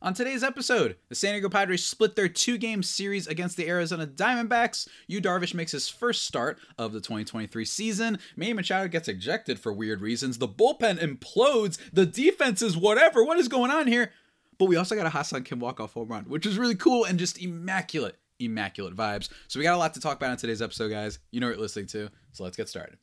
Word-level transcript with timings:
On 0.00 0.14
today's 0.14 0.44
episode, 0.44 0.94
the 1.08 1.16
San 1.16 1.32
Diego 1.32 1.48
Padres 1.48 1.84
split 1.84 2.14
their 2.14 2.28
two 2.28 2.56
game 2.56 2.84
series 2.84 3.26
against 3.26 3.56
the 3.56 3.68
Arizona 3.68 4.06
Diamondbacks. 4.06 4.86
Yu 5.08 5.20
Darvish 5.20 5.54
makes 5.54 5.72
his 5.72 5.88
first 5.88 6.22
start 6.22 6.56
of 6.78 6.92
the 6.92 7.00
2023 7.00 7.64
season. 7.64 8.20
Manny 8.36 8.52
Machado 8.52 8.86
gets 8.86 9.08
ejected 9.08 9.58
for 9.58 9.72
weird 9.72 10.00
reasons. 10.00 10.38
The 10.38 10.46
bullpen 10.46 11.00
implodes. 11.00 11.78
The 11.92 12.06
defense 12.06 12.62
is 12.62 12.76
whatever. 12.76 13.24
What 13.24 13.40
is 13.40 13.48
going 13.48 13.72
on 13.72 13.88
here? 13.88 14.12
But 14.56 14.66
we 14.66 14.76
also 14.76 14.94
got 14.94 15.06
a 15.06 15.10
Ha-Seong 15.10 15.44
Kim 15.44 15.58
walk-off 15.58 15.94
home 15.94 16.08
run, 16.08 16.26
which 16.26 16.46
is 16.46 16.58
really 16.58 16.76
cool 16.76 17.04
and 17.04 17.18
just 17.18 17.42
immaculate, 17.42 18.16
immaculate 18.38 18.94
vibes. 18.94 19.28
So 19.48 19.58
we 19.58 19.64
got 19.64 19.74
a 19.74 19.78
lot 19.78 19.94
to 19.94 20.00
talk 20.00 20.16
about 20.16 20.30
in 20.30 20.36
today's 20.36 20.62
episode, 20.62 20.90
guys. 20.90 21.18
You 21.32 21.40
know 21.40 21.48
what 21.48 21.56
you're 21.56 21.62
listening 21.62 21.86
to, 21.88 22.08
so 22.30 22.44
let's 22.44 22.56
get 22.56 22.68
started. 22.68 22.98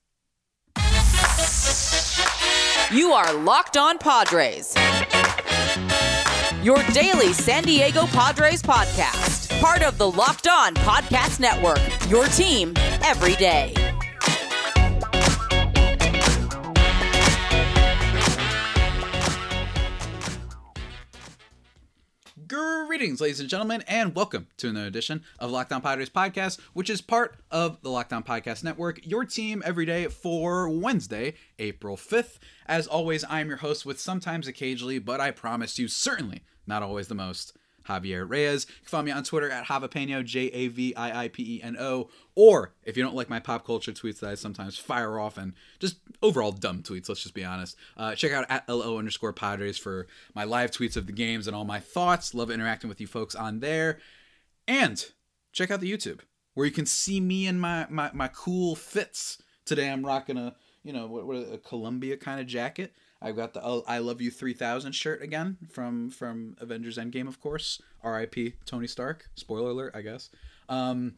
You 2.93 3.11
are 3.11 3.33
Locked 3.33 3.75
On 3.75 3.97
Padres. 3.97 4.75
Your 6.65 6.81
daily 6.93 7.31
San 7.31 7.61
Diego 7.61 8.07
Padres 8.07 8.63
podcast. 8.63 9.61
Part 9.61 9.83
of 9.83 9.99
the 9.99 10.09
Locked 10.09 10.47
On 10.47 10.73
Podcast 10.73 11.39
Network. 11.39 11.77
Your 12.09 12.25
team 12.25 12.73
every 13.03 13.35
day. 13.35 13.71
Greetings, 22.47 23.21
ladies 23.21 23.39
and 23.39 23.47
gentlemen, 23.47 23.83
and 23.87 24.15
welcome 24.15 24.47
to 24.57 24.69
another 24.69 24.87
edition 24.87 25.23
of 25.37 25.51
Locked 25.51 25.71
On 25.71 25.81
Padres 25.81 26.09
podcast, 26.09 26.59
which 26.73 26.89
is 26.89 26.99
part 26.99 27.35
of 27.51 27.79
the 27.83 27.91
Locked 27.91 28.11
On 28.11 28.23
Podcast 28.23 28.63
Network, 28.63 29.05
your 29.05 29.23
team 29.23 29.61
every 29.63 29.85
day 29.85 30.07
for 30.07 30.67
Wednesday, 30.67 31.35
April 31.59 31.95
5th. 31.95 32.39
As 32.65 32.87
always, 32.87 33.23
I'm 33.29 33.49
your 33.49 33.57
host 33.57 33.85
with 33.85 33.99
sometimes 33.99 34.47
occasionally, 34.47 34.97
but 34.97 35.21
I 35.21 35.29
promise 35.29 35.77
you, 35.77 35.87
certainly 35.87 36.41
not 36.67 36.83
always 36.83 37.07
the 37.07 37.15
most, 37.15 37.57
Javier 37.87 38.27
Reyes. 38.27 38.65
You 38.67 38.75
can 38.81 38.89
follow 38.89 39.03
me 39.03 39.11
on 39.11 39.23
Twitter 39.23 39.49
at 39.49 39.65
Javapeno, 39.65 40.23
J 40.23 40.47
A 40.47 40.67
V 40.67 40.95
I 40.95 41.25
I 41.25 41.27
P 41.27 41.57
E 41.57 41.63
N 41.63 41.77
O. 41.79 42.09
Or 42.35 42.73
if 42.83 42.97
you 42.97 43.03
don't 43.03 43.15
like 43.15 43.29
my 43.29 43.39
pop 43.39 43.65
culture 43.65 43.91
tweets 43.91 44.19
that 44.19 44.29
I 44.29 44.35
sometimes 44.35 44.77
fire 44.77 45.19
off 45.19 45.37
and 45.37 45.53
just 45.79 45.97
overall 46.21 46.51
dumb 46.51 46.81
tweets, 46.81 47.07
let's 47.07 47.21
just 47.21 47.35
be 47.35 47.45
honest, 47.45 47.77
uh, 47.97 48.15
check 48.15 48.31
out 48.31 48.45
at 48.49 48.67
LO 48.67 48.97
underscore 48.97 49.33
Padres 49.33 49.77
for 49.77 50.07
my 50.33 50.43
live 50.43 50.71
tweets 50.71 50.97
of 50.97 51.07
the 51.07 51.13
games 51.13 51.47
and 51.47 51.55
all 51.55 51.65
my 51.65 51.79
thoughts. 51.79 52.33
Love 52.33 52.49
interacting 52.49 52.89
with 52.89 52.99
you 52.99 53.07
folks 53.07 53.35
on 53.35 53.59
there. 53.59 53.99
And 54.67 55.05
check 55.51 55.69
out 55.69 55.79
the 55.79 55.91
YouTube 55.91 56.21
where 56.55 56.65
you 56.65 56.71
can 56.71 56.85
see 56.85 57.19
me 57.19 57.45
in 57.47 57.59
my, 57.59 57.85
my, 57.89 58.09
my 58.13 58.29
cool 58.29 58.75
fits. 58.75 59.41
Today 59.65 59.89
I'm 59.89 60.05
rocking 60.05 60.37
a, 60.37 60.55
you 60.83 60.93
know, 60.93 61.05
what, 61.05 61.27
what 61.27 61.35
a 61.35 61.57
Columbia 61.57 62.17
kind 62.17 62.39
of 62.39 62.47
jacket. 62.47 62.93
I've 63.25 63.35
got 63.35 63.55
the 63.55 63.65
oh, 63.65 63.83
I 63.87 63.97
Love 63.97 64.21
You 64.21 64.29
3000 64.29 64.91
shirt 64.91 65.23
again 65.23 65.57
from 65.71 66.11
from 66.11 66.55
Avengers 66.59 66.99
Endgame, 66.99 67.27
of 67.27 67.41
course. 67.41 67.81
R.I.P. 68.03 68.53
Tony 68.67 68.85
Stark. 68.85 69.27
Spoiler 69.33 69.71
alert, 69.71 69.93
I 69.95 70.01
guess. 70.01 70.29
Um, 70.69 71.15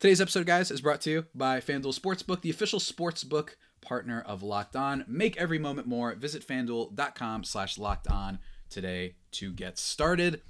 today's 0.00 0.20
episode, 0.20 0.44
guys, 0.44 0.72
is 0.72 0.80
brought 0.80 1.00
to 1.02 1.10
you 1.10 1.26
by 1.36 1.60
FanDuel 1.60 1.96
Sportsbook, 1.96 2.40
the 2.40 2.50
official 2.50 2.80
sportsbook 2.80 3.50
partner 3.80 4.24
of 4.26 4.42
Locked 4.42 4.74
On. 4.74 5.04
Make 5.06 5.36
every 5.36 5.60
moment 5.60 5.86
more. 5.86 6.16
Visit 6.16 6.44
FanDuel.com 6.44 7.44
slash 7.44 7.78
Locked 7.78 8.08
On 8.08 8.40
today 8.68 9.14
to 9.32 9.52
get 9.52 9.78
started. 9.78 10.40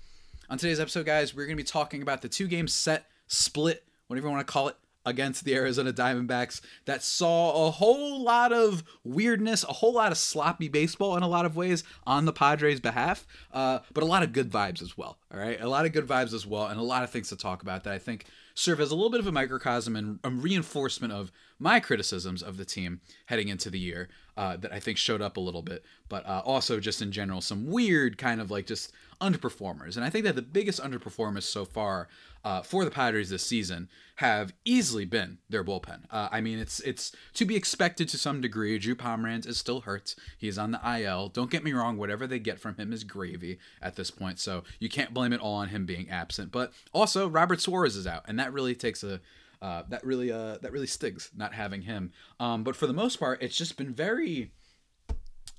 On 0.48 0.56
today's 0.56 0.80
episode, 0.80 1.04
guys, 1.04 1.34
we're 1.34 1.44
going 1.44 1.58
to 1.58 1.62
be 1.62 1.66
talking 1.66 2.00
about 2.00 2.22
the 2.22 2.28
two-game 2.30 2.68
set 2.68 3.04
split, 3.26 3.84
whatever 4.06 4.28
you 4.28 4.32
want 4.32 4.46
to 4.46 4.50
call 4.50 4.68
it, 4.68 4.76
against 5.06 5.44
the 5.44 5.54
Arizona 5.54 5.92
Diamondbacks 5.92 6.60
that 6.84 7.02
saw 7.02 7.68
a 7.68 7.70
whole 7.70 8.22
lot 8.22 8.52
of 8.52 8.84
weirdness, 9.04 9.64
a 9.64 9.72
whole 9.72 9.94
lot 9.94 10.12
of 10.12 10.18
sloppy 10.18 10.68
baseball 10.68 11.16
in 11.16 11.22
a 11.22 11.28
lot 11.28 11.46
of 11.46 11.56
ways 11.56 11.84
on 12.06 12.26
the 12.26 12.32
Padres' 12.32 12.80
behalf, 12.80 13.26
uh, 13.52 13.78
but 13.94 14.02
a 14.02 14.06
lot 14.06 14.22
of 14.22 14.32
good 14.32 14.50
vibes 14.50 14.82
as 14.82 14.98
well. 14.98 15.18
All 15.32 15.38
right, 15.40 15.60
a 15.60 15.68
lot 15.68 15.86
of 15.86 15.92
good 15.92 16.06
vibes 16.06 16.34
as 16.34 16.46
well, 16.46 16.66
and 16.66 16.78
a 16.78 16.82
lot 16.82 17.04
of 17.04 17.10
things 17.10 17.28
to 17.28 17.36
talk 17.36 17.62
about 17.62 17.84
that 17.84 17.94
I 17.94 17.98
think 17.98 18.26
serve 18.54 18.80
as 18.80 18.90
a 18.90 18.94
little 18.94 19.10
bit 19.10 19.20
of 19.20 19.26
a 19.26 19.32
microcosm 19.32 19.94
and 19.96 20.18
a 20.24 20.30
reinforcement 20.30 21.12
of 21.12 21.30
my 21.58 21.80
criticisms 21.80 22.42
of 22.42 22.56
the 22.56 22.64
team 22.64 23.00
heading 23.26 23.48
into 23.48 23.70
the 23.70 23.78
year 23.78 24.08
uh, 24.36 24.56
that 24.56 24.72
I 24.72 24.80
think 24.80 24.98
showed 24.98 25.22
up 25.22 25.36
a 25.36 25.40
little 25.40 25.62
bit, 25.62 25.84
but 26.08 26.26
uh, 26.26 26.42
also 26.44 26.78
just 26.78 27.00
in 27.00 27.10
general 27.10 27.40
some 27.40 27.70
weird 27.70 28.18
kind 28.18 28.40
of 28.40 28.50
like 28.50 28.66
just 28.66 28.92
underperformers. 29.20 29.96
And 29.96 30.04
I 30.04 30.10
think 30.10 30.24
that 30.24 30.36
the 30.36 30.42
biggest 30.42 30.82
underperformers 30.82 31.44
so 31.44 31.64
far 31.64 32.08
uh, 32.44 32.62
for 32.62 32.84
the 32.84 32.90
Padres 32.90 33.30
this 33.30 33.44
season 33.44 33.88
have 34.16 34.52
easily 34.64 35.04
been 35.04 35.38
their 35.48 35.64
bullpen. 35.64 36.02
Uh, 36.10 36.28
I 36.30 36.40
mean, 36.40 36.58
it's 36.58 36.80
it's 36.80 37.12
to 37.34 37.44
be 37.44 37.56
expected 37.56 38.08
to 38.10 38.18
some 38.18 38.40
degree. 38.40 38.78
Drew 38.78 38.94
Pomeranz 38.94 39.46
is 39.46 39.58
still 39.58 39.80
hurt. 39.80 40.14
He's 40.38 40.58
on 40.58 40.70
the 40.70 41.00
IL. 41.00 41.28
Don't 41.28 41.50
get 41.50 41.64
me 41.64 41.72
wrong. 41.72 41.96
Whatever 41.96 42.26
they 42.26 42.38
get 42.38 42.60
from 42.60 42.76
him 42.76 42.92
is 42.92 43.04
gravy 43.04 43.58
at 43.80 43.96
this 43.96 44.10
point. 44.10 44.38
So 44.38 44.64
you 44.78 44.88
can't 44.88 45.14
blame 45.14 45.32
it 45.32 45.40
all 45.40 45.54
on 45.54 45.68
him 45.68 45.86
being 45.86 46.08
absent. 46.08 46.52
But 46.52 46.72
also, 46.92 47.28
Robert 47.28 47.60
Suarez 47.60 47.96
is 47.96 48.06
out, 48.06 48.24
and 48.28 48.38
that 48.38 48.52
really 48.52 48.74
takes 48.74 49.02
a 49.02 49.20
uh, 49.62 49.82
that 49.88 50.04
really 50.04 50.30
uh, 50.30 50.58
that 50.62 50.72
really 50.72 50.86
stings 50.86 51.30
not 51.36 51.54
having 51.54 51.82
him. 51.82 52.12
Um, 52.38 52.64
but 52.64 52.76
for 52.76 52.86
the 52.86 52.92
most 52.92 53.18
part, 53.18 53.42
it's 53.42 53.56
just 53.56 53.76
been 53.76 53.94
very 53.94 54.52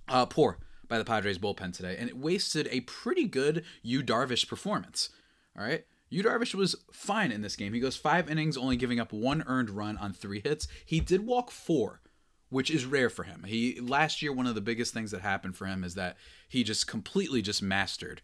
uh, 0.07 0.25
poor 0.25 0.59
by 0.87 0.97
the 0.97 1.05
Padres 1.05 1.37
bullpen 1.37 1.73
today, 1.73 1.95
and 1.97 2.09
it 2.09 2.17
wasted 2.17 2.67
a 2.71 2.81
pretty 2.81 3.25
good 3.25 3.63
Yu 3.81 4.03
Darvish 4.03 4.47
performance. 4.47 5.09
All 5.57 5.65
right. 5.65 5.85
Yu 6.09 6.23
Darvish 6.23 6.55
was 6.55 6.75
fine 6.91 7.31
in 7.31 7.41
this 7.41 7.57
game. 7.57 7.73
He 7.73 7.81
goes 7.81 7.97
five 7.97 8.29
innings, 8.29 8.55
only 8.55 8.77
giving 8.77 8.99
up 8.99 9.11
one 9.11 9.43
earned 9.45 9.69
run 9.69 9.97
on 9.97 10.13
three 10.13 10.41
hits. 10.41 10.67
He 10.85 11.01
did 11.01 11.25
walk 11.25 11.51
four, 11.51 12.01
which 12.49 12.71
is 12.71 12.85
rare 12.85 13.09
for 13.09 13.23
him. 13.23 13.43
He 13.45 13.79
last 13.81 14.21
year 14.21 14.31
one 14.31 14.47
of 14.47 14.55
the 14.55 14.61
biggest 14.61 14.93
things 14.93 15.11
that 15.11 15.21
happened 15.21 15.57
for 15.57 15.65
him 15.65 15.83
is 15.83 15.95
that 15.95 16.15
he 16.47 16.63
just 16.63 16.87
completely 16.87 17.41
just 17.41 17.61
mastered 17.61 18.21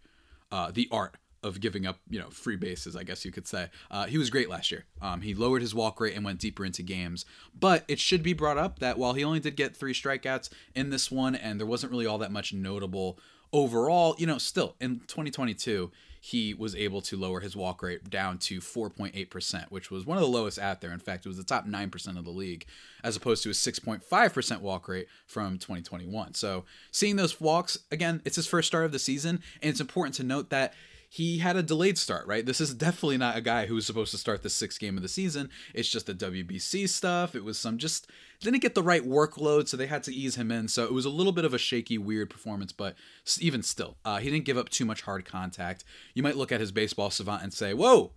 uh, 0.49 0.71
the 0.71 0.87
art 0.91 1.17
of 1.43 1.59
giving 1.59 1.85
up, 1.85 1.99
you 2.09 2.19
know, 2.19 2.29
free 2.29 2.55
bases, 2.55 2.95
I 2.95 3.03
guess 3.03 3.25
you 3.25 3.31
could 3.31 3.47
say. 3.47 3.69
Uh, 3.91 4.05
he 4.05 4.17
was 4.17 4.29
great 4.29 4.49
last 4.49 4.71
year. 4.71 4.85
Um, 5.01 5.21
he 5.21 5.33
lowered 5.33 5.61
his 5.61 5.75
walk 5.75 5.99
rate 5.99 6.15
and 6.15 6.23
went 6.23 6.39
deeper 6.39 6.65
into 6.65 6.83
games. 6.83 7.25
But 7.57 7.83
it 7.87 7.99
should 7.99 8.23
be 8.23 8.33
brought 8.33 8.57
up 8.57 8.79
that 8.79 8.97
while 8.97 9.13
he 9.13 9.23
only 9.23 9.39
did 9.39 9.55
get 9.55 9.75
three 9.75 9.93
strikeouts 9.93 10.49
in 10.73 10.89
this 10.89 11.11
one, 11.11 11.35
and 11.35 11.59
there 11.59 11.67
wasn't 11.67 11.91
really 11.91 12.05
all 12.05 12.17
that 12.19 12.31
much 12.31 12.53
notable 12.53 13.19
overall, 13.53 14.15
you 14.17 14.25
know, 14.25 14.37
still 14.37 14.75
in 14.81 14.99
2022, 15.01 15.91
he 16.19 16.53
was 16.53 16.73
able 16.73 17.01
to 17.01 17.17
lower 17.17 17.41
his 17.41 17.53
walk 17.53 17.83
rate 17.83 18.09
down 18.09 18.37
to 18.37 18.61
4.8%, 18.61 19.65
which 19.69 19.91
was 19.91 20.05
one 20.05 20.17
of 20.17 20.21
the 20.21 20.29
lowest 20.29 20.57
out 20.57 20.79
there. 20.79 20.93
In 20.93 20.99
fact, 20.99 21.25
it 21.25 21.29
was 21.29 21.37
the 21.37 21.43
top 21.43 21.67
9% 21.67 22.17
of 22.17 22.23
the 22.23 22.31
league, 22.31 22.65
as 23.03 23.17
opposed 23.17 23.43
to 23.43 23.49
a 23.49 23.53
6.5% 23.53 24.61
walk 24.61 24.87
rate 24.87 25.07
from 25.27 25.57
2021. 25.57 26.33
So 26.33 26.63
seeing 26.91 27.17
those 27.17 27.41
walks, 27.41 27.77
again, 27.91 28.21
it's 28.23 28.37
his 28.37 28.47
first 28.47 28.67
start 28.67 28.85
of 28.85 28.93
the 28.93 28.99
season, 28.99 29.41
and 29.61 29.69
it's 29.69 29.81
important 29.81 30.15
to 30.15 30.23
note 30.23 30.49
that 30.49 30.73
he 31.13 31.37
had 31.37 31.55
a 31.55 31.61
delayed 31.61 31.99
start, 31.99 32.25
right? 32.25 32.43
This 32.43 32.59
is 32.59 32.73
definitely 32.73 33.17
not 33.17 33.37
a 33.37 33.41
guy 33.41 33.67
who 33.67 33.75
was 33.75 33.85
supposed 33.85 34.09
to 34.09 34.17
start 34.17 34.41
the 34.41 34.49
sixth 34.49 34.79
game 34.79 34.97
of 34.97 35.03
the 35.03 35.07
season. 35.07 35.51
It's 35.71 35.87
just 35.87 36.07
the 36.07 36.15
WBC 36.15 36.89
stuff. 36.89 37.35
It 37.35 37.43
was 37.43 37.59
some 37.59 37.77
just 37.77 38.09
didn't 38.39 38.63
get 38.63 38.73
the 38.73 38.81
right 38.81 39.07
workload, 39.07 39.67
so 39.67 39.77
they 39.77 39.85
had 39.85 40.01
to 40.05 40.11
ease 40.13 40.37
him 40.37 40.51
in. 40.51 40.67
So 40.67 40.85
it 40.85 40.91
was 40.91 41.05
a 41.05 41.11
little 41.11 41.31
bit 41.31 41.45
of 41.45 41.53
a 41.53 41.59
shaky, 41.59 41.99
weird 41.99 42.31
performance, 42.31 42.71
but 42.71 42.95
even 43.39 43.61
still, 43.61 43.97
uh, 44.03 44.17
he 44.17 44.31
didn't 44.31 44.45
give 44.45 44.57
up 44.57 44.69
too 44.69 44.85
much 44.85 45.03
hard 45.03 45.23
contact. 45.23 45.83
You 46.15 46.23
might 46.23 46.35
look 46.35 46.51
at 46.51 46.59
his 46.59 46.71
baseball 46.71 47.11
savant 47.11 47.43
and 47.43 47.53
say, 47.53 47.75
"Whoa, 47.75 48.13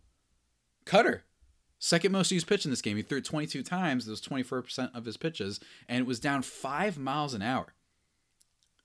Cutter." 0.87 1.25
Second 1.79 2.13
most 2.13 2.33
used 2.33 2.47
pitch 2.47 2.65
in 2.65 2.71
this 2.71 2.81
game. 2.81 2.97
He 2.97 3.03
threw 3.03 3.19
it 3.19 3.27
22 3.27 3.63
times. 3.63 4.09
It 4.09 4.11
was 4.11 4.23
24% 4.23 4.95
of 4.95 5.05
his 5.05 5.19
pitches, 5.19 5.61
and 5.87 6.01
it 6.01 6.07
was 6.07 6.19
down 6.19 6.41
five 6.41 6.97
miles 6.97 7.35
an 7.35 7.43
hour. 7.43 7.75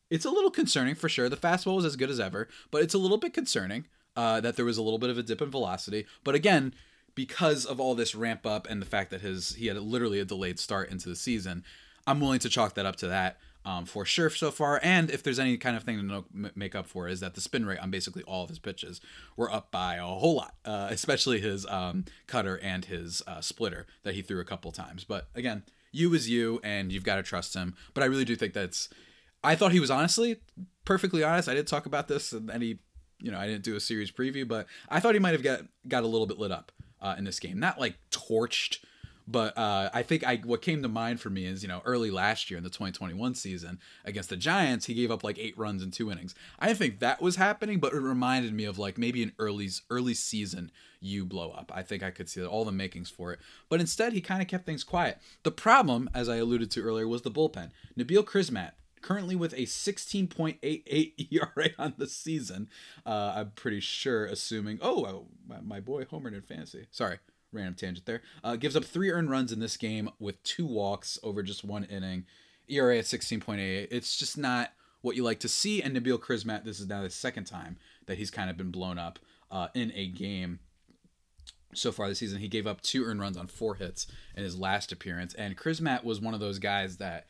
It's 0.09 0.25
a 0.25 0.29
little 0.29 0.51
concerning 0.51 0.95
for 0.95 1.07
sure. 1.07 1.29
The 1.29 1.37
fastball 1.37 1.77
was 1.77 1.85
as 1.85 1.95
good 1.95 2.09
as 2.09 2.19
ever, 2.19 2.49
but 2.71 2.83
it's 2.83 2.93
a 2.93 2.97
little 2.97 3.17
bit 3.17 3.33
concerning 3.33 3.85
uh, 4.15 4.41
that 4.41 4.55
there 4.55 4.65
was 4.65 4.77
a 4.77 4.83
little 4.83 4.99
bit 4.99 5.09
of 5.09 5.17
a 5.17 5.23
dip 5.23 5.41
in 5.41 5.51
velocity. 5.51 6.05
But 6.23 6.35
again, 6.35 6.73
because 7.15 7.65
of 7.65 7.79
all 7.79 7.95
this 7.95 8.15
ramp 8.15 8.45
up 8.45 8.67
and 8.69 8.81
the 8.81 8.85
fact 8.85 9.11
that 9.11 9.21
his 9.21 9.55
he 9.55 9.67
had 9.67 9.77
literally 9.77 10.19
a 10.19 10.25
delayed 10.25 10.59
start 10.59 10.89
into 10.89 11.09
the 11.09 11.15
season, 11.15 11.63
I'm 12.07 12.19
willing 12.19 12.39
to 12.39 12.49
chalk 12.49 12.75
that 12.75 12.85
up 12.85 12.95
to 12.97 13.07
that 13.07 13.37
um, 13.65 13.85
for 13.85 14.05
sure 14.05 14.29
so 14.29 14.51
far. 14.51 14.79
And 14.83 15.09
if 15.09 15.23
there's 15.23 15.39
any 15.39 15.57
kind 15.57 15.77
of 15.77 15.83
thing 15.83 15.97
to 15.97 16.03
know, 16.03 16.25
make 16.55 16.75
up 16.75 16.87
for, 16.87 17.07
is 17.07 17.19
that 17.19 17.35
the 17.35 17.41
spin 17.41 17.65
rate 17.65 17.79
on 17.79 17.91
basically 17.91 18.23
all 18.23 18.43
of 18.43 18.49
his 18.49 18.59
pitches 18.59 19.01
were 19.35 19.51
up 19.51 19.71
by 19.71 19.95
a 19.95 20.05
whole 20.05 20.35
lot, 20.35 20.55
uh, 20.65 20.87
especially 20.91 21.39
his 21.39 21.65
um, 21.67 22.05
cutter 22.27 22.59
and 22.61 22.85
his 22.85 23.21
uh, 23.27 23.41
splitter 23.41 23.85
that 24.03 24.15
he 24.15 24.21
threw 24.21 24.39
a 24.39 24.45
couple 24.45 24.71
times. 24.71 25.03
But 25.03 25.27
again, 25.35 25.63
you 25.91 26.13
is 26.13 26.29
you, 26.29 26.59
and 26.63 26.91
you've 26.91 27.03
got 27.03 27.15
to 27.15 27.23
trust 27.23 27.53
him. 27.53 27.75
But 27.93 28.03
I 28.03 28.07
really 28.07 28.25
do 28.25 28.35
think 28.35 28.53
that's. 28.53 28.89
I 29.43 29.55
thought 29.55 29.71
he 29.71 29.79
was 29.79 29.91
honestly 29.91 30.37
perfectly 30.85 31.23
honest. 31.23 31.49
I 31.49 31.53
did 31.53 31.67
talk 31.67 31.85
about 31.85 32.07
this 32.07 32.31
in 32.31 32.49
any 32.49 32.79
you 33.21 33.31
know, 33.31 33.39
I 33.39 33.47
didn't 33.47 33.63
do 33.63 33.75
a 33.75 33.79
series 33.79 34.11
preview, 34.11 34.47
but 34.47 34.67
I 34.89 34.99
thought 34.99 35.13
he 35.13 35.19
might 35.19 35.33
have 35.33 35.43
got 35.43 35.61
got 35.87 36.03
a 36.03 36.07
little 36.07 36.27
bit 36.27 36.39
lit 36.39 36.51
up 36.51 36.71
uh, 37.01 37.15
in 37.17 37.23
this 37.23 37.39
game. 37.39 37.59
Not 37.59 37.79
like 37.79 37.95
torched, 38.11 38.79
but 39.27 39.57
uh, 39.57 39.89
I 39.93 40.03
think 40.03 40.25
I 40.25 40.37
what 40.37 40.61
came 40.61 40.81
to 40.81 40.87
mind 40.87 41.21
for 41.21 41.29
me 41.29 41.45
is 41.45 41.61
you 41.61 41.69
know 41.69 41.81
early 41.85 42.11
last 42.11 42.49
year 42.49 42.57
in 42.57 42.63
the 42.63 42.69
2021 42.69 43.35
season 43.35 43.79
against 44.05 44.29
the 44.29 44.37
Giants, 44.37 44.85
he 44.85 44.93
gave 44.93 45.11
up 45.11 45.23
like 45.23 45.37
eight 45.39 45.57
runs 45.57 45.83
in 45.83 45.91
two 45.91 46.11
innings. 46.11 46.35
I 46.59 46.67
didn't 46.67 46.79
think 46.79 46.99
that 46.99 47.21
was 47.21 47.35
happening, 47.35 47.79
but 47.79 47.93
it 47.93 47.99
reminded 47.99 48.53
me 48.53 48.65
of 48.65 48.77
like 48.77 48.97
maybe 48.97 49.23
an 49.23 49.33
early 49.39 49.69
early 49.89 50.13
season 50.13 50.71
you 50.99 51.25
blow 51.25 51.51
up. 51.51 51.71
I 51.73 51.81
think 51.81 52.03
I 52.03 52.11
could 52.11 52.29
see 52.29 52.45
all 52.45 52.65
the 52.65 52.71
makings 52.71 53.09
for 53.09 53.31
it, 53.33 53.39
but 53.69 53.79
instead 53.79 54.13
he 54.13 54.21
kind 54.21 54.41
of 54.41 54.47
kept 54.47 54.65
things 54.65 54.83
quiet. 54.83 55.17
The 55.43 55.51
problem, 55.51 56.09
as 56.13 56.29
I 56.29 56.37
alluded 56.37 56.71
to 56.71 56.81
earlier, 56.81 57.07
was 57.07 57.21
the 57.21 57.31
bullpen. 57.31 57.71
Nabil 57.97 58.23
Crismatt 58.23 58.71
currently 59.01 59.35
with 59.35 59.53
a 59.53 59.63
16.88 59.63 61.31
ERA 61.31 61.69
on 61.79 61.93
the 61.97 62.07
season. 62.07 62.69
Uh, 63.05 63.33
I'm 63.35 63.51
pretty 63.51 63.79
sure, 63.79 64.25
assuming. 64.25 64.79
Oh, 64.81 65.05
oh 65.05 65.27
my, 65.63 65.79
boy 65.79 66.05
Homer 66.05 66.29
in 66.29 66.41
fantasy. 66.41 66.87
Sorry, 66.91 67.19
random 67.51 67.75
tangent 67.75 68.05
there. 68.05 68.21
Uh, 68.43 68.55
gives 68.55 68.75
up 68.75 68.85
three 68.85 69.11
earned 69.11 69.29
runs 69.29 69.51
in 69.51 69.59
this 69.59 69.77
game 69.77 70.09
with 70.19 70.41
two 70.43 70.65
walks 70.65 71.19
over 71.23 71.43
just 71.43 71.63
one 71.63 71.83
inning. 71.85 72.25
ERA 72.67 72.97
at 72.97 73.05
16.88. 73.05 73.87
It's 73.91 74.17
just 74.17 74.37
not 74.37 74.71
what 75.01 75.15
you 75.15 75.23
like 75.23 75.39
to 75.41 75.49
see. 75.49 75.81
And 75.81 75.95
Nabil 75.95 76.19
Crismatt, 76.19 76.63
this 76.63 76.79
is 76.79 76.87
now 76.87 77.01
the 77.01 77.09
second 77.09 77.45
time 77.45 77.77
that 78.05 78.17
he's 78.17 78.31
kind 78.31 78.49
of 78.49 78.57
been 78.57 78.71
blown 78.71 78.97
up 78.97 79.19
uh, 79.49 79.67
in 79.73 79.91
a 79.95 80.07
game 80.07 80.59
so 81.73 81.91
far 81.91 82.07
this 82.07 82.19
season. 82.19 82.39
He 82.39 82.47
gave 82.47 82.67
up 82.67 82.81
two 82.81 83.05
earned 83.05 83.19
runs 83.19 83.37
on 83.37 83.47
four 83.47 83.75
hits 83.75 84.07
in 84.35 84.43
his 84.43 84.57
last 84.57 84.91
appearance. 84.91 85.33
And 85.33 85.57
Crismatt 85.57 86.03
was 86.03 86.21
one 86.21 86.33
of 86.33 86.39
those 86.39 86.59
guys 86.59 86.97
that 86.97 87.27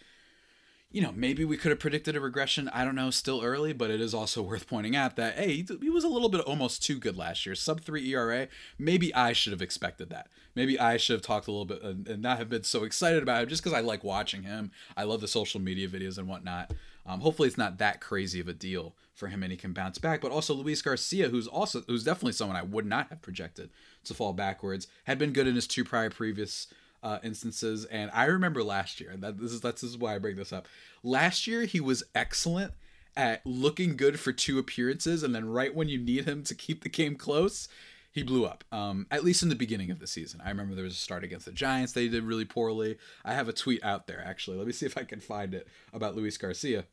you 0.92 1.02
know, 1.02 1.14
maybe 1.16 1.46
we 1.46 1.56
could 1.56 1.72
have 1.72 1.80
predicted 1.80 2.16
a 2.16 2.20
regression. 2.20 2.70
I 2.74 2.84
don't 2.84 2.96
know, 2.96 3.12
still 3.12 3.42
early, 3.42 3.72
but 3.72 3.90
it 3.90 4.02
is 4.02 4.14
also 4.14 4.42
worth 4.42 4.68
pointing 4.68 4.96
out 4.96 5.16
that, 5.16 5.36
hey, 5.36 5.66
he 5.82 5.90
was 5.90 6.04
a 6.04 6.10
little 6.10 6.28
bit 6.28 6.42
almost 6.42 6.84
too 6.84 7.00
good 7.00 7.16
last 7.16 7.46
year. 7.46 7.56
Sub 7.56 7.82
3 7.82 8.14
ERA. 8.14 8.48
Maybe 8.78 9.14
I 9.16 9.32
should 9.32 9.54
have 9.54 9.62
expected 9.62 10.10
that. 10.10 10.28
Maybe 10.54 10.78
I 10.78 10.98
should 10.98 11.14
have 11.14 11.22
talked 11.22 11.48
a 11.48 11.52
little 11.52 11.66
bit 11.66 11.82
and, 11.82 12.22
not 12.22 12.40
have 12.40 12.50
been 12.50 12.64
so 12.64 12.84
excited 12.84 13.24
about 13.24 13.44
it 13.44 13.50
just 13.50 13.64
because 13.64 13.78
I 13.78 13.80
like 13.80 14.04
watching 14.04 14.44
him. 14.44 14.72
I 14.98 15.04
love 15.04 15.22
the 15.22 15.28
social 15.30 15.62
media 15.62 15.88
videos 15.88 16.18
and 16.18 16.28
whatnot. 16.28 16.74
Um, 17.06 17.22
hopefully, 17.22 17.48
it's 17.48 17.58
not 17.58 17.78
that 17.78 18.02
crazy 18.02 18.42
of 18.42 18.50
a 18.50 18.54
deal 18.54 18.94
for 19.14 19.28
him 19.28 19.44
and 19.44 19.52
he 19.52 19.58
can 19.58 19.72
bounce 19.72 19.98
back. 19.98 20.20
But 20.22 20.32
also, 20.32 20.54
Luis 20.54 20.82
Garcia, 20.82 21.30
who's 21.30 21.48
also 21.48 21.84
who's 21.88 22.04
definitely 22.04 22.34
someone 22.34 22.58
I 22.58 22.64
would 22.64 22.86
not 22.86 23.10
have 23.10 23.22
projected 23.22 23.70
to 24.04 24.14
fall 24.14 24.34
backwards, 24.34 24.88
had 25.06 25.18
been 25.18 25.32
good 25.32 25.48
in 25.48 25.56
his 25.56 25.68
two 25.68 25.86
prior 25.86 26.10
previous 26.10 26.68
uh, 27.04 27.20
instances. 27.24 27.86
And 27.86 28.12
I 28.14 28.26
remember 28.26 28.64
last 28.64 29.00
year, 29.00 29.12
and 29.12 29.24
that 29.24 29.40
this 29.40 29.52
is 29.52 29.62
that's 29.62 29.84
why 29.98 30.16
I 30.16 30.20
bring 30.20 30.36
this 30.36 30.54
up. 30.54 30.68
Last 31.04 31.48
year 31.48 31.64
he 31.64 31.80
was 31.80 32.04
excellent 32.14 32.74
at 33.16 33.46
looking 33.46 33.98
good 33.98 34.20
for 34.20 34.32
two 34.32 34.60
appearances, 34.60 35.24
and 35.24 35.36
then 35.36 35.50
right 35.50 35.74
when 35.74 35.90
you 35.90 35.98
need 35.98 36.26
him 36.26 36.44
to 36.44 36.56
keep 36.56 36.84
the 36.84 36.90
game 36.90 37.16
close, 37.16 37.68
he 38.12 38.24
blew 38.24 38.46
up. 38.46 38.64
Um, 38.72 39.08
at 39.10 39.24
least 39.24 39.44
in 39.44 39.50
the 39.50 39.56
beginning 39.56 39.92
of 39.92 40.00
the 40.00 40.08
season. 40.08 40.42
I 40.44 40.50
remember 40.50 40.76
there 40.76 40.84
was 40.84 40.94
a 40.94 40.98
start 40.98 41.24
against 41.24 41.46
the 41.46 41.52
Giants. 41.52 41.94
They 41.94 42.08
did 42.08 42.24
really 42.24 42.46
poorly. 42.46 42.98
I 43.26 43.34
have 43.34 43.48
a 43.48 43.54
tweet 43.54 43.84
out 43.84 44.08
there 44.08 44.24
actually. 44.26 44.58
Let 44.58 44.68
me 44.68 44.74
see 44.74 44.86
if 44.86 44.98
I 44.98 45.04
can 45.04 45.20
find 45.20 45.54
it 45.54 45.68
about 45.94 46.16
Luis 46.16 46.38
Garcia. 46.38 46.86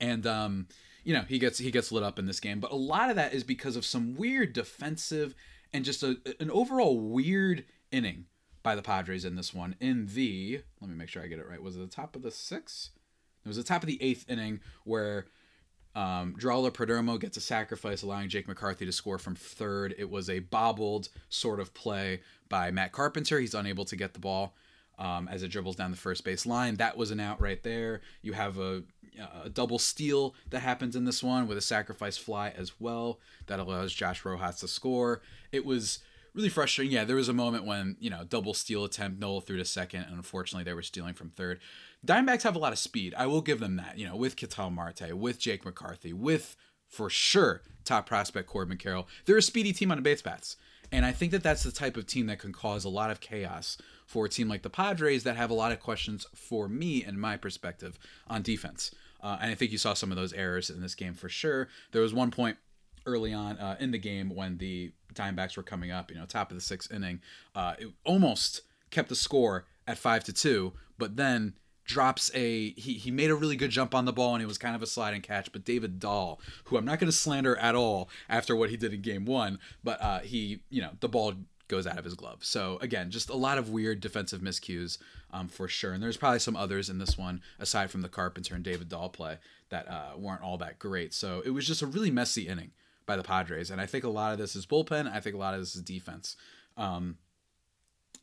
And 0.00 0.26
um, 0.26 0.66
you 1.04 1.14
know, 1.14 1.22
he 1.22 1.38
gets 1.38 1.58
he 1.58 1.70
gets 1.70 1.92
lit 1.92 2.02
up 2.02 2.18
in 2.18 2.26
this 2.26 2.40
game, 2.40 2.58
but 2.58 2.72
a 2.72 2.76
lot 2.76 3.10
of 3.10 3.16
that 3.16 3.32
is 3.32 3.44
because 3.44 3.76
of 3.76 3.84
some 3.84 4.14
weird 4.16 4.52
defensive 4.52 5.34
and 5.72 5.84
just 5.84 6.02
a, 6.02 6.18
an 6.40 6.50
overall 6.50 6.98
weird 6.98 7.64
inning 7.90 8.26
by 8.66 8.74
the 8.74 8.82
Padres 8.82 9.24
in 9.24 9.36
this 9.36 9.54
one. 9.54 9.76
In 9.78 10.08
the 10.12 10.60
let 10.80 10.90
me 10.90 10.96
make 10.96 11.08
sure 11.08 11.22
I 11.22 11.28
get 11.28 11.38
it 11.38 11.48
right. 11.48 11.62
Was 11.62 11.76
it 11.76 11.78
the 11.78 11.86
top 11.86 12.16
of 12.16 12.22
the 12.22 12.32
sixth? 12.32 12.90
It 13.44 13.46
was 13.46 13.56
the 13.56 13.62
top 13.62 13.84
of 13.84 13.86
the 13.86 14.02
eighth 14.02 14.28
inning 14.28 14.58
where 14.82 15.26
um, 15.94 16.34
Geraldo 16.36 16.72
Perdomo 16.72 17.20
gets 17.20 17.36
a 17.36 17.40
sacrifice, 17.40 18.02
allowing 18.02 18.28
Jake 18.28 18.48
McCarthy 18.48 18.84
to 18.84 18.90
score 18.90 19.18
from 19.18 19.36
third. 19.36 19.94
It 19.96 20.10
was 20.10 20.28
a 20.28 20.40
bobbled 20.40 21.10
sort 21.28 21.60
of 21.60 21.74
play 21.74 22.22
by 22.48 22.72
Matt 22.72 22.90
Carpenter. 22.90 23.38
He's 23.38 23.54
unable 23.54 23.84
to 23.84 23.94
get 23.94 24.14
the 24.14 24.18
ball 24.18 24.56
um, 24.98 25.28
as 25.28 25.44
it 25.44 25.52
dribbles 25.52 25.76
down 25.76 25.92
the 25.92 25.96
first 25.96 26.24
base 26.24 26.44
line. 26.44 26.74
That 26.74 26.96
was 26.96 27.12
an 27.12 27.20
out 27.20 27.40
right 27.40 27.62
there. 27.62 28.00
You 28.20 28.32
have 28.32 28.58
a, 28.58 28.82
a, 29.44 29.48
double 29.48 29.78
steal 29.78 30.34
that 30.50 30.58
happens 30.58 30.96
in 30.96 31.04
this 31.04 31.22
one 31.22 31.46
with 31.46 31.56
a 31.56 31.62
sacrifice 31.62 32.18
fly 32.18 32.52
as 32.56 32.80
well 32.80 33.20
that 33.46 33.60
allows 33.60 33.92
Josh 33.92 34.24
Rojas 34.24 34.56
to 34.56 34.66
score. 34.66 35.22
It 35.52 35.64
was 35.64 36.00
really 36.36 36.48
frustrating. 36.50 36.92
Yeah, 36.92 37.04
there 37.04 37.16
was 37.16 37.28
a 37.28 37.32
moment 37.32 37.64
when, 37.64 37.96
you 37.98 38.10
know, 38.10 38.22
double 38.28 38.54
steal 38.54 38.84
attempt, 38.84 39.18
Nola 39.18 39.40
threw 39.40 39.56
to 39.56 39.64
second, 39.64 40.02
and 40.02 40.14
unfortunately 40.14 40.64
they 40.64 40.74
were 40.74 40.82
stealing 40.82 41.14
from 41.14 41.30
third. 41.30 41.60
Diamondbacks 42.06 42.42
have 42.42 42.54
a 42.54 42.60
lot 42.60 42.72
of 42.72 42.78
speed. 42.78 43.14
I 43.16 43.26
will 43.26 43.40
give 43.40 43.58
them 43.58 43.76
that, 43.76 43.98
you 43.98 44.06
know, 44.06 44.14
with 44.14 44.36
Ketel 44.36 44.70
Marte, 44.70 45.16
with 45.16 45.38
Jake 45.38 45.64
McCarthy, 45.64 46.12
with, 46.12 46.54
for 46.86 47.08
sure, 47.10 47.62
top 47.84 48.06
prospect 48.06 48.46
Corbin 48.46 48.76
Carroll. 48.76 49.08
They're 49.24 49.38
a 49.38 49.42
speedy 49.42 49.72
team 49.72 49.90
on 49.90 49.96
the 49.96 50.02
base 50.02 50.22
paths. 50.22 50.56
And 50.92 51.04
I 51.04 51.10
think 51.10 51.32
that 51.32 51.42
that's 51.42 51.64
the 51.64 51.72
type 51.72 51.96
of 51.96 52.06
team 52.06 52.26
that 52.26 52.38
can 52.38 52.52
cause 52.52 52.84
a 52.84 52.88
lot 52.88 53.10
of 53.10 53.18
chaos 53.18 53.76
for 54.06 54.26
a 54.26 54.28
team 54.28 54.48
like 54.48 54.62
the 54.62 54.70
Padres 54.70 55.24
that 55.24 55.36
have 55.36 55.50
a 55.50 55.54
lot 55.54 55.72
of 55.72 55.80
questions 55.80 56.26
for 56.34 56.68
me 56.68 57.02
and 57.02 57.20
my 57.20 57.36
perspective 57.36 57.98
on 58.28 58.42
defense. 58.42 58.94
Uh, 59.20 59.38
and 59.40 59.50
I 59.50 59.54
think 59.54 59.72
you 59.72 59.78
saw 59.78 59.94
some 59.94 60.12
of 60.12 60.16
those 60.16 60.32
errors 60.32 60.70
in 60.70 60.80
this 60.80 60.94
game 60.94 61.14
for 61.14 61.28
sure. 61.28 61.68
There 61.90 62.02
was 62.02 62.14
one 62.14 62.30
point 62.30 62.58
early 63.06 63.32
on 63.32 63.58
uh, 63.58 63.76
in 63.80 63.90
the 63.90 63.98
game 63.98 64.34
when 64.34 64.58
the 64.58 64.92
Diamondbacks 65.14 65.56
were 65.56 65.62
coming 65.62 65.90
up, 65.90 66.10
you 66.10 66.16
know, 66.16 66.26
top 66.26 66.50
of 66.50 66.56
the 66.56 66.60
sixth 66.60 66.92
inning. 66.92 67.20
Uh, 67.54 67.74
it 67.78 67.88
almost 68.04 68.62
kept 68.90 69.08
the 69.08 69.16
score 69.16 69.64
at 69.86 69.98
five 69.98 70.24
to 70.24 70.32
two, 70.32 70.72
but 70.98 71.16
then 71.16 71.54
drops 71.84 72.32
a 72.34 72.70
he, 72.72 72.94
he 72.94 73.12
made 73.12 73.30
a 73.30 73.34
really 73.34 73.54
good 73.54 73.70
jump 73.70 73.94
on 73.94 74.06
the 74.06 74.12
ball 74.12 74.34
and 74.34 74.42
it 74.42 74.46
was 74.46 74.58
kind 74.58 74.74
of 74.74 74.82
a 74.82 74.86
sliding 74.88 75.22
catch 75.22 75.52
but 75.52 75.64
david 75.64 76.00
dahl 76.00 76.40
who 76.64 76.76
i'm 76.76 76.84
not 76.84 76.98
going 76.98 77.06
to 77.06 77.16
slander 77.16 77.56
at 77.58 77.76
all 77.76 78.10
after 78.28 78.56
what 78.56 78.70
he 78.70 78.76
did 78.76 78.92
in 78.92 79.00
game 79.00 79.24
one 79.24 79.56
but 79.84 80.02
uh, 80.02 80.18
he 80.18 80.58
you 80.68 80.82
know 80.82 80.90
the 80.98 81.08
ball 81.08 81.34
goes 81.68 81.86
out 81.86 81.98
of 81.98 82.04
his 82.04 82.14
glove. 82.14 82.44
So 82.44 82.78
again 82.80 83.10
just 83.10 83.28
a 83.28 83.36
lot 83.36 83.58
of 83.58 83.70
weird 83.70 84.00
defensive 84.00 84.40
miscues 84.40 84.98
um, 85.32 85.48
for 85.48 85.68
sure. 85.68 85.92
And 85.92 86.02
there's 86.02 86.16
probably 86.16 86.38
some 86.38 86.56
others 86.56 86.88
in 86.88 86.98
this 86.98 87.18
one 87.18 87.42
aside 87.58 87.90
from 87.90 88.02
the 88.02 88.08
carpenter 88.08 88.54
and 88.54 88.64
david 88.64 88.88
dahl 88.88 89.08
play 89.08 89.38
that 89.70 89.88
uh, 89.88 90.12
weren't 90.16 90.42
all 90.42 90.58
that 90.58 90.78
great. 90.78 91.12
So 91.12 91.42
it 91.44 91.50
was 91.50 91.66
just 91.66 91.82
a 91.82 91.86
really 91.86 92.10
messy 92.10 92.46
inning 92.46 92.70
by 93.06 93.16
the 93.16 93.22
Padres. 93.22 93.70
And 93.70 93.80
I 93.80 93.86
think 93.86 94.04
a 94.04 94.08
lot 94.08 94.32
of 94.32 94.38
this 94.38 94.56
is 94.56 94.66
bullpen. 94.66 95.10
I 95.10 95.20
think 95.20 95.34
a 95.34 95.38
lot 95.38 95.54
of 95.54 95.60
this 95.60 95.74
is 95.74 95.82
defense. 95.82 96.36
Um, 96.76 97.16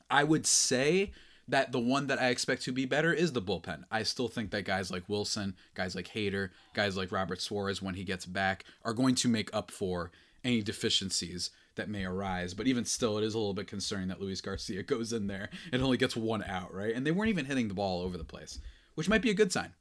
I 0.09 0.23
would 0.23 0.45
say 0.45 1.11
that 1.47 1.71
the 1.71 1.79
one 1.79 2.07
that 2.07 2.21
I 2.21 2.29
expect 2.29 2.61
to 2.63 2.71
be 2.71 2.85
better 2.85 3.11
is 3.11 3.33
the 3.33 3.41
bullpen. 3.41 3.83
I 3.91 4.03
still 4.03 4.27
think 4.27 4.51
that 4.51 4.65
guys 4.65 4.91
like 4.91 5.09
Wilson, 5.09 5.55
guys 5.73 5.95
like 5.95 6.09
Hader, 6.09 6.49
guys 6.73 6.95
like 6.95 7.11
Robert 7.11 7.41
Suarez, 7.41 7.81
when 7.81 7.95
he 7.95 8.03
gets 8.03 8.25
back, 8.25 8.63
are 8.85 8.93
going 8.93 9.15
to 9.15 9.27
make 9.27 9.53
up 9.53 9.71
for 9.71 10.11
any 10.43 10.61
deficiencies 10.61 11.49
that 11.75 11.89
may 11.89 12.05
arise. 12.05 12.53
But 12.53 12.67
even 12.67 12.85
still, 12.85 13.17
it 13.17 13.23
is 13.23 13.33
a 13.33 13.39
little 13.39 13.53
bit 13.53 13.67
concerning 13.67 14.09
that 14.09 14.21
Luis 14.21 14.41
Garcia 14.41 14.83
goes 14.83 15.11
in 15.11 15.27
there 15.27 15.49
and 15.71 15.81
only 15.81 15.97
gets 15.97 16.15
one 16.15 16.43
out, 16.43 16.73
right? 16.73 16.95
And 16.95 17.05
they 17.05 17.11
weren't 17.11 17.29
even 17.29 17.45
hitting 17.45 17.67
the 17.67 17.73
ball 17.73 18.01
over 18.01 18.17
the 18.17 18.23
place, 18.23 18.59
which 18.95 19.09
might 19.09 19.21
be 19.21 19.31
a 19.31 19.35
good 19.35 19.51
sign. 19.51 19.73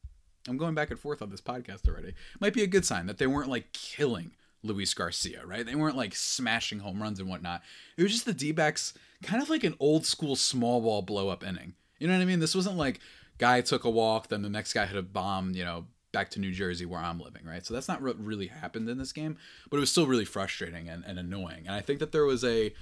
I'm 0.48 0.56
going 0.56 0.75
back 0.75 0.90
and 0.90 0.98
forth 0.98 1.22
on 1.22 1.31
this 1.31 1.40
podcast 1.40 1.88
already. 1.88 2.14
Might 2.40 2.55
be 2.55 2.62
a 2.62 2.69
good 2.69 2.84
sign 2.84 3.06
that 3.06 3.19
they 3.19 3.28
weren't 3.28 3.48
like 3.48 3.72
killing 3.72 4.32
Luis 4.62 4.94
Garcia, 4.94 5.44
right? 5.44 5.67
They 5.67 5.75
weren't 5.75 5.97
like 5.97 6.14
smashing 6.14 6.81
home 6.81 7.03
runs 7.03 7.20
and 7.20 7.29
whatnot. 7.29 7.62
It 7.97 8.03
was 8.03 8.12
just 8.12 8.25
the 8.25 8.35
D 8.35 8.53
backs 8.53 8.94
kind 9.23 9.43
of 9.43 9.50
like 9.50 9.64
an 9.64 9.76
old 9.81 10.06
school 10.06 10.37
small 10.37 10.81
ball 10.81 11.03
blow 11.03 11.29
up 11.29 11.44
inning. 11.44 11.75
You 11.99 12.09
know 12.09 12.14
what 12.14 12.23
I 12.23 12.26
mean? 12.26 12.41
This 12.41 12.55
wasn't 12.55 12.76
like 12.76 13.00
guy 13.38 13.61
took 13.61 13.85
a 13.85 13.91
walk, 13.91 14.29
then 14.29 14.43
the 14.43 14.49
next 14.49 14.73
guy 14.73 14.87
hit 14.87 14.97
a 14.97 15.03
bomb, 15.03 15.55
you 15.55 15.64
know, 15.64 15.87
back 16.12 16.31
to 16.31 16.41
New 16.41 16.53
Jersey 16.53 16.85
where 16.85 17.00
I'm 17.00 17.20
living, 17.20 17.44
right? 17.44 17.64
So 17.64 17.75
that's 17.75 17.88
not 17.88 18.03
what 18.03 18.23
really 18.23 18.49
happened 18.49 18.88
in 18.88 18.99
this 18.99 19.12
game, 19.12 19.37
but 19.70 19.79
it 19.79 19.81
was 19.81 19.91
still 19.91 20.06
really 20.06 20.25
frustrating 20.25 20.89
and, 20.89 21.05
and 21.05 21.19
annoying. 21.19 21.65
And 21.67 21.75
I 21.75 21.81
think 21.81 22.01
that 22.01 22.13
there 22.13 22.25
was 22.25 22.44
a 22.44 22.72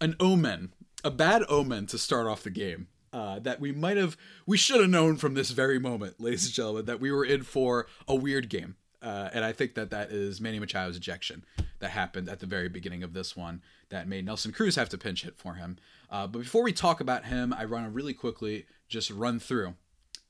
an 0.00 0.14
omen, 0.20 0.72
a 1.02 1.10
bad 1.10 1.42
omen 1.48 1.86
to 1.86 1.98
start 1.98 2.26
off 2.26 2.42
the 2.42 2.50
game. 2.50 2.88
Uh, 3.12 3.38
that 3.38 3.60
we 3.60 3.72
might 3.72 3.96
have, 3.96 4.14
we 4.44 4.58
should 4.58 4.78
have 4.78 4.90
known 4.90 5.16
from 5.16 5.32
this 5.32 5.50
very 5.50 5.78
moment, 5.78 6.20
ladies 6.20 6.44
and 6.44 6.52
gentlemen, 6.52 6.84
that 6.84 7.00
we 7.00 7.10
were 7.10 7.24
in 7.24 7.42
for 7.42 7.86
a 8.06 8.14
weird 8.14 8.50
game 8.50 8.76
uh, 9.06 9.30
and 9.32 9.44
I 9.44 9.52
think 9.52 9.74
that 9.74 9.90
that 9.90 10.10
is 10.10 10.40
Manny 10.40 10.58
Machado's 10.58 10.96
ejection 10.96 11.44
that 11.78 11.90
happened 11.90 12.28
at 12.28 12.40
the 12.40 12.46
very 12.46 12.68
beginning 12.68 13.04
of 13.04 13.12
this 13.12 13.36
one 13.36 13.62
that 13.90 14.08
made 14.08 14.24
Nelson 14.24 14.50
Cruz 14.50 14.74
have 14.74 14.88
to 14.88 14.98
pinch 14.98 15.22
hit 15.22 15.38
for 15.38 15.54
him. 15.54 15.78
Uh, 16.10 16.26
but 16.26 16.40
before 16.40 16.64
we 16.64 16.72
talk 16.72 17.00
about 17.00 17.26
him, 17.26 17.52
I 17.52 17.66
want 17.66 17.84
to 17.84 17.90
really 17.90 18.14
quickly 18.14 18.66
just 18.88 19.12
run 19.12 19.38
through 19.38 19.74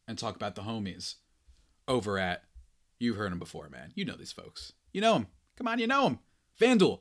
and 0.06 0.18
talk 0.18 0.36
about 0.36 0.56
the 0.56 0.62
homies 0.62 1.14
over 1.88 2.18
at. 2.18 2.42
You've 2.98 3.16
heard 3.16 3.32
them 3.32 3.38
before, 3.38 3.70
man. 3.70 3.92
You 3.94 4.04
know 4.04 4.16
these 4.16 4.32
folks. 4.32 4.74
You 4.92 5.00
know 5.00 5.14
them. 5.14 5.28
Come 5.56 5.68
on, 5.68 5.78
you 5.78 5.86
know 5.86 6.04
them. 6.04 6.18
FanDuel. 6.60 7.00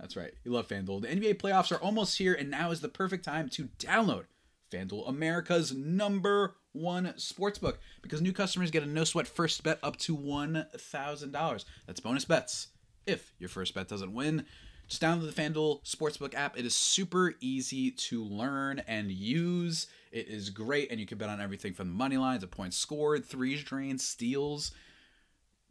That's 0.00 0.16
right. 0.16 0.32
You 0.42 0.52
love 0.52 0.68
FanDuel. 0.68 1.02
The 1.02 1.08
NBA 1.08 1.34
playoffs 1.34 1.70
are 1.70 1.82
almost 1.82 2.16
here, 2.16 2.32
and 2.32 2.50
now 2.50 2.70
is 2.70 2.80
the 2.80 2.88
perfect 2.88 3.26
time 3.26 3.50
to 3.50 3.68
download 3.78 4.24
FanDuel, 4.70 5.08
America's 5.08 5.74
number 5.74 6.56
one 6.72 7.14
sportsbook 7.16 7.76
because 8.02 8.20
new 8.20 8.32
customers 8.32 8.70
get 8.70 8.82
a 8.82 8.86
no 8.86 9.04
sweat 9.04 9.26
first 9.26 9.62
bet 9.62 9.78
up 9.82 9.96
to 9.98 10.16
$1,000. 10.16 11.64
That's 11.86 12.00
bonus 12.00 12.24
bets 12.24 12.68
if 13.06 13.32
your 13.38 13.48
first 13.48 13.74
bet 13.74 13.88
doesn't 13.88 14.14
win. 14.14 14.44
Just 14.86 15.02
download 15.02 15.34
the 15.34 15.42
FanDuel 15.42 15.84
Sportsbook 15.84 16.34
app. 16.34 16.58
It 16.58 16.64
is 16.64 16.74
super 16.74 17.34
easy 17.40 17.90
to 17.90 18.24
learn 18.24 18.82
and 18.86 19.10
use. 19.10 19.86
It 20.10 20.28
is 20.28 20.48
great, 20.48 20.90
and 20.90 20.98
you 20.98 21.04
can 21.04 21.18
bet 21.18 21.28
on 21.28 21.42
everything 21.42 21.74
from 21.74 21.88
the 21.88 21.94
money 21.94 22.16
lines, 22.16 22.40
to 22.40 22.46
points 22.46 22.78
scored, 22.78 23.26
threes 23.26 23.62
drained, 23.62 24.00
steals, 24.00 24.72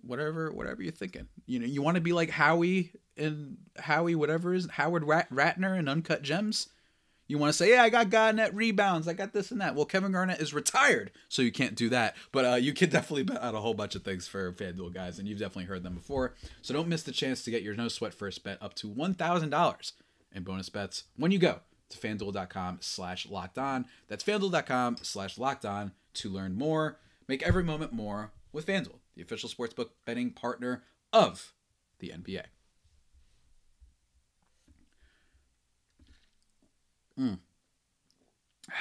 whatever, 0.02 0.52
whatever 0.52 0.84
you're 0.84 0.92
thinking. 0.92 1.28
You 1.48 1.58
know, 1.58 1.66
you 1.66 1.82
want 1.82 1.96
to 1.96 2.02
be 2.02 2.14
like 2.14 2.30
Howie 2.30 2.92
and 3.18 3.58
Howie, 3.78 4.14
whatever 4.14 4.54
is 4.54 4.70
Howard 4.70 5.02
Ratner 5.04 5.80
and 5.80 5.90
Uncut 5.90 6.22
Gems. 6.22 6.70
You 7.28 7.38
want 7.38 7.50
to 7.50 7.58
say, 7.58 7.72
yeah, 7.72 7.84
I 7.84 7.90
got 7.90 8.10
Garnett 8.10 8.54
rebounds, 8.54 9.08
I 9.08 9.14
got 9.14 9.34
this 9.34 9.52
and 9.52 9.60
that. 9.60 9.76
Well, 9.76 9.86
Kevin 9.86 10.14
Garnett 10.14 10.40
is 10.40 10.54
retired, 10.54 11.12
so 11.28 11.42
you 11.42 11.52
can't 11.52 11.76
do 11.76 11.90
that. 11.90 12.16
But 12.32 12.46
uh, 12.46 12.56
you 12.56 12.74
can 12.74 12.90
definitely 12.92 13.24
bet 13.24 13.42
on 13.42 13.54
a 13.56 13.60
whole 13.60 13.74
bunch 13.74 13.96
of 13.96 14.04
things 14.04 14.28
for 14.28 14.52
FanDuel 14.54 14.94
guys, 14.94 15.20
and 15.20 15.28
you've 15.28 15.40
definitely 15.40 15.66
heard 15.66 15.84
them 15.84 15.96
before. 15.96 16.36
So 16.62 16.74
don't 16.74 16.88
miss 16.88 17.04
the 17.04 17.12
chance 17.12 17.44
to 17.44 17.52
get 17.52 17.64
your 17.64 17.76
no 17.76 17.88
sweat 17.90 18.14
first 18.14 18.44
bet 18.44 18.58
up 18.62 18.74
to 18.76 18.88
one 18.88 19.14
thousand 19.14 19.50
dollars 19.50 19.94
in 20.34 20.44
bonus 20.44 20.70
bets 20.70 21.04
when 21.16 21.32
you 21.32 21.40
go 21.40 21.60
to 21.90 21.98
fanduel.com 21.98 22.80
slash 22.82 23.28
locked 23.30 23.58
on. 23.58 23.86
That's 24.08 24.24
fanduel.com 24.24 24.98
slash 25.02 25.38
locked 25.38 25.66
on 25.66 25.92
to 26.16 26.30
learn 26.30 26.56
more. 26.56 27.00
Make 27.28 27.44
every 27.44 27.64
moment 27.64 27.94
more 27.94 28.32
with 28.52 28.66
FanDuel, 28.66 29.00
the 29.16 29.22
official 29.22 29.50
sportsbook 29.50 29.90
betting 30.06 30.32
partner 30.32 30.84
of 31.12 31.54
the 32.00 32.10
NBA. 32.10 32.44
Mm. 37.20 37.40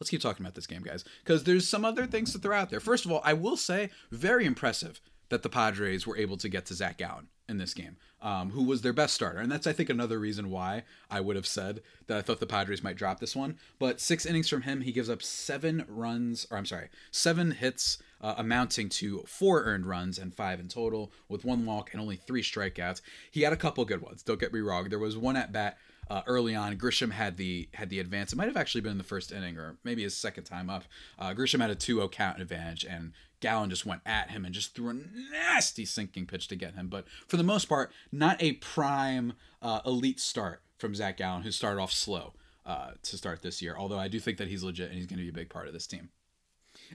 Let's 0.00 0.10
keep 0.10 0.20
talking 0.20 0.44
about 0.44 0.54
this 0.54 0.66
game, 0.66 0.82
guys, 0.82 1.04
because 1.24 1.44
there's 1.44 1.68
some 1.68 1.84
other 1.84 2.06
things 2.06 2.32
to 2.32 2.38
throw 2.38 2.56
out 2.56 2.70
there. 2.70 2.80
First 2.80 3.04
of 3.04 3.12
all, 3.12 3.20
I 3.24 3.34
will 3.34 3.56
say, 3.56 3.90
very 4.10 4.44
impressive 4.44 5.00
that 5.28 5.42
the 5.42 5.48
Padres 5.48 6.06
were 6.06 6.16
able 6.16 6.36
to 6.36 6.48
get 6.48 6.66
to 6.66 6.74
Zach 6.74 6.98
Gallen 6.98 7.28
in 7.48 7.56
this 7.56 7.72
game, 7.72 7.96
um, 8.20 8.50
who 8.50 8.64
was 8.64 8.82
their 8.82 8.92
best 8.92 9.14
starter. 9.14 9.38
And 9.38 9.50
that's, 9.50 9.66
I 9.66 9.72
think, 9.72 9.88
another 9.88 10.18
reason 10.18 10.50
why 10.50 10.82
I 11.10 11.20
would 11.20 11.36
have 11.36 11.46
said 11.46 11.80
that 12.06 12.18
I 12.18 12.22
thought 12.22 12.40
the 12.40 12.46
Padres 12.46 12.82
might 12.82 12.96
drop 12.96 13.18
this 13.18 13.34
one. 13.34 13.56
But 13.78 13.98
six 13.98 14.26
innings 14.26 14.48
from 14.48 14.62
him, 14.62 14.82
he 14.82 14.92
gives 14.92 15.08
up 15.08 15.22
seven 15.22 15.84
runs, 15.88 16.46
or 16.50 16.58
I'm 16.58 16.66
sorry, 16.66 16.88
seven 17.10 17.52
hits, 17.52 17.96
uh, 18.20 18.34
amounting 18.36 18.88
to 18.90 19.24
four 19.26 19.64
earned 19.64 19.86
runs 19.86 20.18
and 20.18 20.34
five 20.34 20.60
in 20.60 20.68
total, 20.68 21.12
with 21.28 21.44
one 21.44 21.64
walk 21.64 21.90
and 21.92 22.00
only 22.00 22.16
three 22.16 22.42
strikeouts. 22.42 23.00
He 23.30 23.42
had 23.42 23.52
a 23.52 23.56
couple 23.56 23.84
good 23.84 24.02
ones. 24.02 24.22
Don't 24.22 24.40
get 24.40 24.52
me 24.52 24.60
wrong. 24.60 24.88
There 24.88 24.98
was 24.98 25.16
one 25.16 25.36
at 25.36 25.52
bat 25.52 25.78
uh, 26.10 26.22
early 26.26 26.54
on. 26.54 26.76
Grisham 26.76 27.12
had 27.12 27.36
the 27.36 27.68
had 27.74 27.90
the 27.90 28.00
advance. 28.00 28.32
It 28.32 28.36
might 28.36 28.48
have 28.48 28.56
actually 28.56 28.80
been 28.80 28.92
in 28.92 28.98
the 28.98 29.04
first 29.04 29.32
inning 29.32 29.56
or 29.56 29.76
maybe 29.84 30.02
his 30.02 30.16
second 30.16 30.44
time 30.44 30.68
up. 30.68 30.84
Uh, 31.18 31.32
Grisham 31.32 31.60
had 31.60 31.70
a 31.70 31.76
2-0 31.76 32.10
count 32.12 32.40
advantage, 32.40 32.84
and 32.84 33.12
Gallen 33.40 33.70
just 33.70 33.86
went 33.86 34.02
at 34.06 34.30
him 34.30 34.44
and 34.44 34.54
just 34.54 34.74
threw 34.74 34.90
a 34.90 34.94
nasty 34.94 35.84
sinking 35.84 36.26
pitch 36.26 36.48
to 36.48 36.56
get 36.56 36.74
him. 36.74 36.88
But 36.88 37.06
for 37.26 37.36
the 37.36 37.42
most 37.42 37.68
part, 37.68 37.92
not 38.10 38.42
a 38.42 38.52
prime 38.54 39.34
uh, 39.60 39.80
elite 39.84 40.20
start 40.20 40.62
from 40.78 40.94
Zach 40.94 41.16
Gallen, 41.16 41.42
who 41.42 41.50
started 41.50 41.80
off 41.80 41.92
slow 41.92 42.34
uh, 42.66 42.92
to 43.02 43.16
start 43.16 43.42
this 43.42 43.62
year. 43.62 43.76
Although 43.76 43.98
I 43.98 44.08
do 44.08 44.20
think 44.20 44.38
that 44.38 44.48
he's 44.48 44.62
legit 44.62 44.88
and 44.90 44.98
he's 44.98 45.06
going 45.06 45.18
to 45.18 45.24
be 45.24 45.30
a 45.30 45.32
big 45.32 45.50
part 45.50 45.66
of 45.66 45.72
this 45.72 45.86
team. 45.86 46.10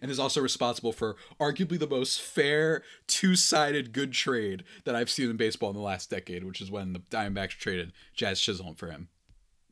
And 0.01 0.11
is 0.11 0.19
also 0.19 0.41
responsible 0.41 0.91
for 0.91 1.15
arguably 1.39 1.79
the 1.79 1.87
most 1.87 2.21
fair, 2.21 2.83
two 3.07 3.35
sided 3.35 3.93
good 3.93 4.11
trade 4.11 4.63
that 4.85 4.95
I've 4.95 5.09
seen 5.09 5.29
in 5.29 5.37
baseball 5.37 5.69
in 5.69 5.75
the 5.75 5.81
last 5.81 6.09
decade, 6.09 6.43
which 6.43 6.61
is 6.61 6.71
when 6.71 6.93
the 6.93 6.99
Diamondbacks 6.99 7.57
traded 7.57 7.93
Jazz 8.13 8.39
Chisholm 8.39 8.75
for 8.75 8.87
him 8.87 9.09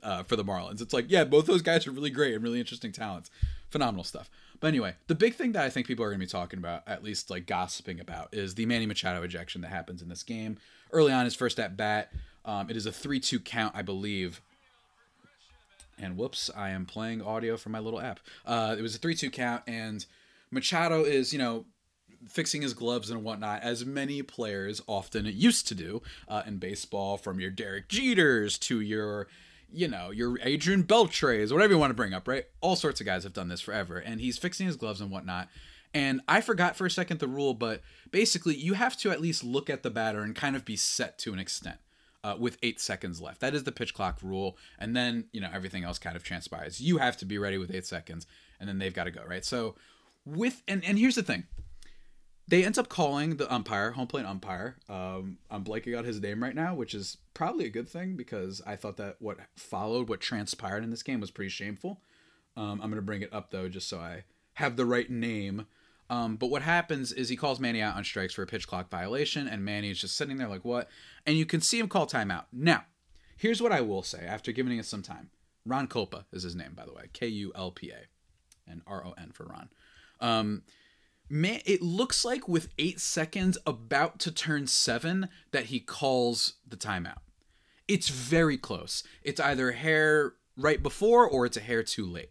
uh, 0.03 0.23
for 0.23 0.35
the 0.35 0.43
Marlins. 0.43 0.81
It's 0.81 0.93
like, 0.93 1.05
yeah, 1.09 1.23
both 1.23 1.45
those 1.45 1.61
guys 1.61 1.87
are 1.87 1.91
really 1.91 2.09
great 2.09 2.33
and 2.33 2.43
really 2.43 2.59
interesting 2.59 2.91
talents. 2.91 3.29
Phenomenal 3.69 4.03
stuff. 4.03 4.29
But 4.59 4.67
anyway, 4.67 4.95
the 5.07 5.15
big 5.15 5.35
thing 5.35 5.51
that 5.53 5.63
I 5.63 5.69
think 5.69 5.87
people 5.87 6.05
are 6.05 6.09
going 6.09 6.19
to 6.19 6.25
be 6.25 6.29
talking 6.29 6.59
about, 6.59 6.83
at 6.87 7.03
least 7.03 7.29
like 7.29 7.45
gossiping 7.45 7.99
about, 7.99 8.29
is 8.31 8.55
the 8.55 8.65
Manny 8.65 8.85
Machado 8.85 9.21
ejection 9.23 9.61
that 9.61 9.69
happens 9.69 10.01
in 10.01 10.07
this 10.07 10.23
game. 10.23 10.57
Early 10.91 11.11
on, 11.11 11.25
his 11.25 11.35
first 11.35 11.59
at 11.59 11.75
bat, 11.75 12.11
um, 12.45 12.69
it 12.69 12.77
is 12.77 12.85
a 12.85 12.91
3 12.91 13.19
2 13.19 13.39
count, 13.39 13.75
I 13.75 13.81
believe. 13.81 14.41
And 15.97 16.17
whoops, 16.17 16.49
I 16.55 16.69
am 16.69 16.85
playing 16.85 17.21
audio 17.21 17.57
from 17.57 17.71
my 17.71 17.79
little 17.79 18.01
app. 18.01 18.19
Uh, 18.45 18.75
it 18.77 18.81
was 18.81 18.95
a 18.95 18.99
3 18.99 19.15
2 19.15 19.29
count, 19.29 19.63
and 19.67 20.05
Machado 20.51 21.03
is, 21.03 21.31
you 21.31 21.39
know, 21.39 21.65
fixing 22.27 22.61
his 22.61 22.73
gloves 22.73 23.09
and 23.09 23.23
whatnot, 23.23 23.61
as 23.61 23.85
many 23.85 24.21
players 24.21 24.81
often 24.87 25.25
used 25.25 25.67
to 25.67 25.75
do 25.75 26.01
uh, 26.27 26.43
in 26.45 26.57
baseball, 26.57 27.17
from 27.17 27.39
your 27.39 27.51
Derek 27.51 27.87
Jeters 27.87 28.59
to 28.61 28.81
your 28.81 29.27
you 29.71 29.87
know, 29.87 30.09
your 30.11 30.39
Adrian 30.43 30.83
Beltres, 30.83 31.51
whatever 31.51 31.73
you 31.73 31.79
want 31.79 31.89
to 31.89 31.95
bring 31.95 32.13
up, 32.13 32.27
right? 32.27 32.45
All 32.61 32.75
sorts 32.75 33.01
of 33.01 33.05
guys 33.05 33.23
have 33.23 33.33
done 33.33 33.49
this 33.49 33.61
forever. 33.61 33.97
And 33.97 34.21
he's 34.21 34.37
fixing 34.37 34.67
his 34.67 34.77
gloves 34.77 35.01
and 35.01 35.11
whatnot. 35.11 35.49
And 35.93 36.21
I 36.27 36.41
forgot 36.41 36.75
for 36.75 36.85
a 36.85 36.91
second 36.91 37.19
the 37.19 37.27
rule, 37.27 37.53
but 37.53 37.81
basically, 38.11 38.55
you 38.55 38.73
have 38.73 38.97
to 38.97 39.11
at 39.11 39.21
least 39.21 39.43
look 39.43 39.69
at 39.69 39.83
the 39.83 39.89
batter 39.89 40.21
and 40.21 40.35
kind 40.35 40.55
of 40.55 40.65
be 40.65 40.75
set 40.75 41.17
to 41.19 41.33
an 41.33 41.39
extent 41.39 41.77
uh, 42.25 42.35
with 42.39 42.57
eight 42.63 42.81
seconds 42.81 43.21
left. 43.21 43.39
That 43.41 43.53
is 43.53 43.65
the 43.65 43.71
pitch 43.71 43.93
clock 43.93 44.17
rule. 44.23 44.57
And 44.79 44.95
then, 44.95 45.25
you 45.31 45.39
know, 45.39 45.49
everything 45.53 45.83
else 45.83 45.99
kind 45.99 46.15
of 46.15 46.23
transpires. 46.23 46.81
You 46.81 46.97
have 46.97 47.17
to 47.17 47.25
be 47.25 47.37
ready 47.37 47.59
with 47.59 47.73
eight 47.73 47.85
seconds, 47.85 48.25
and 48.59 48.67
then 48.67 48.79
they've 48.79 48.93
got 48.93 49.03
to 49.03 49.11
go, 49.11 49.23
right? 49.27 49.45
So, 49.45 49.75
with, 50.25 50.63
and, 50.67 50.83
and 50.83 50.97
here's 50.97 51.15
the 51.15 51.21
thing 51.21 51.43
they 52.47 52.65
end 52.65 52.79
up 52.79 52.89
calling 52.89 53.37
the 53.37 53.51
umpire, 53.53 53.91
home 53.91 54.07
plate 54.07 54.25
umpire. 54.25 54.75
Um, 54.89 55.37
I'm 55.51 55.63
blanking 55.63 55.95
out 55.95 56.05
his 56.05 56.19
name 56.19 56.41
right 56.41 56.55
now, 56.55 56.73
which 56.73 56.95
is 56.95 57.17
probably 57.35 57.65
a 57.65 57.69
good 57.69 57.87
thing 57.87 58.15
because 58.15 58.59
I 58.65 58.75
thought 58.75 58.97
that 58.97 59.17
what 59.19 59.37
followed, 59.55 60.09
what 60.09 60.19
transpired 60.19 60.83
in 60.83 60.89
this 60.89 61.03
game, 61.03 61.19
was 61.19 61.29
pretty 61.29 61.49
shameful. 61.49 62.01
Um, 62.57 62.81
I'm 62.81 62.89
going 62.89 62.95
to 62.95 63.01
bring 63.03 63.21
it 63.21 63.33
up 63.33 63.51
though, 63.51 63.69
just 63.69 63.87
so 63.87 63.99
I 63.99 64.23
have 64.53 64.77
the 64.77 64.85
right 64.85 65.11
name. 65.11 65.67
Um, 66.09 66.35
but 66.35 66.47
what 66.47 66.61
happens 66.61 67.11
is 67.11 67.29
he 67.29 67.35
calls 67.35 67.59
Manny 67.59 67.81
out 67.81 67.95
on 67.95 68.03
strikes 68.03 68.33
for 68.33 68.43
a 68.43 68.47
pitch 68.47 68.67
clock 68.67 68.89
violation, 68.89 69.47
and 69.47 69.65
Manny 69.65 69.89
is 69.89 69.99
just 69.99 70.15
sitting 70.15 70.37
there 70.37 70.47
like, 70.47 70.63
what? 70.63 70.87
And 71.25 71.35
you 71.37 71.45
can 71.45 71.61
see 71.61 71.79
him 71.79 71.87
call 71.87 72.05
timeout. 72.05 72.45
Now, 72.53 72.85
here's 73.37 73.61
what 73.61 73.71
I 73.71 73.81
will 73.81 74.03
say 74.03 74.25
after 74.25 74.51
giving 74.51 74.77
it 74.77 74.85
some 74.85 75.01
time. 75.01 75.29
Ron 75.65 75.87
Kulpa 75.87 76.25
is 76.31 76.43
his 76.43 76.55
name, 76.55 76.73
by 76.75 76.85
the 76.85 76.93
way 76.93 77.05
K 77.11 77.27
U 77.27 77.51
L 77.55 77.71
P 77.71 77.89
A, 77.89 78.71
and 78.71 78.81
R 78.85 79.03
O 79.05 79.15
N 79.17 79.31
for 79.33 79.45
Ron. 79.45 79.69
Um, 80.19 80.61
man, 81.27 81.61
it 81.65 81.81
looks 81.81 82.23
like 82.23 82.47
with 82.47 82.69
eight 82.77 82.99
seconds 82.99 83.57
about 83.65 84.19
to 84.19 84.31
turn 84.31 84.67
seven 84.67 85.29
that 85.51 85.65
he 85.65 85.79
calls 85.79 86.53
the 86.67 86.77
timeout. 86.77 87.17
It's 87.87 88.09
very 88.09 88.57
close. 88.57 89.03
It's 89.23 89.39
either 89.39 89.71
hair 89.71 90.33
right 90.55 90.81
before 90.81 91.27
or 91.27 91.45
it's 91.47 91.57
a 91.57 91.61
hair 91.61 91.81
too 91.81 92.05
late. 92.05 92.29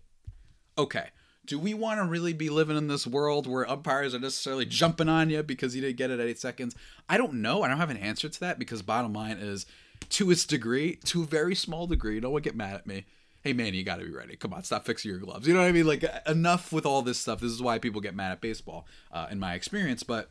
Okay. 0.78 1.09
Do 1.46 1.58
we 1.58 1.74
want 1.74 2.00
to 2.00 2.06
really 2.06 2.32
be 2.32 2.48
living 2.48 2.76
in 2.76 2.88
this 2.88 3.06
world 3.06 3.46
where 3.46 3.68
umpires 3.68 4.14
are 4.14 4.18
necessarily 4.18 4.64
jumping 4.64 5.08
on 5.08 5.30
you 5.30 5.42
because 5.42 5.76
you 5.76 5.82
didn't 5.82 5.96
get 5.96 6.10
it 6.10 6.20
at 6.20 6.26
eight 6.26 6.38
seconds? 6.38 6.74
I 7.08 7.18
don't 7.18 7.34
know. 7.34 7.62
I 7.62 7.68
don't 7.68 7.78
have 7.78 7.90
an 7.90 7.96
answer 7.96 8.28
to 8.28 8.40
that 8.40 8.58
because 8.58 8.82
bottom 8.82 9.12
line 9.12 9.38
is, 9.38 9.66
to 10.10 10.30
its 10.30 10.46
degree, 10.46 10.96
to 11.04 11.22
a 11.22 11.26
very 11.26 11.54
small 11.54 11.86
degree, 11.86 12.20
no 12.20 12.30
one 12.30 12.42
get 12.42 12.56
mad 12.56 12.74
at 12.74 12.86
me 12.86 13.04
hey 13.44 13.52
man, 13.52 13.74
you 13.74 13.84
got 13.84 13.98
to 13.98 14.04
be 14.04 14.10
ready. 14.10 14.36
Come 14.36 14.54
on, 14.54 14.64
stop 14.64 14.86
fixing 14.86 15.10
your 15.10 15.20
gloves. 15.20 15.46
You 15.46 15.52
know 15.52 15.60
what 15.60 15.68
I 15.68 15.72
mean? 15.72 15.86
Like 15.86 16.04
enough 16.26 16.72
with 16.72 16.86
all 16.86 17.02
this 17.02 17.18
stuff. 17.18 17.40
This 17.40 17.52
is 17.52 17.62
why 17.62 17.78
people 17.78 18.00
get 18.00 18.16
mad 18.16 18.32
at 18.32 18.40
baseball, 18.40 18.86
uh, 19.12 19.26
in 19.30 19.38
my 19.38 19.54
experience. 19.54 20.02
But 20.02 20.30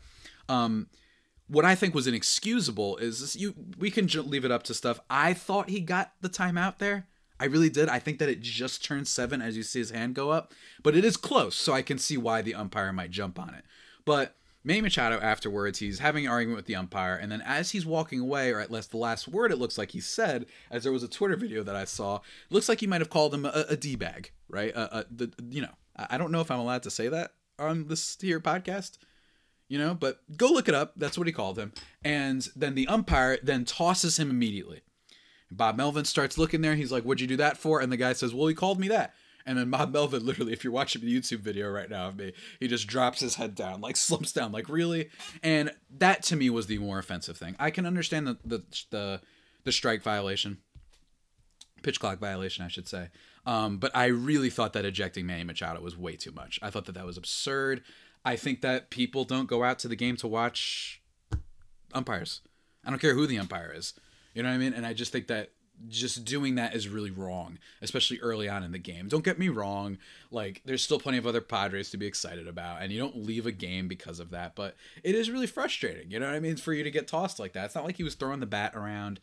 um, 0.49 0.87
what 1.47 1.63
I 1.63 1.75
think 1.75 1.93
was 1.93 2.07
inexcusable 2.07 2.97
is 2.97 3.35
you. 3.35 3.53
We 3.77 3.91
can 3.91 4.07
leave 4.07 4.45
it 4.45 4.51
up 4.51 4.63
to 4.63 4.73
stuff. 4.73 4.99
I 5.09 5.33
thought 5.33 5.69
he 5.69 5.79
got 5.79 6.13
the 6.21 6.29
timeout 6.29 6.79
there. 6.79 7.07
I 7.39 7.45
really 7.45 7.69
did. 7.69 7.89
I 7.89 7.99
think 7.99 8.19
that 8.19 8.29
it 8.29 8.41
just 8.41 8.83
turned 8.83 9.07
seven 9.07 9.41
as 9.41 9.57
you 9.57 9.63
see 9.63 9.79
his 9.79 9.91
hand 9.91 10.15
go 10.15 10.29
up, 10.31 10.53
but 10.81 10.95
it 10.95 11.03
is 11.03 11.17
close, 11.17 11.55
so 11.55 11.73
I 11.73 11.81
can 11.81 11.97
see 11.97 12.17
why 12.17 12.41
the 12.41 12.55
umpire 12.55 12.93
might 12.93 13.11
jump 13.11 13.39
on 13.39 13.53
it. 13.53 13.65
But 14.05 14.35
Manny 14.63 14.81
Machado 14.81 15.19
afterwards, 15.19 15.79
he's 15.79 15.99
having 15.99 16.25
an 16.25 16.31
argument 16.31 16.55
with 16.55 16.67
the 16.67 16.75
umpire, 16.75 17.15
and 17.15 17.31
then 17.31 17.41
as 17.41 17.71
he's 17.71 17.85
walking 17.85 18.21
away, 18.21 18.51
or 18.51 18.59
at 18.59 18.71
least 18.71 18.91
the 18.91 18.97
last 18.97 19.27
word 19.27 19.51
it 19.51 19.57
looks 19.57 19.77
like 19.77 19.91
he 19.91 19.99
said, 19.99 20.45
as 20.71 20.83
there 20.83 20.93
was 20.93 21.03
a 21.03 21.07
Twitter 21.09 21.35
video 21.35 21.63
that 21.63 21.75
I 21.75 21.83
saw, 21.83 22.21
looks 22.49 22.69
like 22.69 22.79
he 22.79 22.87
might 22.87 23.01
have 23.01 23.09
called 23.09 23.33
him 23.33 23.45
a, 23.45 23.65
a 23.69 23.75
d 23.75 23.95
bag, 23.95 24.31
right? 24.47 24.73
A, 24.73 24.99
a, 24.99 25.05
the, 25.11 25.33
you 25.49 25.61
know, 25.61 25.73
I 25.97 26.17
don't 26.17 26.31
know 26.31 26.39
if 26.39 26.49
I'm 26.49 26.59
allowed 26.59 26.83
to 26.83 26.91
say 26.91 27.09
that 27.09 27.31
on 27.59 27.87
this 27.87 28.17
here 28.21 28.39
podcast, 28.39 28.97
you 29.67 29.77
know, 29.77 29.93
but 29.93 30.19
go 30.37 30.47
look 30.47 30.69
it 30.69 30.75
up. 30.75 30.93
That's 30.95 31.17
what 31.17 31.27
he 31.27 31.33
called 31.33 31.59
him, 31.59 31.73
and 32.05 32.47
then 32.55 32.75
the 32.75 32.87
umpire 32.87 33.39
then 33.43 33.65
tosses 33.65 34.17
him 34.17 34.29
immediately. 34.29 34.81
Bob 35.55 35.77
Melvin 35.77 36.05
starts 36.05 36.37
looking 36.37 36.61
there. 36.61 36.75
He's 36.75 36.91
like, 36.91 37.03
"What'd 37.03 37.21
you 37.21 37.27
do 37.27 37.37
that 37.37 37.57
for?" 37.57 37.79
And 37.79 37.91
the 37.91 37.97
guy 37.97 38.13
says, 38.13 38.33
"Well, 38.33 38.47
he 38.47 38.55
called 38.55 38.79
me 38.79 38.87
that." 38.89 39.13
And 39.45 39.57
then 39.57 39.69
Bob 39.69 39.93
Melvin, 39.93 40.25
literally, 40.25 40.53
if 40.53 40.63
you're 40.63 40.73
watching 40.73 41.01
the 41.01 41.19
YouTube 41.19 41.39
video 41.39 41.69
right 41.69 41.89
now 41.89 42.07
of 42.07 42.17
me, 42.17 42.33
he 42.59 42.67
just 42.67 42.87
drops 42.87 43.19
his 43.19 43.35
head 43.35 43.55
down, 43.55 43.81
like 43.81 43.97
slumps 43.97 44.31
down, 44.31 44.51
like 44.51 44.69
really. 44.69 45.09
And 45.41 45.71
that 45.97 46.23
to 46.23 46.35
me 46.35 46.49
was 46.49 46.67
the 46.67 46.77
more 46.77 46.99
offensive 46.99 47.37
thing. 47.37 47.55
I 47.59 47.71
can 47.71 47.85
understand 47.85 48.27
the 48.27 48.37
the 48.45 48.63
the, 48.89 49.21
the 49.63 49.71
strike 49.71 50.01
violation, 50.01 50.59
pitch 51.81 51.99
clock 51.99 52.19
violation, 52.19 52.65
I 52.65 52.69
should 52.69 52.87
say. 52.87 53.09
Um, 53.45 53.77
but 53.77 53.91
I 53.93 54.05
really 54.05 54.49
thought 54.49 54.73
that 54.73 54.85
ejecting 54.85 55.25
Manny 55.25 55.43
Machado 55.43 55.81
was 55.81 55.97
way 55.97 56.15
too 56.15 56.31
much. 56.31 56.59
I 56.61 56.69
thought 56.69 56.85
that 56.85 56.95
that 56.95 57.05
was 57.05 57.17
absurd. 57.17 57.83
I 58.25 58.37
think 58.37 58.61
that 58.61 58.89
people 58.89 59.25
don't 59.25 59.49
go 59.49 59.63
out 59.63 59.79
to 59.79 59.89
the 59.89 59.97
game 59.97 60.15
to 60.17 60.27
watch 60.27 61.01
umpires. 61.93 62.39
I 62.85 62.89
don't 62.89 62.99
care 62.99 63.15
who 63.15 63.27
the 63.27 63.39
umpire 63.39 63.73
is. 63.75 63.93
You 64.33 64.43
know 64.43 64.49
what 64.49 64.55
I 64.55 64.59
mean? 64.59 64.73
And 64.73 64.85
I 64.85 64.93
just 64.93 65.11
think 65.11 65.27
that 65.27 65.51
just 65.87 66.23
doing 66.23 66.55
that 66.55 66.75
is 66.75 66.87
really 66.87 67.11
wrong, 67.11 67.57
especially 67.81 68.19
early 68.19 68.47
on 68.47 68.63
in 68.63 68.71
the 68.71 68.79
game. 68.79 69.07
Don't 69.07 69.23
get 69.23 69.39
me 69.39 69.49
wrong, 69.49 69.97
like 70.31 70.61
there's 70.65 70.83
still 70.83 70.99
plenty 70.99 71.17
of 71.17 71.27
other 71.27 71.41
Padres 71.41 71.89
to 71.91 71.97
be 71.97 72.05
excited 72.05 72.47
about, 72.47 72.81
and 72.81 72.91
you 72.91 72.99
don't 72.99 73.17
leave 73.17 73.45
a 73.45 73.51
game 73.51 73.87
because 73.87 74.19
of 74.19 74.29
that, 74.31 74.55
but 74.55 74.75
it 75.03 75.15
is 75.15 75.29
really 75.29 75.47
frustrating, 75.47 76.11
you 76.11 76.19
know 76.19 76.27
what 76.27 76.35
I 76.35 76.39
mean, 76.39 76.57
for 76.57 76.73
you 76.73 76.83
to 76.83 76.91
get 76.91 77.07
tossed 77.07 77.39
like 77.39 77.53
that. 77.53 77.65
It's 77.65 77.75
not 77.75 77.85
like 77.85 77.97
he 77.97 78.03
was 78.03 78.15
throwing 78.15 78.39
the 78.39 78.45
bat 78.45 78.73
around. 78.75 79.19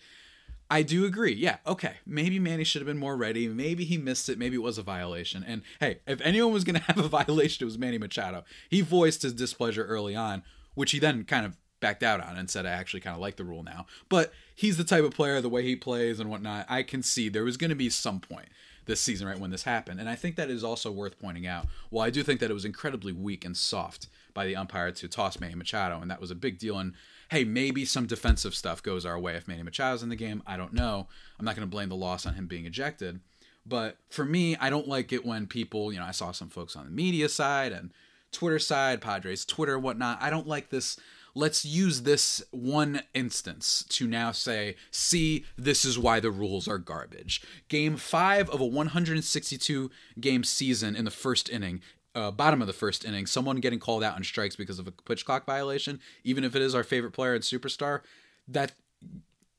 I 0.72 0.82
do 0.82 1.04
agree. 1.04 1.34
Yeah, 1.34 1.56
okay. 1.66 1.94
Maybe 2.06 2.38
Manny 2.38 2.62
should 2.62 2.80
have 2.80 2.86
been 2.86 2.98
more 2.98 3.16
ready. 3.16 3.48
Maybe 3.48 3.84
he 3.84 3.98
missed 3.98 4.28
it. 4.28 4.38
Maybe 4.38 4.54
it 4.54 4.62
was 4.62 4.78
a 4.78 4.82
violation. 4.82 5.44
And 5.44 5.62
hey, 5.80 5.98
if 6.06 6.20
anyone 6.20 6.52
was 6.52 6.62
going 6.62 6.76
to 6.80 6.82
have 6.82 6.98
a 6.98 7.08
violation, 7.08 7.64
it 7.64 7.66
was 7.66 7.78
Manny 7.78 7.98
Machado. 7.98 8.44
He 8.68 8.80
voiced 8.80 9.22
his 9.22 9.32
displeasure 9.32 9.84
early 9.84 10.14
on, 10.14 10.44
which 10.74 10.92
he 10.92 11.00
then 11.00 11.24
kind 11.24 11.44
of 11.44 11.56
backed 11.80 12.02
out 12.02 12.20
on 12.20 12.36
and 12.36 12.48
said 12.48 12.66
I 12.66 12.70
actually 12.70 13.00
kind 13.00 13.14
of 13.14 13.20
like 13.20 13.36
the 13.36 13.44
rule 13.44 13.64
now. 13.64 13.86
But 14.08 14.32
he's 14.60 14.76
the 14.76 14.84
type 14.84 15.04
of 15.04 15.14
player, 15.14 15.40
the 15.40 15.48
way 15.48 15.62
he 15.62 15.74
plays 15.74 16.20
and 16.20 16.28
whatnot. 16.28 16.66
I 16.68 16.82
can 16.82 17.02
see 17.02 17.30
there 17.30 17.44
was 17.44 17.56
going 17.56 17.70
to 17.70 17.76
be 17.76 17.88
some 17.88 18.20
point 18.20 18.48
this 18.84 19.00
season, 19.00 19.26
right 19.26 19.38
when 19.38 19.50
this 19.50 19.62
happened, 19.62 20.00
and 20.00 20.08
I 20.08 20.14
think 20.16 20.36
that 20.36 20.50
is 20.50 20.62
also 20.62 20.92
worth 20.92 21.18
pointing 21.18 21.46
out. 21.46 21.66
Well, 21.90 22.04
I 22.04 22.10
do 22.10 22.22
think 22.22 22.40
that 22.40 22.50
it 22.50 22.54
was 22.54 22.66
incredibly 22.66 23.12
weak 23.12 23.46
and 23.46 23.56
soft 23.56 24.08
by 24.34 24.44
the 24.44 24.56
umpire 24.56 24.92
to 24.92 25.08
toss 25.08 25.40
Manny 25.40 25.54
Machado, 25.54 26.00
and 26.02 26.10
that 26.10 26.20
was 26.20 26.30
a 26.30 26.34
big 26.34 26.58
deal. 26.58 26.78
And 26.78 26.92
hey, 27.30 27.42
maybe 27.42 27.86
some 27.86 28.04
defensive 28.04 28.54
stuff 28.54 28.82
goes 28.82 29.06
our 29.06 29.18
way 29.18 29.34
if 29.34 29.48
Manny 29.48 29.62
Machado's 29.62 30.02
in 30.02 30.10
the 30.10 30.16
game. 30.16 30.42
I 30.46 30.58
don't 30.58 30.74
know. 30.74 31.08
I'm 31.38 31.46
not 31.46 31.56
going 31.56 31.66
to 31.66 31.70
blame 31.70 31.88
the 31.88 31.96
loss 31.96 32.26
on 32.26 32.34
him 32.34 32.46
being 32.46 32.66
ejected. 32.66 33.20
But 33.64 33.96
for 34.10 34.26
me, 34.26 34.56
I 34.56 34.68
don't 34.68 34.88
like 34.88 35.10
it 35.10 35.24
when 35.24 35.46
people, 35.46 35.90
you 35.90 36.00
know, 36.00 36.06
I 36.06 36.10
saw 36.10 36.32
some 36.32 36.50
folks 36.50 36.76
on 36.76 36.84
the 36.84 36.90
media 36.90 37.30
side 37.30 37.72
and 37.72 37.92
Twitter 38.30 38.58
side, 38.58 39.00
Padres 39.00 39.46
Twitter, 39.46 39.78
whatnot. 39.78 40.20
I 40.20 40.28
don't 40.28 40.46
like 40.46 40.68
this. 40.68 40.98
Let's 41.34 41.64
use 41.64 42.02
this 42.02 42.42
one 42.50 43.02
instance 43.14 43.84
to 43.90 44.06
now 44.06 44.32
say, 44.32 44.76
see, 44.90 45.44
this 45.56 45.84
is 45.84 45.98
why 45.98 46.20
the 46.20 46.30
rules 46.30 46.66
are 46.66 46.78
garbage. 46.78 47.42
Game 47.68 47.96
five 47.96 48.48
of 48.50 48.60
a 48.60 48.66
162 48.66 49.90
game 50.18 50.44
season 50.44 50.96
in 50.96 51.04
the 51.04 51.10
first 51.10 51.48
inning 51.48 51.80
uh, 52.14 52.30
bottom 52.30 52.60
of 52.60 52.66
the 52.66 52.72
first 52.72 53.04
inning, 53.04 53.26
someone 53.26 53.58
getting 53.58 53.78
called 53.78 54.02
out 54.02 54.16
on 54.16 54.24
strikes 54.24 54.56
because 54.56 54.78
of 54.78 54.88
a 54.88 54.90
pitch 54.90 55.24
clock 55.24 55.46
violation, 55.46 56.00
even 56.24 56.44
if 56.44 56.56
it 56.56 56.62
is 56.62 56.74
our 56.74 56.82
favorite 56.82 57.12
player 57.12 57.34
and 57.34 57.44
superstar, 57.44 58.00
that 58.48 58.72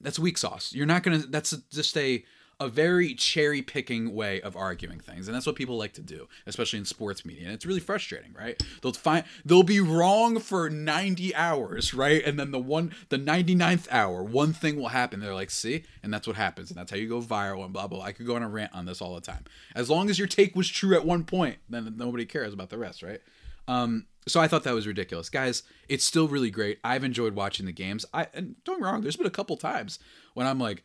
that's 0.01 0.19
weak 0.19 0.37
sauce. 0.37 0.73
You're 0.73 0.85
not 0.85 1.03
gonna. 1.03 1.19
That's 1.19 1.55
just 1.71 1.97
a 1.97 2.23
a 2.61 2.69
very 2.69 3.15
cherry 3.15 3.63
picking 3.63 4.13
way 4.13 4.39
of 4.39 4.55
arguing 4.55 4.99
things, 4.99 5.27
and 5.27 5.35
that's 5.35 5.47
what 5.47 5.55
people 5.55 5.77
like 5.77 5.93
to 5.93 6.01
do, 6.01 6.27
especially 6.45 6.77
in 6.77 6.85
sports 6.85 7.25
media. 7.25 7.45
And 7.45 7.53
it's 7.53 7.65
really 7.65 7.79
frustrating, 7.79 8.33
right? 8.37 8.61
They'll 8.83 8.93
find 8.93 9.25
they'll 9.43 9.63
be 9.63 9.79
wrong 9.79 10.39
for 10.39 10.69
90 10.69 11.33
hours, 11.33 11.91
right? 11.95 12.23
And 12.23 12.39
then 12.39 12.51
the 12.51 12.59
one 12.59 12.93
the 13.09 13.17
99th 13.17 13.87
hour, 13.89 14.23
one 14.23 14.53
thing 14.53 14.75
will 14.75 14.89
happen. 14.89 15.19
They're 15.19 15.33
like, 15.33 15.49
see, 15.49 15.85
and 16.03 16.13
that's 16.13 16.27
what 16.27 16.35
happens, 16.35 16.69
and 16.69 16.77
that's 16.77 16.91
how 16.91 16.97
you 16.97 17.09
go 17.09 17.19
viral 17.19 17.63
and 17.63 17.73
blah 17.73 17.87
blah. 17.87 17.97
blah. 17.97 18.05
I 18.05 18.11
could 18.11 18.27
go 18.27 18.35
on 18.35 18.43
a 18.43 18.49
rant 18.49 18.73
on 18.75 18.85
this 18.85 19.01
all 19.01 19.15
the 19.15 19.21
time. 19.21 19.43
As 19.73 19.89
long 19.89 20.11
as 20.11 20.19
your 20.19 20.27
take 20.27 20.55
was 20.55 20.69
true 20.69 20.95
at 20.95 21.03
one 21.03 21.23
point, 21.23 21.57
then 21.67 21.95
nobody 21.97 22.25
cares 22.25 22.53
about 22.53 22.69
the 22.69 22.77
rest, 22.77 23.01
right? 23.01 23.21
Um, 23.67 24.05
so 24.27 24.39
I 24.39 24.47
thought 24.47 24.63
that 24.65 24.75
was 24.75 24.85
ridiculous, 24.85 25.29
guys. 25.29 25.63
It's 25.89 26.05
still 26.05 26.27
really 26.27 26.51
great. 26.51 26.79
I've 26.83 27.03
enjoyed 27.03 27.33
watching 27.33 27.65
the 27.65 27.71
games. 27.71 28.05
I 28.13 28.27
and 28.35 28.55
don't 28.65 28.83
wrong. 28.83 29.01
There's 29.01 29.17
been 29.17 29.25
a 29.25 29.31
couple 29.31 29.57
times 29.57 29.97
when 30.35 30.45
I'm 30.45 30.59
like, 30.59 30.83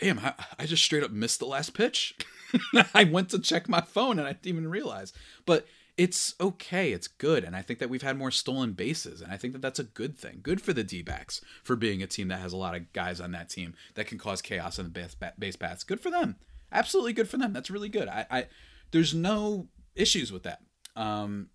damn, 0.00 0.18
I, 0.18 0.34
I 0.58 0.66
just 0.66 0.84
straight 0.84 1.04
up 1.04 1.10
missed 1.10 1.40
the 1.40 1.46
last 1.46 1.74
pitch. 1.74 2.16
I 2.94 3.04
went 3.04 3.30
to 3.30 3.38
check 3.38 3.68
my 3.68 3.80
phone 3.80 4.18
and 4.18 4.26
I 4.26 4.32
didn't 4.32 4.46
even 4.46 4.68
realize. 4.68 5.12
But 5.46 5.66
it's 5.96 6.34
okay. 6.40 6.92
It's 6.92 7.06
good. 7.08 7.44
And 7.44 7.54
I 7.54 7.62
think 7.62 7.78
that 7.78 7.88
we've 7.88 8.02
had 8.02 8.18
more 8.18 8.30
stolen 8.30 8.72
bases. 8.72 9.20
And 9.20 9.32
I 9.32 9.36
think 9.36 9.52
that 9.52 9.62
that's 9.62 9.78
a 9.78 9.84
good 9.84 10.18
thing. 10.18 10.40
Good 10.42 10.60
for 10.60 10.72
the 10.72 10.82
D 10.82 11.02
backs 11.02 11.40
for 11.62 11.76
being 11.76 12.02
a 12.02 12.06
team 12.06 12.28
that 12.28 12.40
has 12.40 12.52
a 12.52 12.56
lot 12.56 12.74
of 12.74 12.92
guys 12.92 13.20
on 13.20 13.32
that 13.32 13.48
team 13.48 13.74
that 13.94 14.06
can 14.06 14.18
cause 14.18 14.42
chaos 14.42 14.78
in 14.78 14.86
the 14.86 14.90
base, 14.90 15.16
base 15.38 15.56
paths. 15.56 15.84
Good 15.84 16.00
for 16.00 16.10
them. 16.10 16.36
Absolutely 16.72 17.12
good 17.12 17.28
for 17.28 17.36
them. 17.36 17.52
That's 17.52 17.70
really 17.70 17.88
good. 17.88 18.08
I, 18.08 18.26
I 18.30 18.46
There's 18.90 19.14
no 19.14 19.68
issues 19.94 20.32
with 20.32 20.42
that. 20.42 20.62
Um, 20.96 21.48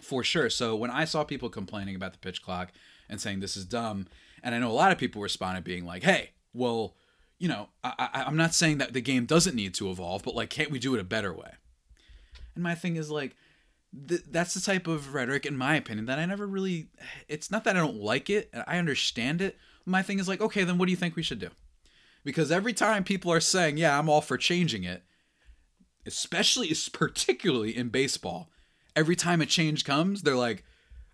for 0.00 0.24
sure. 0.24 0.50
So 0.50 0.74
when 0.74 0.90
I 0.90 1.04
saw 1.04 1.22
people 1.22 1.48
complaining 1.48 1.94
about 1.94 2.12
the 2.12 2.18
pitch 2.18 2.42
clock 2.42 2.72
and 3.08 3.20
saying 3.20 3.40
this 3.40 3.56
is 3.56 3.64
dumb, 3.64 4.08
and 4.42 4.54
I 4.54 4.58
know 4.58 4.70
a 4.70 4.72
lot 4.72 4.90
of 4.90 4.98
people 4.98 5.22
responded 5.22 5.62
being 5.62 5.84
like, 5.84 6.02
hey, 6.02 6.30
well, 6.52 6.96
you 7.42 7.48
know, 7.48 7.70
I, 7.82 8.22
I'm 8.24 8.36
not 8.36 8.54
saying 8.54 8.78
that 8.78 8.92
the 8.92 9.00
game 9.00 9.26
doesn't 9.26 9.56
need 9.56 9.74
to 9.74 9.90
evolve, 9.90 10.22
but 10.22 10.36
like, 10.36 10.48
can't 10.48 10.70
we 10.70 10.78
do 10.78 10.94
it 10.94 11.00
a 11.00 11.04
better 11.04 11.34
way? 11.34 11.50
And 12.54 12.62
my 12.62 12.76
thing 12.76 12.94
is 12.94 13.10
like, 13.10 13.34
th- 14.08 14.22
that's 14.30 14.54
the 14.54 14.60
type 14.60 14.86
of 14.86 15.12
rhetoric, 15.12 15.44
in 15.44 15.56
my 15.56 15.74
opinion, 15.74 16.06
that 16.06 16.20
I 16.20 16.24
never 16.24 16.46
really. 16.46 16.90
It's 17.26 17.50
not 17.50 17.64
that 17.64 17.74
I 17.74 17.80
don't 17.80 17.96
like 17.96 18.30
it; 18.30 18.48
I 18.68 18.78
understand 18.78 19.42
it. 19.42 19.58
My 19.84 20.04
thing 20.04 20.20
is 20.20 20.28
like, 20.28 20.40
okay, 20.40 20.62
then 20.62 20.78
what 20.78 20.86
do 20.86 20.92
you 20.92 20.96
think 20.96 21.16
we 21.16 21.24
should 21.24 21.40
do? 21.40 21.48
Because 22.22 22.52
every 22.52 22.72
time 22.72 23.02
people 23.02 23.32
are 23.32 23.40
saying, 23.40 23.76
"Yeah, 23.76 23.98
I'm 23.98 24.08
all 24.08 24.20
for 24.20 24.38
changing 24.38 24.84
it," 24.84 25.02
especially, 26.06 26.72
particularly 26.92 27.76
in 27.76 27.88
baseball, 27.88 28.50
every 28.94 29.16
time 29.16 29.40
a 29.40 29.46
change 29.46 29.84
comes, 29.84 30.22
they're 30.22 30.36
like, 30.36 30.62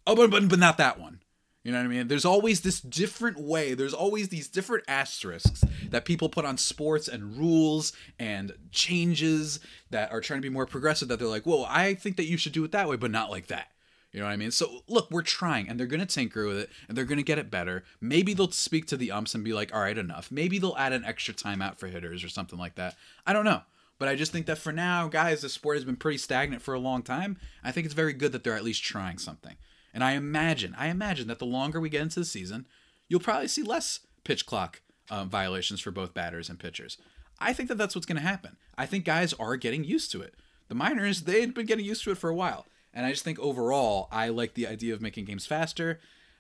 "Oh, 0.06 0.14
but 0.14 0.30
but, 0.30 0.46
but 0.46 0.58
not 0.58 0.76
that 0.76 1.00
one." 1.00 1.20
You 1.68 1.74
know 1.74 1.80
what 1.80 1.84
I 1.84 1.88
mean? 1.88 2.08
There's 2.08 2.24
always 2.24 2.62
this 2.62 2.80
different 2.80 3.38
way. 3.38 3.74
There's 3.74 3.92
always 3.92 4.30
these 4.30 4.48
different 4.48 4.84
asterisks 4.88 5.62
that 5.90 6.06
people 6.06 6.30
put 6.30 6.46
on 6.46 6.56
sports 6.56 7.08
and 7.08 7.36
rules 7.36 7.92
and 8.18 8.54
changes 8.70 9.60
that 9.90 10.10
are 10.10 10.22
trying 10.22 10.38
to 10.38 10.48
be 10.48 10.54
more 10.54 10.64
progressive. 10.64 11.08
That 11.08 11.18
they're 11.18 11.28
like, 11.28 11.44
well, 11.44 11.66
I 11.68 11.92
think 11.92 12.16
that 12.16 12.24
you 12.24 12.38
should 12.38 12.52
do 12.52 12.64
it 12.64 12.72
that 12.72 12.88
way, 12.88 12.96
but 12.96 13.10
not 13.10 13.28
like 13.28 13.48
that. 13.48 13.68
You 14.12 14.20
know 14.20 14.24
what 14.24 14.32
I 14.32 14.38
mean? 14.38 14.50
So 14.50 14.82
look, 14.88 15.10
we're 15.10 15.20
trying, 15.20 15.68
and 15.68 15.78
they're 15.78 15.86
gonna 15.86 16.06
tinker 16.06 16.46
with 16.46 16.56
it, 16.56 16.70
and 16.88 16.96
they're 16.96 17.04
gonna 17.04 17.22
get 17.22 17.36
it 17.36 17.50
better. 17.50 17.84
Maybe 18.00 18.32
they'll 18.32 18.50
speak 18.50 18.86
to 18.86 18.96
the 18.96 19.12
umps 19.12 19.34
and 19.34 19.44
be 19.44 19.52
like, 19.52 19.74
all 19.74 19.82
right, 19.82 19.98
enough. 19.98 20.30
Maybe 20.30 20.58
they'll 20.58 20.74
add 20.78 20.94
an 20.94 21.04
extra 21.04 21.34
timeout 21.34 21.76
for 21.76 21.88
hitters 21.88 22.24
or 22.24 22.30
something 22.30 22.58
like 22.58 22.76
that. 22.76 22.96
I 23.26 23.34
don't 23.34 23.44
know. 23.44 23.60
But 23.98 24.08
I 24.08 24.14
just 24.14 24.32
think 24.32 24.46
that 24.46 24.56
for 24.56 24.72
now, 24.72 25.06
guys, 25.08 25.42
the 25.42 25.50
sport 25.50 25.76
has 25.76 25.84
been 25.84 25.96
pretty 25.96 26.16
stagnant 26.16 26.62
for 26.62 26.72
a 26.72 26.80
long 26.80 27.02
time. 27.02 27.36
I 27.62 27.72
think 27.72 27.84
it's 27.84 27.92
very 27.92 28.14
good 28.14 28.32
that 28.32 28.42
they're 28.42 28.56
at 28.56 28.64
least 28.64 28.82
trying 28.82 29.18
something. 29.18 29.56
And 29.98 30.04
I 30.04 30.12
imagine, 30.12 30.76
I 30.78 30.90
imagine 30.90 31.26
that 31.26 31.40
the 31.40 31.44
longer 31.44 31.80
we 31.80 31.88
get 31.88 32.02
into 32.02 32.20
the 32.20 32.24
season, 32.24 32.68
you'll 33.08 33.18
probably 33.18 33.48
see 33.48 33.64
less 33.64 33.98
pitch 34.22 34.46
clock 34.46 34.80
um, 35.10 35.28
violations 35.28 35.80
for 35.80 35.90
both 35.90 36.14
batters 36.14 36.48
and 36.48 36.56
pitchers. 36.56 36.98
I 37.40 37.52
think 37.52 37.68
that 37.68 37.78
that's 37.78 37.96
what's 37.96 38.06
going 38.06 38.22
to 38.22 38.22
happen. 38.22 38.58
I 38.76 38.86
think 38.86 39.04
guys 39.04 39.32
are 39.32 39.56
getting 39.56 39.82
used 39.82 40.12
to 40.12 40.22
it. 40.22 40.36
The 40.68 40.76
minors, 40.76 41.22
they've 41.22 41.52
been 41.52 41.66
getting 41.66 41.84
used 41.84 42.04
to 42.04 42.12
it 42.12 42.18
for 42.18 42.30
a 42.30 42.34
while. 42.36 42.64
And 42.94 43.06
I 43.06 43.10
just 43.10 43.24
think 43.24 43.40
overall, 43.40 44.06
I 44.12 44.28
like 44.28 44.54
the 44.54 44.68
idea 44.68 44.94
of 44.94 45.02
making 45.02 45.24
games 45.24 45.46
faster. 45.46 45.98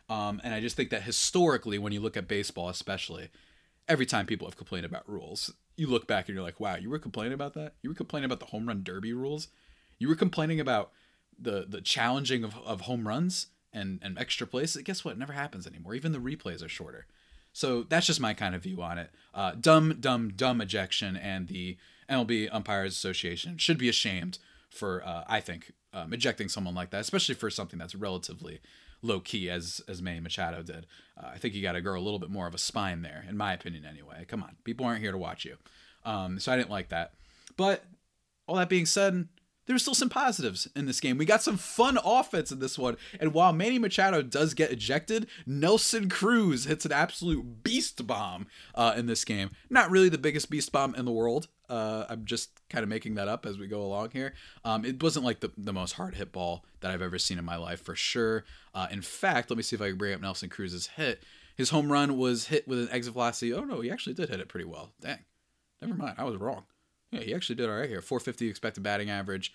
Um, 0.08 0.40
and 0.44 0.54
I 0.54 0.60
just 0.60 0.76
think 0.76 0.90
that 0.90 1.02
historically, 1.02 1.80
when 1.80 1.92
you 1.92 1.98
look 1.98 2.16
at 2.16 2.28
baseball, 2.28 2.68
especially, 2.68 3.28
every 3.88 4.06
time 4.06 4.24
people 4.24 4.46
have 4.46 4.56
complained 4.56 4.86
about 4.86 5.10
rules, 5.10 5.52
you 5.76 5.88
look 5.88 6.06
back 6.06 6.28
and 6.28 6.36
you're 6.36 6.44
like, 6.44 6.60
wow, 6.60 6.76
you 6.76 6.90
were 6.90 7.00
complaining 7.00 7.32
about 7.32 7.54
that? 7.54 7.72
You 7.82 7.90
were 7.90 7.96
complaining 7.96 8.26
about 8.26 8.38
the 8.38 8.46
home 8.46 8.68
run 8.68 8.84
derby 8.84 9.12
rules? 9.12 9.48
You 9.98 10.06
were 10.06 10.14
complaining 10.14 10.60
about 10.60 10.92
the 11.38 11.66
the 11.68 11.80
challenging 11.80 12.44
of, 12.44 12.56
of 12.58 12.82
home 12.82 13.06
runs 13.06 13.46
and, 13.72 14.00
and 14.02 14.18
extra 14.18 14.46
plays, 14.46 14.76
guess 14.76 15.04
what? 15.04 15.12
It 15.12 15.18
never 15.18 15.32
happens 15.32 15.66
anymore. 15.66 15.94
Even 15.94 16.12
the 16.12 16.18
replays 16.18 16.64
are 16.64 16.68
shorter. 16.68 17.06
So 17.52 17.82
that's 17.82 18.06
just 18.06 18.20
my 18.20 18.34
kind 18.34 18.54
of 18.54 18.62
view 18.62 18.82
on 18.82 18.98
it. 18.98 19.10
Uh, 19.34 19.52
dumb, 19.58 19.96
dumb, 20.00 20.30
dumb 20.30 20.60
ejection, 20.60 21.16
and 21.16 21.48
the 21.48 21.76
MLB 22.08 22.48
Umpires 22.52 22.92
Association 22.92 23.58
should 23.58 23.78
be 23.78 23.88
ashamed 23.88 24.38
for, 24.70 25.04
uh, 25.04 25.24
I 25.26 25.40
think, 25.40 25.72
um, 25.92 26.12
ejecting 26.12 26.48
someone 26.48 26.74
like 26.74 26.90
that, 26.90 27.00
especially 27.00 27.34
for 27.34 27.50
something 27.50 27.78
that's 27.78 27.94
relatively 27.94 28.60
low 29.02 29.20
key, 29.20 29.48
as 29.48 29.80
as 29.88 30.02
Manny 30.02 30.20
Machado 30.20 30.62
did. 30.62 30.86
Uh, 31.16 31.30
I 31.34 31.38
think 31.38 31.54
you 31.54 31.62
got 31.62 31.72
to 31.72 31.80
grow 31.80 31.98
a 31.98 32.02
little 32.02 32.18
bit 32.18 32.30
more 32.30 32.46
of 32.46 32.54
a 32.54 32.58
spine 32.58 33.02
there, 33.02 33.24
in 33.28 33.36
my 33.36 33.52
opinion, 33.52 33.84
anyway. 33.84 34.24
Come 34.28 34.42
on, 34.42 34.56
people 34.64 34.86
aren't 34.86 35.02
here 35.02 35.12
to 35.12 35.18
watch 35.18 35.44
you. 35.44 35.56
Um, 36.04 36.38
so 36.38 36.52
I 36.52 36.56
didn't 36.56 36.70
like 36.70 36.90
that. 36.90 37.14
But 37.56 37.84
all 38.46 38.56
that 38.56 38.68
being 38.68 38.86
said, 38.86 39.28
there 39.68 39.74
were 39.74 39.78
still 39.78 39.94
some 39.94 40.08
positives 40.08 40.66
in 40.74 40.86
this 40.86 40.98
game. 40.98 41.18
We 41.18 41.26
got 41.26 41.42
some 41.42 41.58
fun 41.58 41.98
offense 42.02 42.50
in 42.50 42.58
this 42.58 42.78
one. 42.78 42.96
And 43.20 43.34
while 43.34 43.52
Manny 43.52 43.78
Machado 43.78 44.22
does 44.22 44.54
get 44.54 44.72
ejected, 44.72 45.26
Nelson 45.46 46.08
Cruz 46.08 46.64
hits 46.64 46.86
an 46.86 46.92
absolute 46.92 47.62
beast 47.62 48.06
bomb 48.06 48.46
uh, 48.74 48.94
in 48.96 49.04
this 49.04 49.26
game. 49.26 49.50
Not 49.68 49.90
really 49.90 50.08
the 50.08 50.16
biggest 50.16 50.48
beast 50.48 50.72
bomb 50.72 50.94
in 50.94 51.04
the 51.04 51.12
world. 51.12 51.48
Uh, 51.68 52.06
I'm 52.08 52.24
just 52.24 52.48
kind 52.70 52.82
of 52.82 52.88
making 52.88 53.16
that 53.16 53.28
up 53.28 53.44
as 53.44 53.58
we 53.58 53.66
go 53.66 53.82
along 53.82 54.12
here. 54.12 54.32
Um, 54.64 54.86
it 54.86 55.02
wasn't 55.02 55.26
like 55.26 55.40
the, 55.40 55.52
the 55.58 55.74
most 55.74 55.92
hard 55.92 56.14
hit 56.14 56.32
ball 56.32 56.64
that 56.80 56.90
I've 56.90 57.02
ever 57.02 57.18
seen 57.18 57.38
in 57.38 57.44
my 57.44 57.56
life, 57.56 57.82
for 57.82 57.94
sure. 57.94 58.46
Uh, 58.74 58.86
in 58.90 59.02
fact, 59.02 59.50
let 59.50 59.58
me 59.58 59.62
see 59.62 59.76
if 59.76 59.82
I 59.82 59.88
can 59.88 59.98
bring 59.98 60.14
up 60.14 60.22
Nelson 60.22 60.48
Cruz's 60.48 60.86
hit. 60.86 61.22
His 61.56 61.68
home 61.68 61.92
run 61.92 62.16
was 62.16 62.46
hit 62.46 62.66
with 62.66 62.78
an 62.78 62.88
exit 62.90 63.12
velocity. 63.12 63.52
Oh, 63.52 63.64
no, 63.64 63.82
he 63.82 63.90
actually 63.90 64.14
did 64.14 64.30
hit 64.30 64.40
it 64.40 64.48
pretty 64.48 64.64
well. 64.64 64.92
Dang. 64.98 65.18
Never 65.82 65.94
mind. 65.94 66.14
I 66.16 66.24
was 66.24 66.38
wrong. 66.38 66.64
Yeah, 67.10 67.20
he 67.20 67.34
actually 67.34 67.56
did 67.56 67.68
all 67.68 67.76
right 67.76 67.88
here. 67.88 68.02
450 68.02 68.48
expected 68.48 68.82
batting 68.82 69.10
average, 69.10 69.52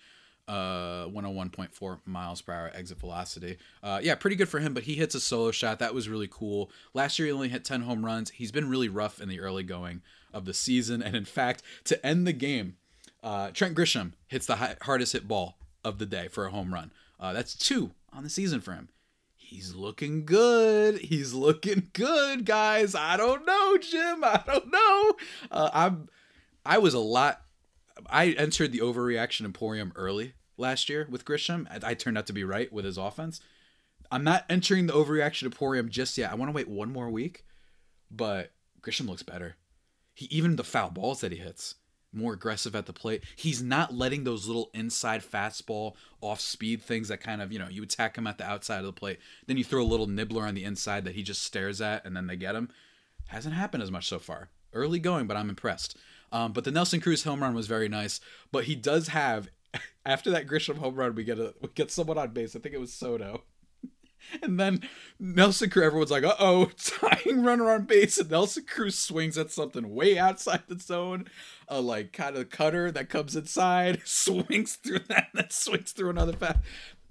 uh, 0.48 1.06
101.4 1.06 1.98
miles 2.04 2.42
per 2.42 2.52
hour 2.52 2.70
exit 2.74 2.98
velocity. 2.98 3.58
Uh, 3.82 4.00
yeah, 4.02 4.14
pretty 4.14 4.36
good 4.36 4.48
for 4.48 4.58
him, 4.58 4.74
but 4.74 4.84
he 4.84 4.94
hits 4.94 5.14
a 5.14 5.20
solo 5.20 5.50
shot. 5.50 5.78
That 5.78 5.94
was 5.94 6.08
really 6.08 6.28
cool. 6.30 6.70
Last 6.92 7.18
year, 7.18 7.26
he 7.26 7.32
only 7.32 7.48
hit 7.48 7.64
10 7.64 7.82
home 7.82 8.04
runs. 8.04 8.30
He's 8.30 8.52
been 8.52 8.68
really 8.68 8.88
rough 8.88 9.20
in 9.20 9.28
the 9.28 9.40
early 9.40 9.62
going 9.62 10.02
of 10.32 10.44
the 10.44 10.54
season. 10.54 11.02
And 11.02 11.14
in 11.14 11.24
fact, 11.24 11.62
to 11.84 12.04
end 12.04 12.26
the 12.26 12.32
game, 12.32 12.76
uh, 13.22 13.50
Trent 13.52 13.76
Grisham 13.76 14.12
hits 14.26 14.46
the 14.46 14.56
high, 14.56 14.76
hardest 14.82 15.12
hit 15.12 15.28
ball 15.28 15.56
of 15.84 15.98
the 15.98 16.06
day 16.06 16.28
for 16.28 16.46
a 16.46 16.50
home 16.50 16.74
run. 16.74 16.92
Uh, 17.20 17.32
that's 17.32 17.54
two 17.54 17.92
on 18.12 18.24
the 18.24 18.30
season 18.30 18.60
for 18.60 18.72
him. 18.72 18.88
He's 19.36 19.74
looking 19.74 20.24
good. 20.24 20.98
He's 20.98 21.32
looking 21.32 21.90
good, 21.92 22.44
guys. 22.44 22.94
I 22.94 23.16
don't 23.16 23.46
know, 23.46 23.78
Jim. 23.78 24.24
I 24.24 24.42
don't 24.44 24.70
know. 24.70 25.14
Uh, 25.50 25.70
I'm. 25.72 26.08
I 26.66 26.78
was 26.78 26.94
a 26.94 26.98
lot 26.98 27.43
I 28.08 28.30
entered 28.30 28.72
the 28.72 28.80
overreaction 28.80 29.44
emporium 29.44 29.92
early 29.96 30.34
last 30.56 30.88
year 30.88 31.06
with 31.10 31.24
Grisham. 31.24 31.66
I, 31.70 31.90
I 31.90 31.94
turned 31.94 32.18
out 32.18 32.26
to 32.26 32.32
be 32.32 32.44
right 32.44 32.72
with 32.72 32.84
his 32.84 32.98
offense. 32.98 33.40
I'm 34.10 34.24
not 34.24 34.44
entering 34.48 34.86
the 34.86 34.92
overreaction 34.92 35.44
emporium 35.44 35.88
just 35.88 36.18
yet. 36.18 36.30
I 36.30 36.34
want 36.34 36.50
to 36.50 36.54
wait 36.54 36.68
one 36.68 36.92
more 36.92 37.10
week, 37.10 37.44
but 38.10 38.52
Grisham 38.80 39.08
looks 39.08 39.22
better. 39.22 39.56
He 40.12 40.26
even 40.26 40.56
the 40.56 40.64
foul 40.64 40.90
balls 40.90 41.20
that 41.20 41.32
he 41.32 41.38
hits 41.38 41.76
more 42.14 42.32
aggressive 42.32 42.74
at 42.74 42.86
the 42.86 42.92
plate. 42.92 43.24
He's 43.36 43.62
not 43.62 43.94
letting 43.94 44.24
those 44.24 44.46
little 44.46 44.70
inside 44.72 45.22
fastball 45.22 45.94
off 46.20 46.40
speed 46.40 46.82
things 46.82 47.08
that 47.08 47.20
kind 47.20 47.42
of, 47.42 47.52
you 47.52 47.58
know, 47.58 47.68
you 47.68 47.82
attack 47.82 48.16
him 48.16 48.26
at 48.26 48.38
the 48.38 48.44
outside 48.44 48.78
of 48.78 48.84
the 48.84 48.92
plate. 48.92 49.18
Then 49.46 49.56
you 49.56 49.64
throw 49.64 49.82
a 49.82 49.84
little 49.84 50.06
nibbler 50.06 50.46
on 50.46 50.54
the 50.54 50.64
inside 50.64 51.04
that 51.04 51.14
he 51.14 51.22
just 51.22 51.42
stares 51.42 51.80
at 51.80 52.04
and 52.04 52.16
then 52.16 52.26
they 52.26 52.36
get 52.36 52.54
him. 52.54 52.70
Hasn't 53.26 53.54
happened 53.54 53.82
as 53.82 53.90
much 53.90 54.06
so 54.06 54.18
far. 54.18 54.50
Early 54.72 54.98
going, 54.98 55.26
but 55.26 55.36
I'm 55.36 55.48
impressed. 55.48 55.96
Um, 56.34 56.52
but 56.52 56.64
the 56.64 56.72
Nelson 56.72 57.00
Cruz 57.00 57.22
home 57.22 57.40
run 57.40 57.54
was 57.54 57.68
very 57.68 57.88
nice. 57.88 58.20
But 58.50 58.64
he 58.64 58.74
does 58.74 59.08
have 59.08 59.48
after 60.04 60.30
that 60.32 60.46
Grisham 60.46 60.78
home 60.78 60.96
run, 60.96 61.14
we 61.14 61.24
get 61.24 61.38
a 61.38 61.54
we 61.62 61.68
get 61.74 61.90
someone 61.90 62.18
on 62.18 62.32
base. 62.32 62.54
I 62.54 62.58
think 62.58 62.74
it 62.74 62.80
was 62.80 62.92
Soto. 62.92 63.44
And 64.40 64.58
then 64.58 64.80
Nelson 65.20 65.68
Cruz, 65.68 65.84
everyone's 65.84 66.10
like, 66.10 66.24
uh 66.24 66.34
oh, 66.38 66.70
tying 66.78 67.44
runner 67.44 67.70
on 67.70 67.84
base. 67.84 68.16
And 68.16 68.30
Nelson 68.30 68.64
Cruz 68.66 68.98
swings 68.98 69.36
at 69.36 69.50
something 69.50 69.94
way 69.94 70.18
outside 70.18 70.62
the 70.66 70.78
zone. 70.78 71.26
A 71.68 71.78
like 71.78 72.14
kind 72.14 72.34
of 72.34 72.48
cutter 72.48 72.90
that 72.90 73.10
comes 73.10 73.36
inside, 73.36 74.00
swings 74.06 74.76
through 74.76 75.00
that, 75.08 75.28
then 75.34 75.50
swings 75.50 75.92
through 75.92 76.08
another 76.08 76.32
fast. 76.32 76.60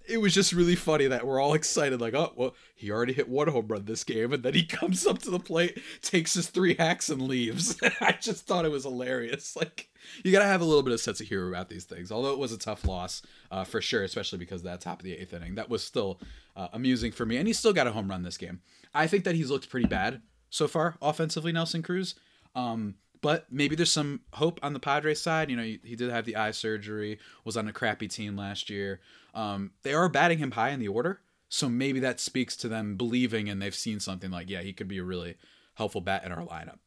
It 0.07 0.17
was 0.17 0.33
just 0.33 0.53
really 0.53 0.75
funny 0.75 1.07
that 1.07 1.25
we're 1.25 1.39
all 1.39 1.53
excited, 1.53 2.01
like, 2.01 2.13
oh, 2.13 2.33
well, 2.35 2.55
he 2.75 2.91
already 2.91 3.13
hit 3.13 3.29
one 3.29 3.47
home 3.47 3.67
run 3.67 3.85
this 3.85 4.03
game, 4.03 4.33
and 4.33 4.43
then 4.43 4.53
he 4.53 4.63
comes 4.65 5.05
up 5.05 5.19
to 5.19 5.29
the 5.29 5.39
plate, 5.39 5.81
takes 6.01 6.33
his 6.33 6.47
three 6.47 6.75
hacks, 6.75 7.09
and 7.09 7.21
leaves. 7.21 7.77
I 8.01 8.13
just 8.13 8.45
thought 8.45 8.65
it 8.65 8.71
was 8.71 8.83
hilarious. 8.83 9.55
Like, 9.63 9.89
you 10.25 10.33
gotta 10.33 10.45
have 10.45 10.59
a 10.59 10.65
little 10.65 10.83
bit 10.83 10.93
of 10.93 10.99
sense 10.99 11.21
of 11.21 11.27
humor 11.27 11.47
about 11.47 11.69
these 11.69 11.85
things. 11.85 12.11
Although 12.11 12.33
it 12.33 12.39
was 12.39 12.51
a 12.51 12.57
tough 12.57 12.85
loss 12.85 13.21
uh, 13.49 13.63
for 13.63 13.81
sure, 13.81 14.03
especially 14.03 14.39
because 14.39 14.63
that 14.63 14.81
top 14.81 14.99
of 14.99 15.05
the 15.05 15.13
eighth 15.13 15.33
inning, 15.33 15.55
that 15.55 15.69
was 15.69 15.83
still 15.83 16.19
uh, 16.57 16.67
amusing 16.73 17.13
for 17.13 17.25
me. 17.25 17.37
And 17.37 17.47
he 17.47 17.53
still 17.53 17.71
got 17.71 17.87
a 17.87 17.91
home 17.91 18.09
run 18.09 18.23
this 18.23 18.37
game. 18.37 18.59
I 18.93 19.07
think 19.07 19.23
that 19.23 19.35
he's 19.35 19.49
looked 19.49 19.69
pretty 19.69 19.87
bad 19.87 20.21
so 20.49 20.67
far 20.67 20.95
offensively, 21.01 21.53
Nelson 21.53 21.81
Cruz. 21.81 22.15
Um, 22.55 22.95
but 23.23 23.45
maybe 23.49 23.75
there's 23.77 23.91
some 23.91 24.19
hope 24.33 24.59
on 24.61 24.73
the 24.73 24.79
Padres 24.79 25.21
side. 25.21 25.49
You 25.49 25.55
know, 25.55 25.63
he 25.63 25.95
did 25.95 26.11
have 26.11 26.25
the 26.25 26.35
eye 26.35 26.51
surgery, 26.51 27.19
was 27.45 27.55
on 27.55 27.69
a 27.69 27.73
crappy 27.73 28.09
team 28.09 28.35
last 28.35 28.69
year. 28.69 28.99
Um, 29.34 29.72
they 29.84 29.93
are 29.93 30.10
batting 30.10 30.38
him 30.38 30.52
high 30.52 30.69
in 30.69 30.80
the 30.80 30.88
order, 30.88 31.22
so 31.50 31.69
maybe 31.69 32.00
that 32.00 32.19
speaks 32.19 32.56
to 32.58 32.67
them 32.67 32.96
believing 32.96 33.50
and 33.50 33.62
they've 33.62 33.76
seen 33.76 34.00
something 34.00 34.32
like, 34.32 34.50
yeah, 34.50 34.62
he 34.62 34.74
could 34.74 34.88
be 34.88 34.98
a 34.98 35.04
really 35.04 35.36
helpful 35.76 36.02
bat 36.02 36.24
in 36.26 36.32
our 36.32 36.46
lineup. 36.46 36.80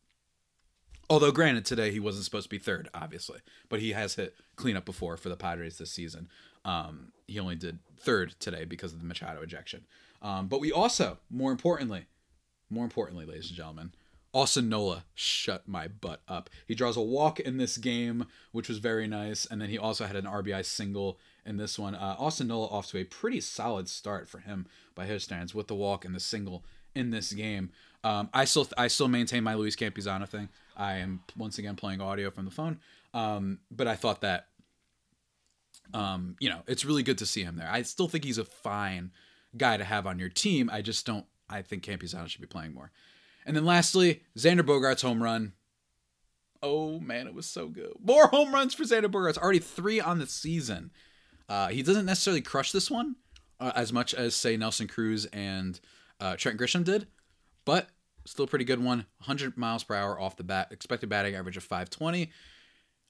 Although, 1.09 1.31
granted, 1.31 1.65
today 1.65 1.93
he 1.93 2.01
wasn't 2.01 2.25
supposed 2.25 2.47
to 2.47 2.51
be 2.51 2.59
third, 2.59 2.89
obviously, 2.93 3.39
but 3.69 3.81
he 3.81 3.93
has 3.93 4.17
hit 4.17 4.35
cleanup 4.57 4.85
before 4.85 5.17
for 5.17 5.29
the 5.29 5.37
Padres 5.37 5.79
this 5.79 5.93
season. 5.93 6.29
Um, 6.65 7.13
he 7.29 7.39
only 7.39 7.55
did 7.55 7.79
third 7.99 8.35
today 8.41 8.65
because 8.65 8.93
of 8.93 8.99
the 8.99 9.05
Machado 9.05 9.41
ejection. 9.41 9.87
Um, 10.21 10.49
but 10.49 10.61
we 10.61 10.73
also, 10.73 11.19
more 11.31 11.53
importantly, 11.53 12.07
more 12.69 12.85
importantly, 12.85 13.25
ladies 13.25 13.49
and 13.49 13.57
gentlemen, 13.57 13.93
Austin 14.33 14.69
Nola 14.69 15.05
shut 15.15 15.69
my 15.69 15.87
butt 15.87 16.23
up. 16.27 16.51
He 16.67 16.75
draws 16.75 16.97
a 16.97 17.01
walk 17.01 17.39
in 17.39 17.57
this 17.57 17.79
game, 17.79 18.27
which 18.51 18.69
was 18.69 18.79
very 18.79 19.07
nice, 19.07 19.47
and 19.47 19.63
then 19.63 19.71
he 19.71 19.79
also 19.79 20.07
had 20.07 20.17
an 20.17 20.25
RBI 20.25 20.65
single 20.65 21.19
in 21.47 21.57
this 21.57 21.79
one. 21.79 21.95
Uh, 21.95 22.17
Austin 22.19 22.49
Nola 22.49 22.67
off 22.67 22.89
to 22.89 22.99
a 22.99 23.05
pretty 23.05 23.41
solid 23.41 23.89
start 23.89 24.29
for 24.29 24.39
him 24.39 24.67
by 24.95 25.07
his 25.07 25.25
standards 25.25 25.55
with 25.55 25.69
the 25.69 25.75
walk 25.75 26.05
and 26.05 26.15
the 26.15 26.21
single 26.21 26.65
in 26.95 27.11
this 27.11 27.33
game. 27.33 27.71
Um, 28.03 28.29
I 28.35 28.45
still 28.45 28.69
I 28.77 28.89
still 28.89 29.09
maintain 29.09 29.45
my 29.45 29.55
Luis 29.55 29.77
Campusano 29.77 30.29
thing. 30.29 30.49
I 30.77 30.95
am 30.95 31.23
once 31.37 31.59
again 31.59 31.77
playing 31.77 32.01
audio 32.01 32.31
from 32.31 32.45
the 32.45 32.51
phone, 32.51 32.79
um, 33.15 33.59
but 33.71 33.87
I 33.87 33.97
thought 33.97 34.21
that 34.21 34.49
um, 35.95 36.37
you 36.41 36.49
know 36.49 36.63
it's 36.67 36.85
really 36.85 37.03
good 37.03 37.19
to 37.19 37.27
see 37.27 37.43
him 37.43 37.57
there. 37.57 37.69
I 37.71 37.83
still 37.83 38.09
think 38.09 38.25
he's 38.25 38.39
a 38.39 38.45
fine 38.45 39.13
guy 39.57 39.77
to 39.77 39.85
have 39.85 40.07
on 40.07 40.19
your 40.19 40.29
team. 40.29 40.71
I 40.73 40.83
just 40.83 41.07
don't. 41.07 41.27
I 41.49 41.63
think 41.63 41.85
Campusano 41.85 42.29
should 42.29 42.41
be 42.41 42.47
playing 42.47 42.75
more. 42.75 42.91
And 43.45 43.57
then 43.57 43.65
lastly, 43.65 44.23
Xander 44.37 44.63
Bogaerts 44.63 45.03
home 45.03 45.23
run. 45.23 45.53
Oh 46.63 46.99
man, 46.99 47.27
it 47.27 47.35
was 47.35 47.47
so 47.47 47.69
good. 47.69 47.93
More 48.03 48.27
home 48.29 48.53
runs 48.53 48.75
for 48.75 48.85
Xander 48.85 49.07
Bogaerts. 49.07 49.39
Already 49.39 49.61
three 49.61 50.01
on 50.01 50.19
the 50.19 50.27
season. 50.27 50.91
Uh, 51.49 51.69
he 51.69 51.83
doesn't 51.83 52.07
necessarily 52.07 52.41
crush 52.41 52.73
this 52.73 52.91
one 52.91 53.17
uh, 53.61 53.73
as 53.75 53.93
much 53.93 54.15
as 54.15 54.35
say 54.35 54.57
Nelson 54.57 54.89
Cruz 54.89 55.27
and 55.27 55.79
uh, 56.21 56.37
Trent 56.37 56.59
Grisham 56.59 56.85
did, 56.85 57.07
but 57.65 57.89
still 58.25 58.45
a 58.45 58.49
pretty 58.49 58.65
good 58.65 58.83
one. 58.83 58.99
100 59.19 59.57
miles 59.57 59.85
per 59.85 59.95
hour 59.95 60.21
off 60.21 60.37
the 60.37 60.45
bat. 60.45 60.69
Expected 60.71 61.09
batting 61.09 61.35
average 61.35 61.57
of 61.57 61.63
520. 61.63 62.31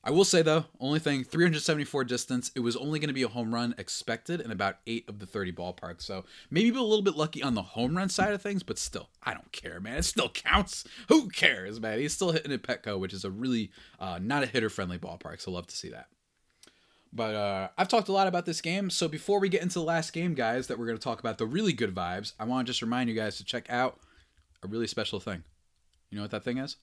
I 0.05 0.11
will 0.11 0.25
say 0.25 0.40
though, 0.40 0.66
only 0.79 1.01
thing 1.01 1.25
374 1.25 2.05
distance. 2.05 2.53
It 2.55 2.61
was 2.61 2.77
only 2.77 3.01
going 3.01 3.09
to 3.09 3.14
be 3.14 3.25
a 3.25 3.29
home 3.29 3.53
run 3.53 3.75
expected 3.77 4.40
in 4.40 4.53
about 4.53 4.77
eight 4.87 5.09
of 5.09 5.18
the 5.18 5.27
30 5.27 5.51
ballparks. 5.53 6.03
So 6.03 6.25
maybe 6.49 6.79
a 6.79 6.83
little 6.83 7.03
bit 7.03 7.16
lucky 7.16 7.42
on 7.42 7.55
the 7.55 7.62
home 7.62 7.96
run 7.96 8.09
side 8.09 8.33
of 8.33 8.40
things, 8.40 8.62
but 8.62 8.79
still, 8.79 9.09
I 9.25 9.35
don't 9.35 9.51
care, 9.51 9.81
man. 9.81 9.99
It 9.99 10.05
still 10.05 10.29
counts. 10.29 10.85
Who 11.09 11.29
cares, 11.29 11.81
man? 11.81 11.99
He's 11.99 12.12
still 12.12 12.31
hitting 12.31 12.53
at 12.53 12.62
Petco, 12.62 13.01
which 13.01 13.12
is 13.12 13.25
a 13.25 13.31
really 13.33 13.72
uh, 13.99 14.20
not 14.22 14.44
a 14.44 14.46
hitter 14.46 14.70
friendly 14.70 14.99
ballpark. 14.99 15.40
So 15.40 15.51
love 15.51 15.66
to 15.66 15.77
see 15.77 15.88
that. 15.88 16.07
But 17.16 17.35
uh, 17.35 17.68
I've 17.79 17.88
talked 17.88 18.09
a 18.09 18.12
lot 18.12 18.26
about 18.26 18.44
this 18.44 18.61
game. 18.61 18.90
So 18.90 19.09
before 19.09 19.40
we 19.40 19.48
get 19.48 19.62
into 19.62 19.79
the 19.79 19.85
last 19.85 20.12
game, 20.12 20.35
guys, 20.35 20.66
that 20.66 20.79
we're 20.79 20.85
going 20.85 20.98
to 20.98 21.02
talk 21.02 21.18
about 21.18 21.38
the 21.38 21.46
really 21.46 21.72
good 21.72 21.94
vibes, 21.94 22.35
I 22.38 22.44
want 22.44 22.66
to 22.66 22.70
just 22.70 22.83
remind 22.83 23.09
you 23.09 23.16
guys 23.16 23.38
to 23.38 23.44
check 23.44 23.70
out 23.70 23.98
a 24.62 24.68
really 24.68 24.87
special 24.87 25.18
thing. 25.18 25.42
You 26.11 26.16
know 26.16 26.22
what 26.22 26.31
that 26.33 26.44
thing 26.44 26.59
is? 26.59 26.76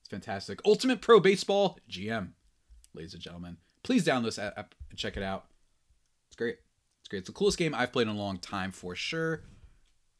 It's 0.00 0.08
fantastic. 0.08 0.60
Ultimate 0.64 1.00
Pro 1.00 1.18
Baseball 1.18 1.80
GM, 1.90 2.28
ladies 2.94 3.12
and 3.12 3.20
gentlemen. 3.20 3.56
Please 3.82 4.04
download 4.04 4.26
this 4.26 4.38
app 4.38 4.76
and 4.88 4.96
check 4.96 5.16
it 5.16 5.22
out. 5.24 5.46
It's 6.28 6.36
great. 6.36 6.58
It's 7.00 7.08
great. 7.08 7.18
It's 7.18 7.28
the 7.28 7.34
coolest 7.34 7.58
game 7.58 7.74
I've 7.74 7.92
played 7.92 8.06
in 8.06 8.14
a 8.14 8.18
long 8.18 8.38
time 8.38 8.70
for 8.70 8.94
sure. 8.94 9.42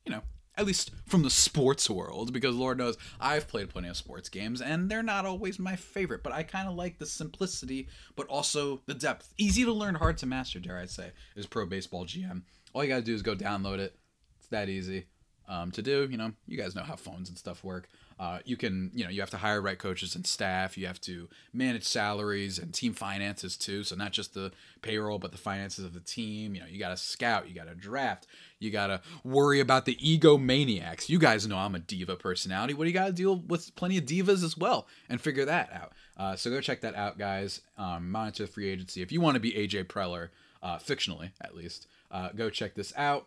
You 0.04 0.10
know, 0.10 0.22
at 0.56 0.66
least 0.66 0.90
from 1.06 1.22
the 1.22 1.30
sports 1.30 1.88
world, 1.88 2.32
because 2.32 2.54
Lord 2.54 2.78
knows 2.78 2.96
I've 3.20 3.48
played 3.48 3.70
plenty 3.70 3.88
of 3.88 3.96
sports 3.96 4.28
games 4.28 4.60
and 4.60 4.90
they're 4.90 5.02
not 5.02 5.24
always 5.24 5.58
my 5.58 5.76
favorite, 5.76 6.22
but 6.22 6.32
I 6.32 6.42
kind 6.42 6.68
of 6.68 6.74
like 6.74 6.98
the 6.98 7.06
simplicity, 7.06 7.88
but 8.16 8.26
also 8.28 8.82
the 8.86 8.94
depth. 8.94 9.32
Easy 9.38 9.64
to 9.64 9.72
learn, 9.72 9.94
hard 9.94 10.18
to 10.18 10.26
master, 10.26 10.60
dare 10.60 10.78
I 10.78 10.86
say, 10.86 11.12
is 11.36 11.46
Pro 11.46 11.66
Baseball 11.66 12.04
GM. 12.04 12.42
All 12.74 12.82
you 12.82 12.88
gotta 12.88 13.02
do 13.02 13.14
is 13.14 13.22
go 13.22 13.34
download 13.34 13.78
it. 13.78 13.96
It's 14.38 14.48
that 14.48 14.68
easy 14.68 15.06
um, 15.48 15.70
to 15.72 15.82
do. 15.82 16.08
You 16.10 16.16
know, 16.16 16.32
you 16.46 16.58
guys 16.58 16.74
know 16.74 16.82
how 16.82 16.96
phones 16.96 17.28
and 17.28 17.38
stuff 17.38 17.64
work. 17.64 17.88
Uh, 18.18 18.38
you 18.44 18.56
can, 18.56 18.90
you 18.94 19.04
know, 19.04 19.10
you 19.10 19.20
have 19.20 19.30
to 19.30 19.36
hire 19.36 19.60
right 19.60 19.78
coaches 19.78 20.14
and 20.14 20.26
staff. 20.26 20.76
You 20.78 20.86
have 20.86 21.00
to 21.02 21.28
manage 21.52 21.84
salaries 21.84 22.58
and 22.58 22.72
team 22.72 22.92
finances 22.92 23.56
too. 23.56 23.84
So 23.84 23.96
not 23.96 24.12
just 24.12 24.34
the 24.34 24.52
payroll, 24.80 25.18
but 25.18 25.32
the 25.32 25.38
finances 25.38 25.84
of 25.84 25.94
the 25.94 26.00
team. 26.00 26.54
You 26.54 26.62
know, 26.62 26.66
you 26.66 26.78
got 26.78 26.90
to 26.90 26.96
scout, 26.96 27.48
you 27.48 27.54
got 27.54 27.68
to 27.68 27.74
draft, 27.74 28.26
you 28.58 28.70
got 28.70 28.88
to 28.88 29.00
worry 29.24 29.60
about 29.60 29.84
the 29.84 29.96
egomaniacs. 29.96 31.08
You 31.08 31.18
guys 31.18 31.46
know 31.46 31.58
I'm 31.58 31.74
a 31.74 31.78
diva 31.80 32.16
personality. 32.16 32.74
What 32.74 32.84
do 32.84 32.90
you 32.90 32.94
got 32.94 33.06
to 33.06 33.12
deal 33.12 33.36
with 33.36 33.74
plenty 33.74 33.98
of 33.98 34.04
divas 34.04 34.44
as 34.44 34.56
well 34.56 34.86
and 35.08 35.20
figure 35.20 35.44
that 35.44 35.72
out. 35.72 35.92
Uh, 36.16 36.36
so 36.36 36.50
go 36.50 36.60
check 36.60 36.80
that 36.82 36.94
out, 36.94 37.18
guys. 37.18 37.62
Um, 37.78 38.10
monitor 38.10 38.46
free 38.46 38.68
agency 38.68 39.02
if 39.02 39.10
you 39.10 39.20
want 39.20 39.34
to 39.34 39.40
be 39.40 39.52
AJ 39.52 39.84
Preller, 39.84 40.28
uh, 40.62 40.78
fictionally 40.78 41.30
at 41.40 41.54
least. 41.54 41.86
Uh, 42.10 42.28
go 42.30 42.50
check 42.50 42.74
this 42.74 42.92
out. 42.96 43.26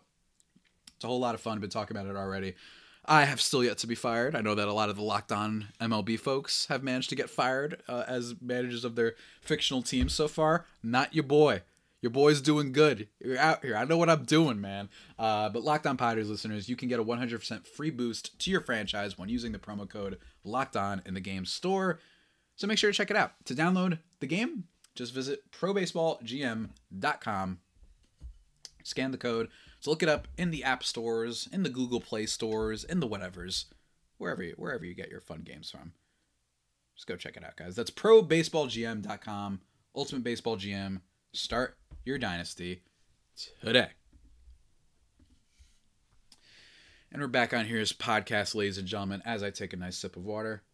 It's 0.94 1.04
a 1.04 1.08
whole 1.08 1.20
lot 1.20 1.34
of 1.34 1.40
fun. 1.40 1.54
I've 1.54 1.60
Been 1.60 1.70
talking 1.70 1.96
about 1.96 2.08
it 2.08 2.16
already. 2.16 2.54
I 3.08 3.24
have 3.24 3.40
still 3.40 3.62
yet 3.62 3.78
to 3.78 3.86
be 3.86 3.94
fired. 3.94 4.34
I 4.34 4.40
know 4.40 4.54
that 4.54 4.68
a 4.68 4.72
lot 4.72 4.90
of 4.90 4.96
the 4.96 5.02
locked 5.02 5.30
on 5.30 5.68
MLB 5.80 6.18
folks 6.18 6.66
have 6.66 6.82
managed 6.82 7.08
to 7.10 7.16
get 7.16 7.30
fired 7.30 7.82
uh, 7.88 8.04
as 8.06 8.34
managers 8.40 8.84
of 8.84 8.96
their 8.96 9.14
fictional 9.40 9.82
teams 9.82 10.12
so 10.12 10.28
far. 10.28 10.66
Not 10.82 11.14
your 11.14 11.24
boy. 11.24 11.62
Your 12.02 12.10
boy's 12.10 12.40
doing 12.40 12.72
good. 12.72 13.08
You're 13.20 13.38
out 13.38 13.64
here. 13.64 13.76
I 13.76 13.84
know 13.84 13.96
what 13.96 14.10
I'm 14.10 14.24
doing, 14.24 14.60
man. 14.60 14.88
Uh, 15.18 15.48
but 15.48 15.62
Locked 15.62 15.86
On 15.86 15.96
Padres 15.96 16.28
listeners, 16.28 16.68
you 16.68 16.76
can 16.76 16.88
get 16.88 17.00
a 17.00 17.04
100% 17.04 17.66
free 17.66 17.90
boost 17.90 18.38
to 18.40 18.50
your 18.50 18.60
franchise 18.60 19.16
when 19.16 19.28
using 19.28 19.52
the 19.52 19.58
promo 19.58 19.88
code 19.88 20.18
Locked 20.44 20.76
On 20.76 21.00
in 21.06 21.14
the 21.14 21.20
game 21.20 21.44
store. 21.44 22.00
So 22.56 22.66
make 22.66 22.78
sure 22.78 22.90
to 22.90 22.96
check 22.96 23.10
it 23.10 23.16
out. 23.16 23.32
To 23.46 23.54
download 23.54 23.98
the 24.20 24.26
game, 24.26 24.64
just 24.94 25.14
visit 25.14 25.50
probaseballgm.com. 25.52 27.58
Scan 28.84 29.10
the 29.10 29.18
code 29.18 29.48
so 29.86 29.92
look 29.92 30.02
it 30.02 30.08
up 30.08 30.26
in 30.36 30.50
the 30.50 30.64
app 30.64 30.82
stores, 30.82 31.48
in 31.52 31.62
the 31.62 31.68
Google 31.68 32.00
Play 32.00 32.26
stores, 32.26 32.82
in 32.82 32.98
the 32.98 33.06
whatevers, 33.06 33.66
wherever 34.18 34.42
you, 34.42 34.52
wherever 34.56 34.84
you 34.84 34.94
get 34.94 35.10
your 35.10 35.20
fun 35.20 35.42
games 35.42 35.70
from. 35.70 35.92
Just 36.96 37.06
go 37.06 37.14
check 37.14 37.36
it 37.36 37.44
out, 37.44 37.54
guys. 37.54 37.76
That's 37.76 37.92
probaseballgm.com. 37.92 39.60
Ultimate 39.94 40.24
Baseball 40.24 40.56
GM. 40.56 41.02
Start 41.32 41.76
your 42.04 42.18
dynasty 42.18 42.82
today. 43.62 43.90
And 47.12 47.22
we're 47.22 47.28
back 47.28 47.54
on 47.54 47.66
here's 47.66 47.92
podcast, 47.92 48.56
ladies 48.56 48.78
and 48.78 48.88
gentlemen. 48.88 49.22
As 49.24 49.44
I 49.44 49.50
take 49.50 49.72
a 49.72 49.76
nice 49.76 49.96
sip 49.96 50.16
of 50.16 50.24
water, 50.24 50.64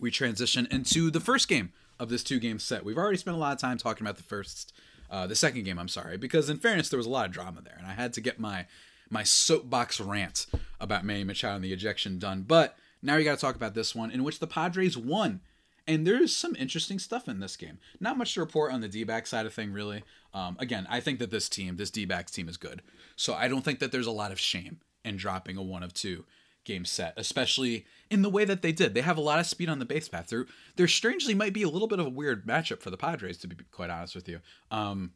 we 0.00 0.10
transition 0.10 0.66
into 0.70 1.10
the 1.10 1.20
first 1.20 1.48
game 1.48 1.74
of 2.00 2.08
this 2.08 2.24
two 2.24 2.40
game 2.40 2.58
set. 2.58 2.82
We've 2.82 2.96
already 2.96 3.18
spent 3.18 3.36
a 3.36 3.40
lot 3.40 3.52
of 3.52 3.58
time 3.58 3.76
talking 3.76 4.06
about 4.06 4.16
the 4.16 4.22
first 4.22 4.72
uh, 5.12 5.26
the 5.26 5.36
second 5.36 5.64
game, 5.64 5.78
I'm 5.78 5.88
sorry, 5.88 6.16
because 6.16 6.48
in 6.48 6.56
fairness, 6.56 6.88
there 6.88 6.96
was 6.96 7.06
a 7.06 7.10
lot 7.10 7.26
of 7.26 7.32
drama 7.32 7.60
there, 7.62 7.76
and 7.76 7.86
I 7.86 7.92
had 7.92 8.14
to 8.14 8.20
get 8.20 8.40
my 8.40 8.66
my 9.10 9.22
soapbox 9.22 10.00
rant 10.00 10.46
about 10.80 11.04
Manny 11.04 11.22
Machado 11.22 11.56
and 11.56 11.64
the 11.64 11.72
ejection 11.72 12.18
done. 12.18 12.42
But 12.48 12.78
now 13.02 13.16
we 13.16 13.24
got 13.24 13.34
to 13.34 13.40
talk 13.40 13.54
about 13.54 13.74
this 13.74 13.94
one, 13.94 14.10
in 14.10 14.24
which 14.24 14.38
the 14.38 14.46
Padres 14.46 14.96
won. 14.96 15.42
And 15.86 16.06
there's 16.06 16.34
some 16.34 16.56
interesting 16.56 16.98
stuff 16.98 17.28
in 17.28 17.40
this 17.40 17.56
game. 17.56 17.78
Not 18.00 18.16
much 18.16 18.34
to 18.34 18.40
report 18.40 18.72
on 18.72 18.80
the 18.80 18.88
D 18.88 19.04
back 19.04 19.26
side 19.26 19.44
of 19.44 19.52
thing, 19.52 19.72
really. 19.72 20.02
Um, 20.32 20.56
again, 20.58 20.86
I 20.88 21.00
think 21.00 21.18
that 21.18 21.30
this 21.30 21.48
team, 21.48 21.76
this 21.76 21.90
D 21.90 22.06
backs 22.06 22.32
team, 22.32 22.48
is 22.48 22.56
good. 22.56 22.80
So 23.14 23.34
I 23.34 23.48
don't 23.48 23.62
think 23.62 23.80
that 23.80 23.92
there's 23.92 24.06
a 24.06 24.12
lot 24.12 24.32
of 24.32 24.40
shame 24.40 24.80
in 25.04 25.16
dropping 25.18 25.58
a 25.58 25.62
one 25.62 25.82
of 25.82 25.92
two 25.92 26.24
game 26.64 26.84
set, 26.84 27.12
especially 27.18 27.84
in 28.12 28.20
the 28.20 28.28
way 28.28 28.44
that 28.44 28.60
they 28.60 28.72
did. 28.72 28.92
They 28.92 29.00
have 29.00 29.16
a 29.16 29.22
lot 29.22 29.40
of 29.40 29.46
speed 29.46 29.70
on 29.70 29.78
the 29.78 29.86
base 29.86 30.06
path. 30.06 30.28
They're, 30.28 30.46
they're 30.76 30.86
strangely 30.86 31.34
might 31.34 31.54
be 31.54 31.62
a 31.62 31.68
little 31.68 31.88
bit 31.88 31.98
of 31.98 32.06
a 32.06 32.10
weird 32.10 32.46
matchup 32.46 32.80
for 32.80 32.90
the 32.90 32.96
Padres, 32.98 33.38
to 33.38 33.48
be 33.48 33.56
quite 33.70 33.88
honest 33.88 34.14
with 34.14 34.28
you. 34.28 34.40
Um, 34.70 35.12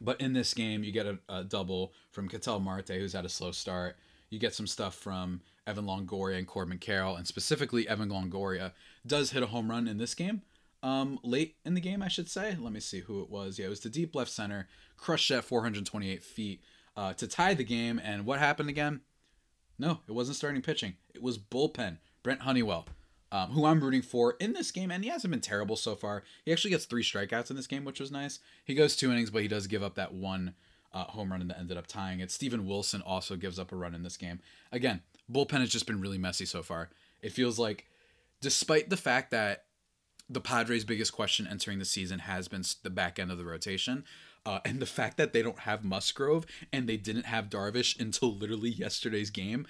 but 0.00 0.20
in 0.20 0.32
this 0.32 0.54
game, 0.54 0.84
you 0.84 0.92
get 0.92 1.06
a, 1.06 1.18
a 1.28 1.42
double 1.42 1.92
from 2.12 2.28
Ketel 2.28 2.60
Marte, 2.60 2.90
who's 2.90 3.12
had 3.12 3.24
a 3.24 3.28
slow 3.28 3.50
start. 3.50 3.96
You 4.30 4.38
get 4.38 4.54
some 4.54 4.68
stuff 4.68 4.94
from 4.94 5.40
Evan 5.66 5.84
Longoria 5.84 6.38
and 6.38 6.46
Corbin 6.46 6.78
Carroll, 6.78 7.16
and 7.16 7.26
specifically 7.26 7.88
Evan 7.88 8.08
Longoria 8.08 8.72
does 9.04 9.32
hit 9.32 9.42
a 9.42 9.46
home 9.46 9.68
run 9.68 9.88
in 9.88 9.98
this 9.98 10.14
game. 10.14 10.42
Um, 10.84 11.18
late 11.24 11.56
in 11.64 11.74
the 11.74 11.80
game, 11.80 12.02
I 12.02 12.08
should 12.08 12.30
say. 12.30 12.56
Let 12.58 12.72
me 12.72 12.80
see 12.80 13.00
who 13.00 13.22
it 13.22 13.30
was. 13.30 13.58
Yeah, 13.58 13.66
it 13.66 13.70
was 13.70 13.80
the 13.80 13.88
deep 13.88 14.14
left 14.14 14.30
center, 14.30 14.68
crushed 14.96 15.30
at 15.32 15.44
428 15.44 16.22
feet 16.22 16.60
uh, 16.96 17.12
to 17.14 17.26
tie 17.26 17.54
the 17.54 17.64
game. 17.64 18.00
And 18.02 18.24
what 18.24 18.38
happened 18.38 18.68
again? 18.68 19.00
No, 19.78 20.00
it 20.06 20.12
wasn't 20.12 20.36
starting 20.36 20.62
pitching. 20.62 20.94
It 21.14 21.22
was 21.22 21.38
bullpen. 21.38 21.98
Brent 22.22 22.42
Honeywell. 22.42 22.86
um, 23.32 23.50
who 23.50 23.64
I'm 23.64 23.80
rooting 23.80 24.02
for 24.02 24.36
in 24.38 24.52
this 24.52 24.70
game, 24.70 24.90
and 24.90 25.02
he 25.02 25.10
hasn't 25.10 25.30
been 25.30 25.40
terrible 25.40 25.74
so 25.74 25.96
far. 25.96 26.22
He 26.44 26.52
actually 26.52 26.70
gets 26.70 26.84
three 26.84 27.02
strikeouts 27.02 27.48
in 27.48 27.56
this 27.56 27.66
game, 27.66 27.84
which 27.84 27.98
was 27.98 28.12
nice. 28.12 28.38
He 28.64 28.74
goes 28.74 28.94
two 28.94 29.10
innings, 29.10 29.30
but 29.30 29.40
he 29.40 29.48
does 29.48 29.66
give 29.66 29.82
up 29.82 29.94
that 29.94 30.12
one 30.12 30.54
uh, 30.92 31.04
home 31.04 31.32
run 31.32 31.48
that 31.48 31.58
ended 31.58 31.78
up 31.78 31.86
tying 31.86 32.20
it. 32.20 32.30
Steven 32.30 32.66
Wilson 32.66 33.00
also 33.00 33.36
gives 33.36 33.58
up 33.58 33.72
a 33.72 33.76
run 33.76 33.94
in 33.94 34.02
this 34.02 34.18
game. 34.18 34.40
Again, 34.70 35.00
bullpen 35.32 35.60
has 35.60 35.70
just 35.70 35.86
been 35.86 36.00
really 36.00 36.18
messy 36.18 36.44
so 36.44 36.62
far. 36.62 36.90
It 37.22 37.32
feels 37.32 37.58
like, 37.58 37.86
despite 38.42 38.90
the 38.90 38.98
fact 38.98 39.30
that 39.30 39.64
the 40.32 40.40
Padres' 40.40 40.84
biggest 40.84 41.12
question 41.12 41.46
entering 41.46 41.78
the 41.78 41.84
season 41.84 42.20
has 42.20 42.48
been 42.48 42.62
the 42.82 42.90
back 42.90 43.18
end 43.18 43.30
of 43.30 43.38
the 43.38 43.44
rotation. 43.44 44.04
Uh, 44.44 44.58
and 44.64 44.80
the 44.80 44.86
fact 44.86 45.16
that 45.18 45.32
they 45.32 45.42
don't 45.42 45.60
have 45.60 45.84
Musgrove 45.84 46.46
and 46.72 46.88
they 46.88 46.96
didn't 46.96 47.26
have 47.26 47.48
Darvish 47.48 47.98
until 48.00 48.34
literally 48.34 48.70
yesterday's 48.70 49.30
game, 49.30 49.66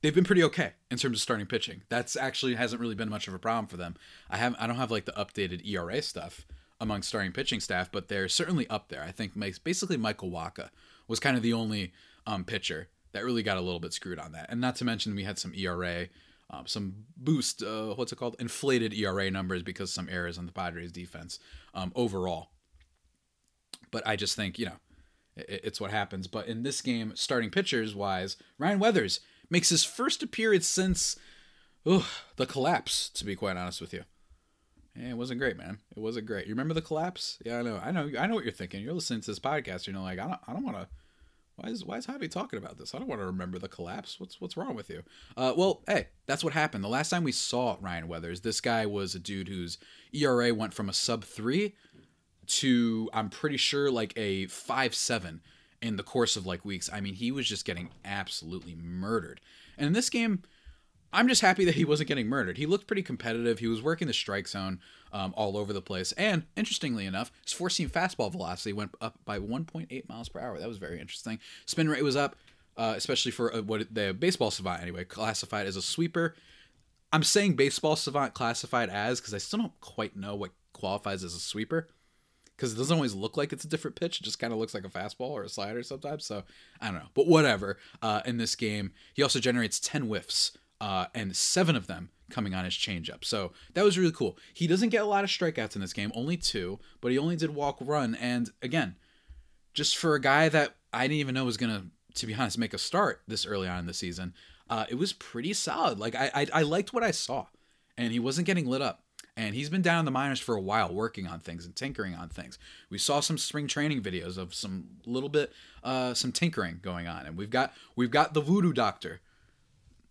they've 0.00 0.14
been 0.14 0.24
pretty 0.24 0.42
okay 0.42 0.72
in 0.90 0.96
terms 0.96 1.18
of 1.18 1.22
starting 1.22 1.46
pitching. 1.46 1.82
That's 1.90 2.16
actually 2.16 2.54
hasn't 2.54 2.80
really 2.80 2.94
been 2.94 3.10
much 3.10 3.28
of 3.28 3.34
a 3.34 3.38
problem 3.38 3.66
for 3.66 3.76
them. 3.76 3.96
I 4.30 4.38
have 4.38 4.56
I 4.58 4.66
don't 4.66 4.76
have 4.76 4.90
like 4.90 5.04
the 5.04 5.12
updated 5.12 5.66
ERA 5.66 6.00
stuff 6.00 6.46
among 6.80 7.02
starting 7.02 7.32
pitching 7.32 7.60
staff, 7.60 7.92
but 7.92 8.08
they're 8.08 8.28
certainly 8.28 8.68
up 8.68 8.88
there. 8.88 9.02
I 9.02 9.10
think 9.10 9.32
basically 9.62 9.96
Michael 9.96 10.30
Wacha 10.30 10.70
was 11.06 11.20
kind 11.20 11.36
of 11.36 11.42
the 11.42 11.52
only 11.52 11.92
um, 12.26 12.44
pitcher 12.44 12.88
that 13.12 13.24
really 13.24 13.42
got 13.42 13.58
a 13.58 13.60
little 13.60 13.80
bit 13.80 13.92
screwed 13.92 14.18
on 14.18 14.32
that. 14.32 14.46
And 14.48 14.60
not 14.60 14.76
to 14.76 14.84
mention 14.84 15.14
we 15.14 15.24
had 15.24 15.38
some 15.38 15.54
ERA 15.54 16.08
um, 16.54 16.66
some 16.66 16.94
boost, 17.16 17.62
uh, 17.62 17.94
what's 17.94 18.12
it 18.12 18.16
called? 18.16 18.36
Inflated 18.38 18.94
ERA 18.94 19.30
numbers 19.30 19.62
because 19.62 19.92
some 19.92 20.08
errors 20.10 20.38
on 20.38 20.46
the 20.46 20.52
Padres 20.52 20.92
defense 20.92 21.38
um, 21.74 21.92
overall. 21.94 22.50
But 23.90 24.06
I 24.06 24.16
just 24.16 24.36
think, 24.36 24.58
you 24.58 24.66
know, 24.66 24.76
it, 25.36 25.60
it's 25.64 25.80
what 25.80 25.90
happens. 25.90 26.26
But 26.26 26.46
in 26.46 26.62
this 26.62 26.80
game, 26.80 27.12
starting 27.14 27.50
pitchers 27.50 27.94
wise, 27.94 28.36
Ryan 28.58 28.78
Weathers 28.78 29.20
makes 29.50 29.68
his 29.68 29.84
first 29.84 30.22
appearance 30.22 30.66
since 30.66 31.18
the 31.84 32.46
collapse, 32.46 33.10
to 33.10 33.24
be 33.24 33.36
quite 33.36 33.56
honest 33.56 33.80
with 33.80 33.92
you. 33.92 34.04
Yeah, 34.96 35.10
it 35.10 35.16
wasn't 35.16 35.40
great, 35.40 35.56
man. 35.56 35.78
It 35.96 36.00
wasn't 36.00 36.26
great. 36.26 36.46
You 36.46 36.52
remember 36.52 36.74
the 36.74 36.80
collapse? 36.80 37.38
Yeah, 37.44 37.58
I 37.58 37.62
know. 37.62 37.80
I 37.82 37.90
know. 37.90 38.10
I 38.18 38.26
know 38.26 38.34
what 38.36 38.44
you're 38.44 38.52
thinking. 38.52 38.80
You're 38.80 38.94
listening 38.94 39.20
to 39.22 39.30
this 39.30 39.40
podcast. 39.40 39.86
You 39.86 39.92
know, 39.92 40.02
like, 40.02 40.20
I 40.20 40.28
don't. 40.28 40.40
I 40.46 40.52
don't 40.52 40.64
want 40.64 40.76
to 40.76 40.88
why 41.56 41.70
is 41.70 41.84
why 41.84 41.98
is 41.98 42.06
Javi 42.06 42.30
talking 42.30 42.58
about 42.58 42.78
this? 42.78 42.94
I 42.94 42.98
don't 42.98 43.08
want 43.08 43.20
to 43.20 43.26
remember 43.26 43.58
the 43.58 43.68
collapse. 43.68 44.18
What's 44.18 44.40
what's 44.40 44.56
wrong 44.56 44.74
with 44.74 44.90
you? 44.90 45.02
Uh, 45.36 45.52
well, 45.56 45.82
hey, 45.86 46.08
that's 46.26 46.42
what 46.42 46.52
happened. 46.52 46.82
The 46.82 46.88
last 46.88 47.10
time 47.10 47.24
we 47.24 47.32
saw 47.32 47.76
Ryan 47.80 48.08
Weathers, 48.08 48.40
this 48.40 48.60
guy 48.60 48.86
was 48.86 49.14
a 49.14 49.20
dude 49.20 49.48
whose 49.48 49.78
ERA 50.12 50.52
went 50.52 50.74
from 50.74 50.88
a 50.88 50.92
sub 50.92 51.24
three 51.24 51.74
to 52.46 53.08
I'm 53.12 53.30
pretty 53.30 53.56
sure 53.56 53.90
like 53.90 54.12
a 54.16 54.46
five 54.46 54.94
seven 54.94 55.42
in 55.80 55.96
the 55.96 56.02
course 56.02 56.36
of 56.36 56.46
like 56.46 56.64
weeks. 56.64 56.90
I 56.92 57.00
mean, 57.00 57.14
he 57.14 57.30
was 57.30 57.46
just 57.46 57.64
getting 57.64 57.90
absolutely 58.04 58.74
murdered. 58.74 59.40
And 59.78 59.86
in 59.86 59.92
this 59.92 60.10
game, 60.10 60.42
I'm 61.14 61.28
just 61.28 61.40
happy 61.40 61.64
that 61.64 61.76
he 61.76 61.84
wasn't 61.84 62.08
getting 62.08 62.26
murdered. 62.26 62.58
He 62.58 62.66
looked 62.66 62.86
pretty 62.86 63.02
competitive. 63.02 63.60
He 63.60 63.68
was 63.68 63.80
working 63.80 64.08
the 64.08 64.12
strike 64.12 64.48
zone 64.48 64.80
um, 65.12 65.32
all 65.36 65.56
over 65.56 65.72
the 65.72 65.80
place. 65.80 66.12
And 66.12 66.42
interestingly 66.56 67.06
enough, 67.06 67.30
his 67.44 67.52
four 67.52 67.70
seam 67.70 67.88
fastball 67.88 68.32
velocity 68.32 68.72
went 68.72 68.94
up 69.00 69.18
by 69.24 69.38
1.8 69.38 70.08
miles 70.08 70.28
per 70.28 70.40
hour. 70.40 70.58
That 70.58 70.68
was 70.68 70.78
very 70.78 71.00
interesting. 71.00 71.38
Spin 71.66 71.88
rate 71.88 72.02
was 72.02 72.16
up, 72.16 72.36
uh, 72.76 72.94
especially 72.96 73.30
for 73.30 73.54
uh, 73.54 73.62
what 73.62 73.94
the 73.94 74.12
baseball 74.12 74.50
savant 74.50 74.82
anyway 74.82 75.04
classified 75.04 75.66
as 75.66 75.76
a 75.76 75.82
sweeper. 75.82 76.34
I'm 77.12 77.22
saying 77.22 77.54
baseball 77.54 77.94
savant 77.94 78.34
classified 78.34 78.90
as 78.90 79.20
because 79.20 79.34
I 79.34 79.38
still 79.38 79.60
don't 79.60 79.80
quite 79.80 80.16
know 80.16 80.34
what 80.34 80.50
qualifies 80.72 81.22
as 81.22 81.32
a 81.32 81.38
sweeper 81.38 81.86
because 82.56 82.72
it 82.72 82.76
doesn't 82.76 82.96
always 82.96 83.14
look 83.14 83.36
like 83.36 83.52
it's 83.52 83.64
a 83.64 83.68
different 83.68 83.94
pitch. 83.94 84.20
It 84.20 84.24
just 84.24 84.40
kind 84.40 84.52
of 84.52 84.58
looks 84.58 84.74
like 84.74 84.84
a 84.84 84.88
fastball 84.88 85.30
or 85.30 85.44
a 85.44 85.48
slider 85.48 85.84
sometimes. 85.84 86.26
So 86.26 86.42
I 86.80 86.86
don't 86.86 86.96
know, 86.96 87.08
but 87.14 87.28
whatever. 87.28 87.78
Uh, 88.02 88.22
in 88.26 88.38
this 88.38 88.56
game, 88.56 88.92
he 89.14 89.22
also 89.22 89.38
generates 89.38 89.78
10 89.78 90.02
whiffs 90.02 90.58
uh, 90.84 91.06
and 91.14 91.34
seven 91.34 91.76
of 91.76 91.86
them 91.86 92.10
coming 92.28 92.54
on 92.54 92.66
his 92.66 92.74
changeup. 92.74 93.24
So 93.24 93.52
that 93.72 93.84
was 93.84 93.96
really 93.96 94.12
cool. 94.12 94.36
He 94.52 94.66
doesn't 94.66 94.90
get 94.90 95.00
a 95.00 95.06
lot 95.06 95.24
of 95.24 95.30
strikeouts 95.30 95.74
in 95.74 95.80
this 95.80 95.94
game, 95.94 96.12
only 96.14 96.36
two, 96.36 96.78
but 97.00 97.10
he 97.10 97.16
only 97.16 97.36
did 97.36 97.54
walk 97.54 97.78
run. 97.80 98.14
And 98.16 98.50
again, 98.60 98.96
just 99.72 99.96
for 99.96 100.14
a 100.14 100.20
guy 100.20 100.50
that 100.50 100.74
I 100.92 101.04
didn't 101.04 101.20
even 101.20 101.34
know 101.34 101.46
was 101.46 101.56
gonna, 101.56 101.86
to 102.16 102.26
be 102.26 102.34
honest, 102.34 102.58
make 102.58 102.74
a 102.74 102.78
start 102.78 103.22
this 103.26 103.46
early 103.46 103.66
on 103.66 103.78
in 103.78 103.86
the 103.86 103.94
season, 103.94 104.34
uh, 104.68 104.84
it 104.90 104.96
was 104.96 105.14
pretty 105.14 105.54
solid. 105.54 105.98
Like 105.98 106.14
I, 106.14 106.30
I, 106.34 106.46
I 106.52 106.62
liked 106.62 106.92
what 106.92 107.02
I 107.02 107.12
saw, 107.12 107.46
and 107.96 108.12
he 108.12 108.18
wasn't 108.18 108.46
getting 108.46 108.66
lit 108.66 108.82
up. 108.82 109.04
And 109.38 109.54
he's 109.54 109.70
been 109.70 109.82
down 109.82 110.00
in 110.00 110.04
the 110.04 110.10
minors 110.10 110.38
for 110.38 110.54
a 110.54 110.60
while, 110.60 110.92
working 110.92 111.26
on 111.26 111.40
things 111.40 111.64
and 111.64 111.74
tinkering 111.74 112.14
on 112.14 112.28
things. 112.28 112.58
We 112.90 112.98
saw 112.98 113.20
some 113.20 113.38
spring 113.38 113.68
training 113.68 114.02
videos 114.02 114.36
of 114.36 114.54
some 114.54 114.84
little 115.06 115.30
bit, 115.30 115.50
uh, 115.82 116.12
some 116.12 116.30
tinkering 116.30 116.80
going 116.82 117.08
on, 117.08 117.24
and 117.24 117.38
we've 117.38 117.48
got 117.48 117.72
we've 117.96 118.10
got 118.10 118.34
the 118.34 118.42
voodoo 118.42 118.74
doctor 118.74 119.22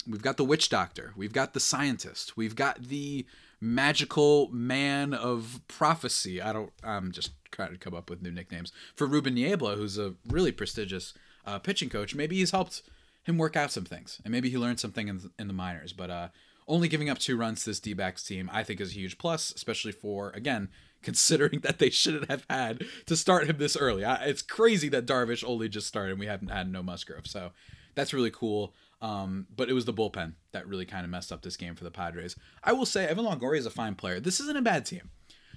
we've 0.08 0.22
got 0.22 0.38
the 0.38 0.44
witch 0.44 0.70
doctor, 0.70 1.14
we've 1.16 1.34
got 1.34 1.54
the 1.54 1.60
scientist, 1.60 2.38
we've 2.38 2.56
got 2.56 2.84
the 2.84 3.26
magical 3.64 4.50
man 4.52 5.14
of 5.14 5.62
prophecy. 5.68 6.42
I 6.42 6.52
don't. 6.52 6.72
I'm 6.84 7.12
just 7.12 7.32
trying 7.52 7.72
to 7.72 7.78
come 7.78 7.94
up 7.94 8.10
with 8.10 8.22
new 8.22 8.32
nicknames 8.32 8.74
for 8.96 9.08
Ruben 9.08 9.36
Niebla, 9.36 9.76
who's 9.76 9.98
a 9.98 10.16
really 10.28 10.52
prestigious 10.52 11.14
uh, 11.46 11.60
pitching 11.60 11.90
coach. 11.90 12.14
Maybe 12.14 12.36
he's 12.36 12.52
helped 12.52 12.82
him 13.24 13.38
work 13.38 13.56
out 13.56 13.72
some 13.72 13.86
things, 13.86 14.20
and 14.26 14.32
maybe 14.32 14.50
he 14.50 14.58
learned 14.58 14.80
something 14.80 15.08
in, 15.08 15.22
in 15.40 15.48
the 15.48 15.54
minors. 15.54 15.94
But 15.94 16.10
uh, 16.10 16.28
only 16.68 16.90
giving 16.90 17.10
up 17.10 17.20
two 17.20 17.38
runs 17.38 17.64
to 17.64 17.70
this 17.70 17.80
D-backs 17.80 18.24
team, 18.24 18.50
I 18.52 18.64
think, 18.64 18.82
is 18.82 18.92
a 18.92 18.96
huge 18.96 19.18
plus, 19.18 19.54
especially 19.56 19.94
for 19.94 20.32
again 20.32 20.70
considering 21.02 21.60
that 21.60 21.80
they 21.80 21.90
shouldn't 21.90 22.30
have 22.30 22.46
had 22.50 22.84
to 23.06 23.16
start 23.16 23.48
him 23.48 23.58
this 23.58 23.76
early. 23.76 24.06
I, 24.06 24.24
it's 24.26 24.42
crazy 24.42 24.88
that 24.90 25.06
Darvish 25.06 25.44
only 25.46 25.68
just 25.68 25.88
started 25.88 26.12
and 26.12 26.20
we 26.20 26.28
haven't 26.28 26.48
had 26.48 26.72
no 26.72 26.82
Musgrove. 26.82 27.28
So 27.28 27.52
that's 27.94 28.14
really 28.14 28.32
cool. 28.32 28.74
Um, 29.04 29.48
but 29.54 29.70
it 29.70 29.74
was 29.74 29.84
the 29.84 29.94
bullpen 29.94 30.36
that 30.54 30.66
really 30.66 30.86
kind 30.86 31.04
of 31.04 31.12
messed 31.12 31.34
up 31.34 31.42
this 31.42 31.58
game 31.58 31.76
for 31.76 31.84
the 31.84 31.92
Padres. 31.92 32.38
I 32.64 32.72
will 32.72 32.86
say 32.86 33.06
Evan 33.06 33.26
Longoria 33.26 33.58
is 33.58 33.66
a 33.66 33.70
fine 33.70 33.96
player. 33.96 34.22
This 34.22 34.40
isn't 34.40 34.56
a 34.56 34.62
bad 34.62 34.86
team. 34.86 35.10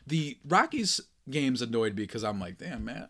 The 0.05 0.37
Rockies 0.45 1.01
games 1.31 1.63
annoyed 1.63 1.95
me 1.95 2.03
because 2.03 2.25
I'm 2.25 2.41
like, 2.41 2.59
damn 2.59 2.85
man, 2.85 3.09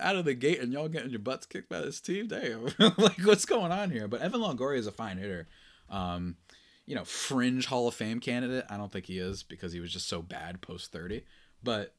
out 0.00 0.16
of 0.16 0.24
the 0.24 0.34
gate 0.34 0.58
and 0.58 0.72
y'all 0.72 0.88
getting 0.88 1.10
your 1.10 1.20
butts 1.20 1.46
kicked 1.46 1.68
by 1.68 1.80
this 1.80 2.00
team. 2.00 2.26
Damn, 2.26 2.64
like 2.98 3.24
what's 3.24 3.44
going 3.44 3.70
on 3.70 3.92
here? 3.92 4.08
But 4.08 4.22
Evan 4.22 4.40
Longoria 4.40 4.76
is 4.76 4.88
a 4.88 4.92
fine 4.92 5.18
hitter. 5.18 5.46
Um, 5.88 6.36
you 6.84 6.96
know, 6.96 7.04
fringe 7.04 7.66
Hall 7.66 7.86
of 7.86 7.94
Fame 7.94 8.18
candidate. 8.18 8.64
I 8.68 8.76
don't 8.76 8.90
think 8.90 9.06
he 9.06 9.20
is 9.20 9.44
because 9.44 9.72
he 9.72 9.78
was 9.78 9.92
just 9.92 10.08
so 10.08 10.20
bad 10.20 10.60
post 10.60 10.90
30. 10.90 11.22
But 11.62 11.94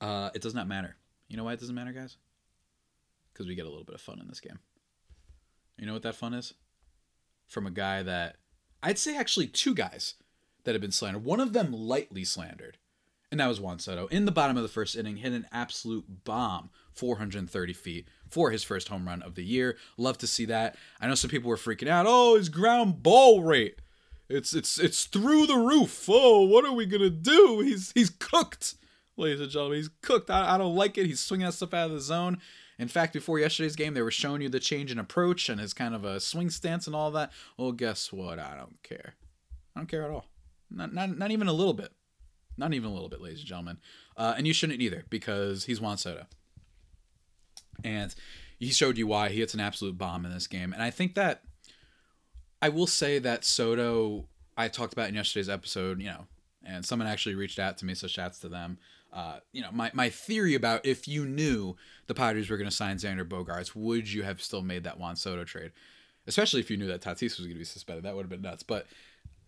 uh, 0.00 0.30
it 0.34 0.40
does 0.40 0.54
not 0.54 0.68
matter. 0.68 0.96
You 1.28 1.36
know 1.36 1.44
why 1.44 1.52
it 1.52 1.60
doesn't 1.60 1.74
matter, 1.74 1.92
guys? 1.92 2.16
Because 3.30 3.46
we 3.46 3.54
get 3.54 3.66
a 3.66 3.68
little 3.68 3.84
bit 3.84 3.94
of 3.94 4.00
fun 4.00 4.20
in 4.20 4.28
this 4.28 4.40
game. 4.40 4.58
You 5.78 5.86
know 5.86 5.92
what 5.92 6.02
that 6.02 6.14
fun 6.14 6.34
is? 6.34 6.54
From 7.46 7.66
a 7.66 7.70
guy 7.70 8.02
that 8.02 8.36
I'd 8.82 8.98
say 8.98 9.16
actually 9.16 9.46
two 9.46 9.74
guys 9.74 10.14
that 10.64 10.74
have 10.74 10.82
been 10.82 10.92
slandered. 10.92 11.24
One 11.24 11.40
of 11.40 11.52
them 11.52 11.72
lightly 11.72 12.24
slandered, 12.24 12.78
and 13.30 13.40
that 13.40 13.48
was 13.48 13.60
Juan 13.60 13.78
Soto. 13.78 14.06
In 14.06 14.24
the 14.24 14.32
bottom 14.32 14.56
of 14.56 14.62
the 14.62 14.68
first 14.68 14.96
inning, 14.96 15.16
hit 15.16 15.32
an 15.32 15.46
absolute 15.52 16.24
bomb, 16.24 16.70
430 16.92 17.72
feet 17.72 18.08
for 18.28 18.50
his 18.50 18.62
first 18.62 18.88
home 18.88 19.06
run 19.06 19.22
of 19.22 19.34
the 19.34 19.44
year. 19.44 19.76
Love 19.96 20.18
to 20.18 20.26
see 20.26 20.44
that. 20.46 20.76
I 21.00 21.06
know 21.06 21.14
some 21.14 21.30
people 21.30 21.48
were 21.48 21.56
freaking 21.56 21.88
out. 21.88 22.06
Oh, 22.08 22.36
his 22.36 22.48
ground 22.48 23.02
ball 23.02 23.42
rate. 23.42 23.80
It's 24.28 24.54
it's 24.54 24.78
it's 24.78 25.04
through 25.04 25.46
the 25.46 25.58
roof. 25.58 26.06
Oh, 26.08 26.44
what 26.46 26.64
are 26.64 26.72
we 26.72 26.86
gonna 26.86 27.10
do? 27.10 27.60
He's 27.60 27.92
he's 27.92 28.10
cooked, 28.10 28.74
ladies 29.16 29.40
and 29.40 29.50
gentlemen. 29.50 29.78
He's 29.78 29.90
cooked. 30.00 30.30
I, 30.30 30.54
I 30.54 30.58
don't 30.58 30.74
like 30.74 30.96
it. 30.96 31.06
He's 31.06 31.20
swinging 31.20 31.46
that 31.46 31.52
stuff 31.52 31.74
out 31.74 31.86
of 31.86 31.92
the 31.92 32.00
zone. 32.00 32.38
In 32.78 32.88
fact, 32.88 33.12
before 33.12 33.38
yesterday's 33.38 33.76
game, 33.76 33.94
they 33.94 34.02
were 34.02 34.10
showing 34.10 34.42
you 34.42 34.48
the 34.48 34.60
change 34.60 34.90
in 34.90 34.98
approach 34.98 35.48
and 35.48 35.60
his 35.60 35.72
kind 35.72 35.94
of 35.94 36.04
a 36.04 36.20
swing 36.20 36.50
stance 36.50 36.86
and 36.86 36.96
all 36.96 37.10
that. 37.12 37.32
Well, 37.56 37.72
guess 37.72 38.12
what? 38.12 38.38
I 38.38 38.56
don't 38.56 38.82
care. 38.82 39.14
I 39.74 39.80
don't 39.80 39.86
care 39.86 40.04
at 40.04 40.10
all. 40.10 40.26
Not, 40.70 40.92
not, 40.92 41.16
not 41.16 41.30
even 41.30 41.46
a 41.48 41.52
little 41.52 41.74
bit. 41.74 41.92
Not 42.56 42.74
even 42.74 42.90
a 42.90 42.92
little 42.92 43.08
bit, 43.08 43.20
ladies 43.20 43.40
and 43.40 43.48
gentlemen. 43.48 43.78
Uh, 44.16 44.34
and 44.36 44.46
you 44.46 44.52
shouldn't 44.52 44.80
either 44.80 45.04
because 45.10 45.64
he's 45.64 45.80
Juan 45.80 45.98
Soto. 45.98 46.26
And 47.82 48.14
he 48.58 48.70
showed 48.70 48.96
you 48.96 49.06
why 49.06 49.28
he 49.28 49.40
hits 49.40 49.54
an 49.54 49.60
absolute 49.60 49.98
bomb 49.98 50.24
in 50.24 50.32
this 50.32 50.46
game. 50.46 50.72
And 50.72 50.82
I 50.82 50.90
think 50.90 51.14
that 51.14 51.42
I 52.62 52.68
will 52.68 52.86
say 52.86 53.18
that 53.18 53.44
Soto, 53.44 54.28
I 54.56 54.68
talked 54.68 54.92
about 54.92 55.08
in 55.08 55.14
yesterday's 55.14 55.48
episode, 55.48 56.00
you 56.00 56.06
know, 56.06 56.26
and 56.64 56.84
someone 56.84 57.08
actually 57.08 57.34
reached 57.34 57.58
out 57.58 57.76
to 57.78 57.84
me, 57.84 57.94
so 57.94 58.06
shouts 58.06 58.38
to 58.40 58.48
them. 58.48 58.78
Uh, 59.14 59.38
you 59.52 59.62
know, 59.62 59.70
my, 59.72 59.92
my 59.94 60.10
theory 60.10 60.56
about 60.56 60.84
if 60.84 61.06
you 61.06 61.24
knew 61.24 61.76
the 62.08 62.14
Padres 62.14 62.50
were 62.50 62.56
going 62.56 62.68
to 62.68 62.74
sign 62.74 62.96
Xander 62.96 63.26
Bogaerts, 63.26 63.74
would 63.74 64.12
you 64.12 64.24
have 64.24 64.42
still 64.42 64.60
made 64.60 64.82
that 64.84 64.98
Juan 64.98 65.14
Soto 65.14 65.44
trade? 65.44 65.70
Especially 66.26 66.58
if 66.58 66.68
you 66.68 66.76
knew 66.76 66.88
that 66.88 67.00
Tatis 67.00 67.38
was 67.38 67.40
going 67.40 67.52
to 67.52 67.58
be 67.58 67.64
suspended, 67.64 68.04
that 68.04 68.16
would 68.16 68.24
have 68.24 68.30
been 68.30 68.42
nuts. 68.42 68.64
But 68.64 68.86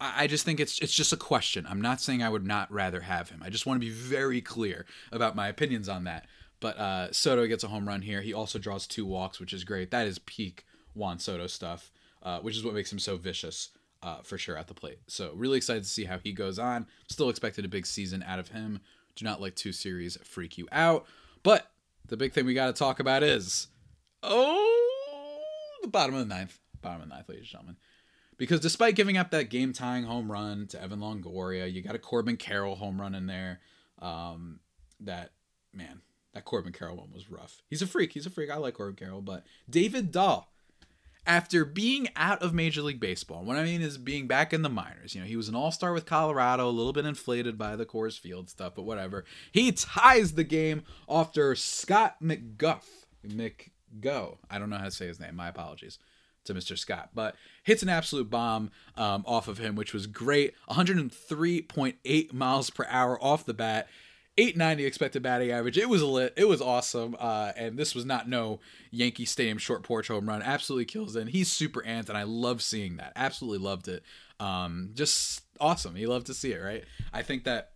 I, 0.00 0.24
I 0.24 0.26
just 0.29 0.44
think 0.44 0.61
it's 0.61 0.79
it's 0.79 0.94
just 0.94 1.12
a 1.12 1.16
question. 1.16 1.66
I'm 1.68 1.81
not 1.81 2.00
saying 2.00 2.22
I 2.22 2.29
would 2.29 2.46
not 2.46 2.70
rather 2.70 3.00
have 3.00 3.31
him. 3.31 3.42
I 3.44 3.50
just 3.50 3.66
want 3.66 3.81
to 3.81 3.87
be 3.87 3.92
very 3.92 4.40
clear 4.40 4.87
about 5.11 5.35
my 5.35 5.48
opinions 5.48 5.88
on 5.88 6.05
that. 6.05 6.26
But 6.61 6.79
uh, 6.79 7.12
Soto 7.12 7.46
gets 7.46 7.64
a 7.64 7.68
home 7.68 7.88
run 7.88 8.02
here. 8.02 8.22
He 8.22 8.33
also 8.33 8.59
draws 8.59 8.87
two 8.87 9.05
walks, 9.05 9.40
which 9.40 9.52
is 9.52 9.64
great. 9.64 9.90
That 9.90 10.07
is 10.07 10.20
peak 10.20 10.64
Juan 10.94 11.18
Soto 11.18 11.48
stuff, 11.48 11.90
uh, 12.22 12.38
which 12.38 12.57
is 12.57 12.64
what 12.64 12.74
makes 12.74 12.92
him 12.92 13.00
so 13.00 13.16
vicious. 13.16 13.70
Uh, 14.02 14.20
for 14.22 14.38
sure 14.38 14.57
at 14.57 14.68
the 14.68 14.74
plate. 14.74 14.98
So 15.09 15.33
really 15.35 15.57
excited 15.57 15.83
to 15.83 15.88
see 15.88 16.05
how 16.05 16.18
he 16.18 16.33
goes 16.33 16.61
on. 16.61 16.87
Still 17.09 17.29
expected 17.29 17.64
a 17.64 17.68
big 17.68 17.87
season 17.87 18.22
out 18.22 18.38
of 18.38 18.48
him. 18.48 18.81
Do 19.16 19.24
not 19.24 19.40
let 19.40 19.57
two 19.57 19.72
series 19.72 20.16
freak 20.22 20.57
you 20.57 20.68
out. 20.70 21.07
But 21.42 21.70
the 22.07 22.16
big 22.16 22.33
thing 22.33 22.46
we 22.46 22.55
got 22.55 22.66
to 22.66 22.72
talk 22.72 23.00
about 23.00 23.22
is 23.22 23.68
oh 24.22 25.42
the 25.83 25.88
bottom 25.88 26.14
of 26.14 26.29
the 26.29 26.35
ninth, 26.35 26.59
bottom 26.81 27.02
of 27.02 27.09
the 27.09 27.14
ninth, 27.14 27.29
ladies 27.29 27.42
and 27.44 27.50
gentlemen. 27.50 27.76
Because 28.38 28.61
despite 28.61 28.94
giving 28.94 29.16
up 29.16 29.31
that 29.31 29.48
game 29.48 29.72
tying 29.72 30.05
home 30.05 30.31
run 30.31 30.66
to 30.68 30.83
Evan 30.83 31.00
Longoria, 31.00 31.72
you 31.72 31.83
got 31.83 31.94
a 31.94 31.98
Corbin 31.98 32.37
Carroll 32.37 32.76
home 32.76 33.00
run 33.00 33.14
in 33.14 33.26
there. 33.26 33.61
Um, 34.00 34.61
that 35.00 35.31
man, 35.72 36.02
that 36.35 36.44
Corbin 36.44 36.72
Carroll 36.72 36.96
one 36.96 37.12
was 37.12 37.31
rough. 37.31 37.62
He's 37.68 37.83
a 37.83 37.87
freak. 37.87 38.12
He's 38.12 38.26
a 38.26 38.31
freak. 38.31 38.50
I 38.50 38.57
like 38.57 38.74
Corbin 38.74 38.96
Carroll, 38.96 39.22
but 39.22 39.44
David 39.70 40.12
Dahl, 40.12 40.52
after 41.26 41.64
being 41.64 42.08
out 42.16 42.42
of 42.42 42.54
Major 42.54 42.82
League 42.82 43.00
Baseball, 43.00 43.44
what 43.44 43.56
I 43.56 43.64
mean 43.64 43.82
is 43.82 43.98
being 43.98 44.26
back 44.26 44.52
in 44.52 44.62
the 44.62 44.68
minors. 44.68 45.14
You 45.14 45.20
know, 45.20 45.26
he 45.26 45.36
was 45.36 45.48
an 45.48 45.54
All 45.54 45.72
Star 45.72 45.92
with 45.92 46.06
Colorado, 46.06 46.68
a 46.68 46.70
little 46.70 46.92
bit 46.92 47.04
inflated 47.04 47.58
by 47.58 47.76
the 47.76 47.86
Coors 47.86 48.18
Field 48.18 48.48
stuff, 48.48 48.74
but 48.76 48.84
whatever. 48.84 49.24
He 49.52 49.72
ties 49.72 50.32
the 50.32 50.44
game 50.44 50.82
after 51.08 51.54
Scott 51.54 52.16
McGuff, 52.22 52.84
McGo. 53.26 54.38
I 54.50 54.58
don't 54.58 54.70
know 54.70 54.78
how 54.78 54.84
to 54.84 54.90
say 54.90 55.06
his 55.06 55.20
name. 55.20 55.34
My 55.34 55.48
apologies 55.48 55.98
to 56.44 56.54
Mr. 56.54 56.78
Scott, 56.78 57.10
but 57.14 57.34
hits 57.64 57.82
an 57.82 57.88
absolute 57.88 58.30
bomb 58.30 58.70
um, 58.96 59.24
off 59.26 59.48
of 59.48 59.58
him, 59.58 59.74
which 59.74 59.92
was 59.92 60.06
great. 60.06 60.54
103.8 60.70 62.32
miles 62.32 62.70
per 62.70 62.86
hour 62.88 63.22
off 63.22 63.44
the 63.44 63.54
bat. 63.54 63.88
890 64.38 64.85
expected 64.85 65.22
batting 65.22 65.51
average. 65.51 65.79
It 65.79 65.88
was 65.88 66.03
lit. 66.03 66.35
It 66.37 66.46
was 66.46 66.61
awesome. 66.61 67.16
Uh, 67.18 67.53
and 67.57 67.79
this 67.79 67.94
was 67.94 68.05
not 68.05 68.29
no 68.29 68.61
Yankee 68.90 69.25
Stadium 69.25 69.59
short 69.59 69.83
porch 69.83 70.09
home 70.09 70.29
run. 70.29 70.42
Absolutely 70.42 70.85
kills 70.85 71.16
in. 71.16 71.29
He's 71.29 71.51
super 71.51 71.85
ant, 71.85 72.09
and 72.09 72.18
I 72.18 72.25
love 72.25 72.62
seeing 72.62 72.96
that. 72.99 73.12
Absolutely 73.16 73.64
loved 73.64 73.88
it. 73.88 74.03
Um, 74.38 74.90
just 74.94 75.42
awesome. 75.61 75.96
You 75.96 76.09
love 76.09 76.25
to 76.25 76.35
see 76.35 76.53
it, 76.53 76.59
right? 76.59 76.85
I 77.12 77.22
think 77.22 77.44
that 77.44 77.72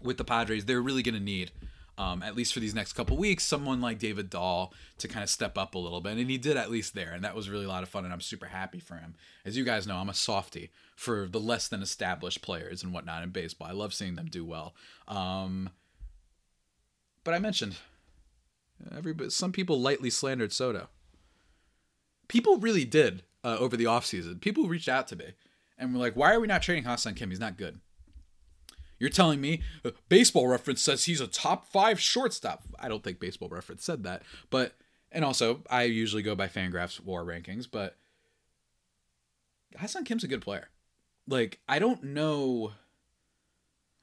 with 0.00 0.18
the 0.18 0.24
Padres, 0.24 0.66
they're 0.66 0.82
really 0.82 1.02
going 1.02 1.16
to 1.16 1.20
need 1.20 1.50
um, 1.96 2.22
at 2.22 2.34
least 2.34 2.52
for 2.52 2.60
these 2.60 2.74
next 2.74 2.94
couple 2.94 3.16
weeks, 3.16 3.44
someone 3.44 3.80
like 3.80 3.98
David 3.98 4.28
Dahl 4.28 4.72
to 4.98 5.08
kind 5.08 5.22
of 5.22 5.30
step 5.30 5.56
up 5.56 5.74
a 5.74 5.78
little 5.78 6.00
bit. 6.00 6.16
And 6.16 6.30
he 6.30 6.38
did 6.38 6.56
at 6.56 6.70
least 6.70 6.94
there. 6.94 7.12
And 7.12 7.24
that 7.24 7.36
was 7.36 7.48
really 7.48 7.64
a 7.64 7.68
lot 7.68 7.82
of 7.82 7.88
fun. 7.88 8.04
And 8.04 8.12
I'm 8.12 8.20
super 8.20 8.46
happy 8.46 8.80
for 8.80 8.96
him. 8.96 9.14
As 9.44 9.56
you 9.56 9.64
guys 9.64 9.86
know, 9.86 9.96
I'm 9.96 10.08
a 10.08 10.14
softy 10.14 10.70
for 10.96 11.28
the 11.28 11.40
less 11.40 11.68
than 11.68 11.82
established 11.82 12.42
players 12.42 12.82
and 12.82 12.92
whatnot 12.92 13.22
in 13.22 13.30
baseball. 13.30 13.68
I 13.68 13.72
love 13.72 13.94
seeing 13.94 14.16
them 14.16 14.26
do 14.26 14.44
well. 14.44 14.74
Um, 15.06 15.70
but 17.22 17.34
I 17.34 17.38
mentioned 17.38 17.76
everybody, 18.96 19.30
some 19.30 19.52
people 19.52 19.80
lightly 19.80 20.10
slandered 20.10 20.52
Soto. 20.52 20.88
People 22.28 22.58
really 22.58 22.84
did 22.84 23.22
uh, 23.44 23.56
over 23.58 23.76
the 23.76 23.84
offseason. 23.84 24.40
People 24.40 24.66
reached 24.66 24.88
out 24.88 25.06
to 25.08 25.16
me 25.16 25.34
and 25.78 25.92
were 25.92 26.00
like, 26.00 26.16
why 26.16 26.32
are 26.34 26.40
we 26.40 26.46
not 26.46 26.62
trading 26.62 26.84
Ha-Seong 26.84 27.16
Kim? 27.16 27.30
He's 27.30 27.40
not 27.40 27.56
good. 27.56 27.80
You're 28.98 29.10
telling 29.10 29.40
me 29.40 29.62
uh, 29.84 29.90
Baseball 30.08 30.48
Reference 30.48 30.82
says 30.82 31.04
he's 31.04 31.20
a 31.20 31.26
top 31.26 31.66
five 31.66 32.00
shortstop. 32.00 32.62
I 32.78 32.88
don't 32.88 33.02
think 33.02 33.20
Baseball 33.20 33.48
Reference 33.48 33.84
said 33.84 34.04
that, 34.04 34.22
but 34.50 34.74
and 35.10 35.24
also 35.24 35.62
I 35.70 35.84
usually 35.84 36.22
go 36.22 36.34
by 36.34 36.48
Fangraphs 36.48 37.00
WAR 37.00 37.24
rankings, 37.24 37.66
but 37.70 37.96
Ha-Seong 39.78 40.04
Kim's 40.04 40.24
a 40.24 40.28
good 40.28 40.42
player. 40.42 40.68
Like 41.26 41.60
I 41.68 41.78
don't 41.78 42.02
know. 42.02 42.72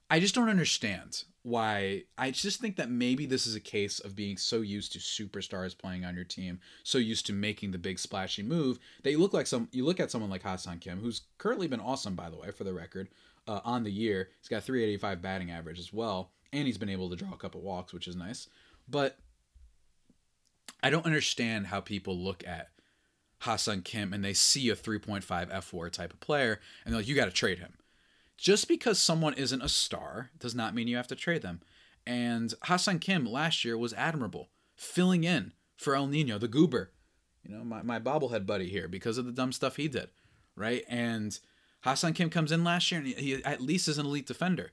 I 0.09 0.19
just 0.19 0.35
don't 0.35 0.49
understand 0.49 1.23
why. 1.43 2.03
I 2.17 2.31
just 2.31 2.59
think 2.59 2.75
that 2.75 2.89
maybe 2.89 3.25
this 3.25 3.47
is 3.47 3.55
a 3.55 3.61
case 3.61 3.99
of 3.99 4.15
being 4.15 4.35
so 4.35 4.61
used 4.61 4.91
to 4.93 4.99
superstars 4.99 5.77
playing 5.77 6.03
on 6.03 6.15
your 6.15 6.25
team, 6.25 6.59
so 6.83 6.97
used 6.97 7.25
to 7.27 7.33
making 7.33 7.71
the 7.71 7.77
big 7.77 7.97
splashy 7.97 8.43
move 8.43 8.77
that 9.03 9.11
you 9.11 9.19
look 9.19 9.33
like 9.33 9.47
some. 9.47 9.69
You 9.71 9.85
look 9.85 9.99
at 9.99 10.11
someone 10.11 10.29
like 10.29 10.43
Ha-Seong 10.43 10.81
Kim, 10.81 10.99
who's 10.99 11.21
currently 11.37 11.67
been 11.67 11.79
awesome, 11.79 12.15
by 12.15 12.29
the 12.29 12.37
way, 12.37 12.51
for 12.51 12.65
the 12.65 12.73
record 12.73 13.07
uh, 13.51 13.61
on 13.65 13.83
the 13.83 13.91
year. 13.91 14.29
He's 14.39 14.47
got 14.47 14.63
385 14.63 15.21
batting 15.21 15.51
average 15.51 15.79
as 15.79 15.91
well, 15.91 16.31
and 16.53 16.65
he's 16.65 16.77
been 16.77 16.89
able 16.89 17.09
to 17.09 17.15
draw 17.15 17.33
a 17.33 17.37
couple 17.37 17.61
walks, 17.61 17.93
which 17.93 18.07
is 18.07 18.15
nice. 18.15 18.47
But 18.87 19.17
I 20.81 20.89
don't 20.89 21.05
understand 21.05 21.67
how 21.67 21.81
people 21.81 22.17
look 22.17 22.45
at 22.47 22.69
Ha-Seong 23.39 23.83
Kim 23.83 24.13
and 24.13 24.23
they 24.23 24.33
see 24.33 24.69
a 24.69 24.75
3.5 24.75 25.23
fWAR 25.25 25.91
type 25.91 26.13
of 26.13 26.19
player 26.19 26.59
and 26.83 26.93
they're 26.93 27.01
like, 27.01 27.07
you 27.07 27.15
got 27.15 27.25
to 27.25 27.31
trade 27.31 27.59
him. 27.59 27.73
Just 28.37 28.67
because 28.67 28.99
someone 28.99 29.33
isn't 29.35 29.61
a 29.61 29.69
star 29.69 30.31
does 30.39 30.55
not 30.55 30.73
mean 30.73 30.87
you 30.87 30.95
have 30.95 31.07
to 31.07 31.15
trade 31.15 31.41
them. 31.41 31.61
And 32.07 32.53
Ha-Seong 32.63 33.01
Kim 33.01 33.25
last 33.25 33.63
year 33.63 33.77
was 33.77 33.93
admirable, 33.93 34.49
filling 34.75 35.23
in 35.23 35.53
for 35.77 35.95
El 35.95 36.07
Nino, 36.07 36.37
the 36.37 36.47
goober, 36.47 36.91
you 37.43 37.55
know, 37.55 37.63
my, 37.63 37.83
my 37.83 37.99
bobblehead 37.99 38.45
buddy 38.45 38.69
here 38.69 38.87
because 38.87 39.17
of 39.17 39.25
the 39.25 39.31
dumb 39.31 39.51
stuff 39.51 39.75
he 39.75 39.87
did, 39.87 40.09
right? 40.55 40.83
And 40.87 41.37
Ha-Seong 41.81 42.15
Kim 42.15 42.29
comes 42.29 42.51
in 42.51 42.63
last 42.63 42.91
year 42.91 42.99
and 42.99 43.07
he, 43.07 43.13
he, 43.13 43.43
at 43.43 43.61
least 43.61 43.87
is 43.87 43.97
an 43.97 44.05
elite 44.05 44.27
defender. 44.27 44.71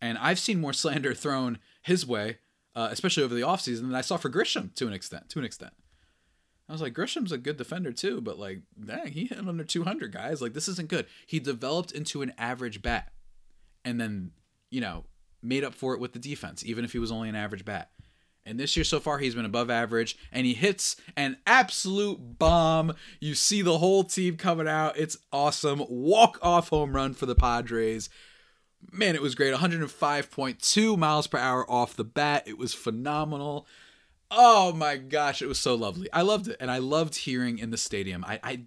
And 0.00 0.18
I've 0.18 0.38
seen 0.38 0.60
more 0.60 0.72
slander 0.74 1.14
thrown 1.14 1.58
his 1.82 2.06
way, 2.06 2.38
uh, 2.74 2.88
especially 2.90 3.22
over 3.22 3.34
the 3.34 3.42
offseason, 3.42 3.82
than 3.82 3.94
I 3.94 4.00
saw 4.00 4.16
for 4.16 4.30
Grisham 4.30 4.74
to 4.74 4.86
an 4.86 4.92
extent. 4.92 5.28
To 5.30 5.38
an 5.38 5.44
extent. 5.44 5.72
I 6.68 6.72
was 6.72 6.80
like, 6.80 6.94
Grisham's 6.94 7.32
a 7.32 7.38
good 7.38 7.58
defender 7.58 7.92
too, 7.92 8.20
but 8.20 8.38
like, 8.38 8.62
dang, 8.82 9.08
he 9.08 9.26
hit 9.26 9.38
under 9.38 9.64
200 9.64 10.12
guys. 10.12 10.40
Like, 10.40 10.54
this 10.54 10.68
isn't 10.68 10.88
good. 10.88 11.06
He 11.26 11.38
developed 11.38 11.92
into 11.92 12.22
an 12.22 12.32
average 12.38 12.80
bat 12.80 13.12
and 13.84 14.00
then, 14.00 14.30
you 14.70 14.80
know, 14.80 15.04
made 15.42 15.62
up 15.62 15.74
for 15.74 15.92
it 15.92 16.00
with 16.00 16.14
the 16.14 16.18
defense, 16.18 16.64
even 16.64 16.84
if 16.84 16.92
he 16.92 16.98
was 16.98 17.12
only 17.12 17.28
an 17.28 17.36
average 17.36 17.66
bat. 17.66 17.90
And 18.46 18.60
this 18.60 18.76
year 18.76 18.84
so 18.84 19.00
far, 19.00 19.18
he's 19.18 19.34
been 19.34 19.46
above 19.46 19.70
average, 19.70 20.18
and 20.30 20.46
he 20.46 20.52
hits 20.52 20.96
an 21.16 21.38
absolute 21.46 22.38
bomb. 22.38 22.94
You 23.18 23.34
see 23.34 23.62
the 23.62 23.78
whole 23.78 24.04
team 24.04 24.36
coming 24.36 24.68
out. 24.68 24.98
It's 24.98 25.16
awesome. 25.32 25.82
Walk 25.88 26.38
off 26.42 26.68
home 26.68 26.94
run 26.94 27.14
for 27.14 27.24
the 27.24 27.34
Padres. 27.34 28.10
Man, 28.92 29.14
it 29.14 29.22
was 29.22 29.34
great. 29.34 29.54
105.2 29.54 30.98
miles 30.98 31.26
per 31.26 31.38
hour 31.38 31.70
off 31.70 31.96
the 31.96 32.04
bat. 32.04 32.46
It 32.46 32.58
was 32.58 32.74
phenomenal. 32.74 33.66
Oh 34.30 34.72
my 34.72 34.96
gosh, 34.96 35.40
it 35.40 35.46
was 35.46 35.58
so 35.58 35.74
lovely. 35.74 36.12
I 36.12 36.22
loved 36.22 36.48
it, 36.48 36.56
and 36.60 36.70
I 36.70 36.78
loved 36.78 37.14
hearing 37.16 37.58
in 37.58 37.70
the 37.70 37.78
stadium. 37.78 38.24
I, 38.26 38.40
I, 38.42 38.60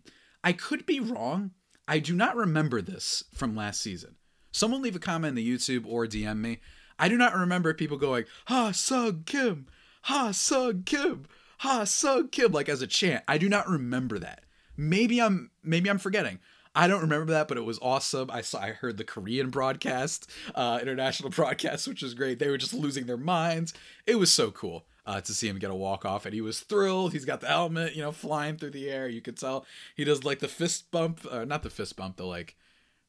I 0.44 0.54
could 0.54 0.88
be 0.88 1.00
wrong. 1.00 1.52
I 1.88 2.00
do 2.00 2.16
not 2.16 2.36
remember 2.36 2.82
this 2.82 3.24
from 3.34 3.56
last 3.56 3.82
season. 3.82 4.16
Someone 4.52 4.82
leave 4.82 4.96
a 4.96 5.00
comment 5.00 5.30
in 5.30 5.36
the 5.36 5.48
YouTube 5.48 5.86
or 5.86 6.08
DM 6.08 6.38
me. 6.38 6.60
I 7.00 7.10
do 7.10 7.18
not 7.18 7.36
remember 7.36 7.74
people 7.74 7.98
going 7.98 8.26
Ha-Seong 8.48 9.26
Kim, 9.26 9.68
Ha-Seong 10.04 10.86
Kim, 10.86 11.26
Ha-Seong 11.60 12.32
Kim 12.32 12.52
like 12.52 12.70
as 12.70 12.82
a 12.82 12.88
chant. 12.88 13.24
I 13.28 13.38
do 13.38 13.50
not 13.50 13.68
remember 13.68 14.20
that. 14.20 14.44
Maybe 14.76 15.20
I'm 15.22 15.52
maybe 15.64 15.90
I'm 15.90 15.98
forgetting. 15.98 16.40
I 16.76 16.88
don't 16.88 17.02
remember 17.02 17.32
that, 17.32 17.48
but 17.48 17.58
it 17.58 17.66
was 17.66 17.80
awesome. 17.82 18.30
I 18.30 18.42
saw 18.42 18.62
I 18.62 18.72
heard 18.72 18.98
the 18.98 19.04
Korean 19.04 19.50
broadcast, 19.50 20.30
uh, 20.54 20.78
international 20.80 21.30
broadcast, 21.36 21.88
which 21.88 22.04
was 22.04 22.14
great. 22.14 22.38
They 22.38 22.50
were 22.50 22.58
just 22.58 22.74
losing 22.74 23.08
their 23.08 23.18
minds. 23.18 23.74
It 24.06 24.20
was 24.20 24.32
so 24.32 24.52
cool. 24.52 24.86
Uh, 25.04 25.22
to 25.22 25.34
see 25.34 25.48
him 25.48 25.58
get 25.58 25.72
a 25.72 25.76
walk 25.76 26.04
off, 26.04 26.26
and 26.26 26.36
he 26.36 26.42
was 26.42 26.60
thrilled. 26.60 27.14
He's 27.14 27.24
got 27.24 27.40
the 27.40 27.48
helmet, 27.48 27.96
you 27.96 28.02
know, 28.02 28.12
flying 28.12 28.58
through 28.58 28.72
the 28.72 28.90
air. 28.90 29.08
You 29.08 29.22
could 29.22 29.38
tell 29.38 29.66
he 29.96 30.04
does 30.04 30.26
like 30.26 30.40
the 30.40 30.50
fist 30.50 30.92
bump, 30.92 31.26
uh, 31.32 31.46
not 31.46 31.64
the 31.64 31.70
fist 31.70 31.96
bump, 31.96 32.18
the 32.18 32.26
like 32.26 32.58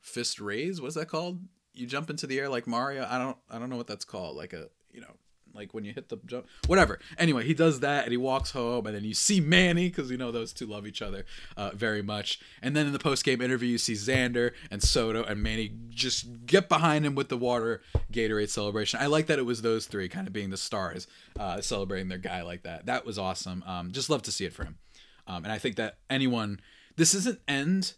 fist 0.01 0.39
raise. 0.39 0.81
What's 0.81 0.95
that 0.95 1.09
called? 1.09 1.41
You 1.79 1.87
jump 1.87 2.11
into 2.11 2.27
the 2.27 2.39
air 2.39 2.49
like 2.49 2.67
Mario. 2.67 3.07
I 3.09 3.19
don't 3.19 3.37
I 3.51 3.59
don't 3.59 3.71
know 3.71 3.77
what 3.77 3.87
that's 3.87 4.05
called. 4.05 4.37
Like 4.37 4.53
a 4.53 4.69
you 4.93 5.01
know 5.01 5.15
like 5.55 5.75
when 5.75 5.85
you 5.85 5.93
hit 5.93 6.09
the 6.09 6.17
jump 6.27 6.47
whatever 6.67 6.99
anyway 7.19 7.45
he 7.45 7.55
does 7.55 7.81
that 7.81 8.05
and 8.05 8.11
he 8.11 8.17
walks 8.17 8.51
home 8.51 8.87
and 8.87 8.95
then 8.95 9.05
you 9.05 9.15
see 9.15 9.41
manny 9.41 9.89
because 9.89 10.11
you 10.11 10.17
know 10.17 10.31
those 10.31 10.53
two 10.53 10.67
love 10.67 10.87
each 10.87 11.03
other 11.03 11.25
uh, 11.57 11.71
very 11.75 12.03
much 12.03 12.41
and 12.63 12.77
then 12.77 12.87
in 12.87 12.93
the 12.93 12.99
post-game 12.99 13.41
interview 13.41 13.69
you 13.69 13.79
see 13.79 13.95
xander 13.95 14.53
and 14.71 14.83
soto 14.83 15.25
and 15.25 15.43
manny 15.43 15.73
just 15.89 16.47
get 16.47 16.69
behind 16.69 17.05
him 17.05 17.15
with 17.15 17.29
the 17.29 17.37
water 17.37 17.83
gatorade 18.13 18.49
celebration 18.49 19.01
i 19.01 19.07
like 19.07 19.27
that 19.27 19.39
it 19.39 19.47
was 19.47 19.63
those 19.63 19.87
three 19.87 20.09
kind 20.09 20.27
of 20.27 20.33
being 20.33 20.51
the 20.51 20.57
stars 20.57 21.07
uh, 21.39 21.61
celebrating 21.61 22.09
their 22.09 22.19
guy 22.19 22.43
like 22.43 22.63
that 22.63 22.87
that 22.87 23.05
was 23.05 23.19
awesome 23.19 23.63
um, 23.67 23.91
just 23.91 24.11
love 24.11 24.23
to 24.23 24.33
see 24.33 24.45
it 24.45 24.53
for 24.53 24.65
him 24.65 24.79
um, 25.27 25.45
and 25.45 25.53
i 25.53 25.59
think 25.59 25.77
that 25.77 25.99
anyone 26.11 26.61
this 26.97 27.15
isn't 27.15 27.41
end 27.49 27.95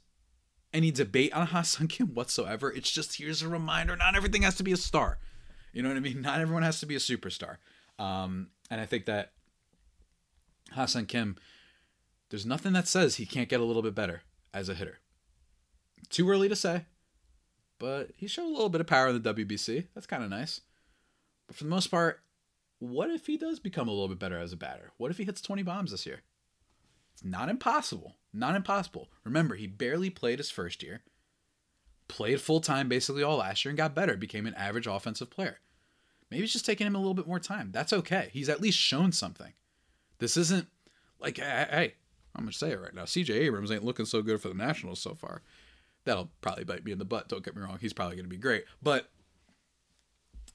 any 0.72 0.90
debate 0.90 1.32
on 1.32 1.48
Ha-Seong 1.48 1.88
Kim 1.88 2.14
whatsoever. 2.14 2.70
It's 2.72 2.90
just 2.90 3.18
here's 3.18 3.42
a 3.42 3.48
reminder: 3.48 3.96
not 3.96 4.16
everything 4.16 4.42
has 4.42 4.56
to 4.56 4.62
be 4.62 4.72
a 4.72 4.76
star. 4.76 5.18
You 5.72 5.82
know 5.82 5.88
what 5.88 5.96
I 5.96 6.00
mean? 6.00 6.20
Not 6.20 6.40
everyone 6.40 6.62
has 6.62 6.80
to 6.80 6.86
be 6.86 6.96
a 6.96 6.98
superstar. 6.98 7.56
Um, 7.98 8.48
and 8.70 8.80
I 8.80 8.86
think 8.86 9.06
that 9.06 9.32
Ha-Seong 10.72 11.08
Kim, 11.08 11.36
there's 12.30 12.46
nothing 12.46 12.72
that 12.72 12.88
says 12.88 13.16
he 13.16 13.26
can't 13.26 13.48
get 13.48 13.60
a 13.60 13.64
little 13.64 13.82
bit 13.82 13.94
better 13.94 14.22
as 14.52 14.68
a 14.68 14.74
hitter. 14.74 14.98
Too 16.08 16.28
early 16.28 16.48
to 16.48 16.56
say, 16.56 16.86
but 17.78 18.10
he 18.16 18.26
showed 18.26 18.46
a 18.46 18.52
little 18.52 18.68
bit 18.68 18.80
of 18.80 18.86
power 18.86 19.08
in 19.08 19.20
the 19.20 19.34
WBC. 19.34 19.86
That's 19.94 20.06
kind 20.06 20.24
of 20.24 20.30
nice. 20.30 20.60
But 21.46 21.56
for 21.56 21.64
the 21.64 21.70
most 21.70 21.88
part, 21.88 22.20
what 22.78 23.10
if 23.10 23.26
he 23.26 23.36
does 23.36 23.60
become 23.60 23.88
a 23.88 23.90
little 23.90 24.08
bit 24.08 24.18
better 24.18 24.38
as 24.38 24.52
a 24.52 24.56
batter? 24.56 24.92
What 24.96 25.10
if 25.10 25.18
he 25.18 25.24
hits 25.24 25.40
20 25.40 25.62
bombs 25.62 25.90
this 25.90 26.06
year? 26.06 26.22
It's 27.12 27.24
not 27.24 27.48
impossible. 27.48 28.16
Not 28.32 28.56
impossible. 28.56 29.08
Remember, 29.24 29.56
he 29.56 29.66
barely 29.66 30.10
played 30.10 30.38
his 30.38 30.50
first 30.50 30.82
year, 30.82 31.02
played 32.08 32.40
full 32.40 32.60
time 32.60 32.88
basically 32.88 33.22
all 33.22 33.38
last 33.38 33.64
year, 33.64 33.70
and 33.70 33.78
got 33.78 33.94
better, 33.94 34.16
became 34.16 34.46
an 34.46 34.54
average 34.54 34.86
offensive 34.86 35.30
player. 35.30 35.58
Maybe 36.30 36.44
it's 36.44 36.52
just 36.52 36.66
taking 36.66 36.86
him 36.86 36.94
a 36.94 36.98
little 36.98 37.14
bit 37.14 37.26
more 37.26 37.40
time. 37.40 37.70
That's 37.72 37.92
okay. 37.92 38.30
He's 38.32 38.48
at 38.48 38.60
least 38.60 38.78
shown 38.78 39.10
something. 39.10 39.52
This 40.18 40.36
isn't 40.36 40.68
like, 41.18 41.38
hey, 41.38 41.94
I'm 42.36 42.44
going 42.44 42.52
to 42.52 42.58
say 42.58 42.70
it 42.70 42.80
right 42.80 42.94
now. 42.94 43.02
CJ 43.02 43.30
Abrams 43.30 43.72
ain't 43.72 43.84
looking 43.84 44.06
so 44.06 44.22
good 44.22 44.40
for 44.40 44.48
the 44.48 44.54
Nationals 44.54 45.00
so 45.00 45.14
far. 45.14 45.42
That'll 46.04 46.30
probably 46.40 46.64
bite 46.64 46.84
me 46.84 46.92
in 46.92 46.98
the 46.98 47.04
butt. 47.04 47.28
Don't 47.28 47.44
get 47.44 47.56
me 47.56 47.62
wrong. 47.62 47.78
He's 47.80 47.92
probably 47.92 48.16
going 48.16 48.26
to 48.26 48.30
be 48.30 48.36
great. 48.36 48.64
But 48.80 49.10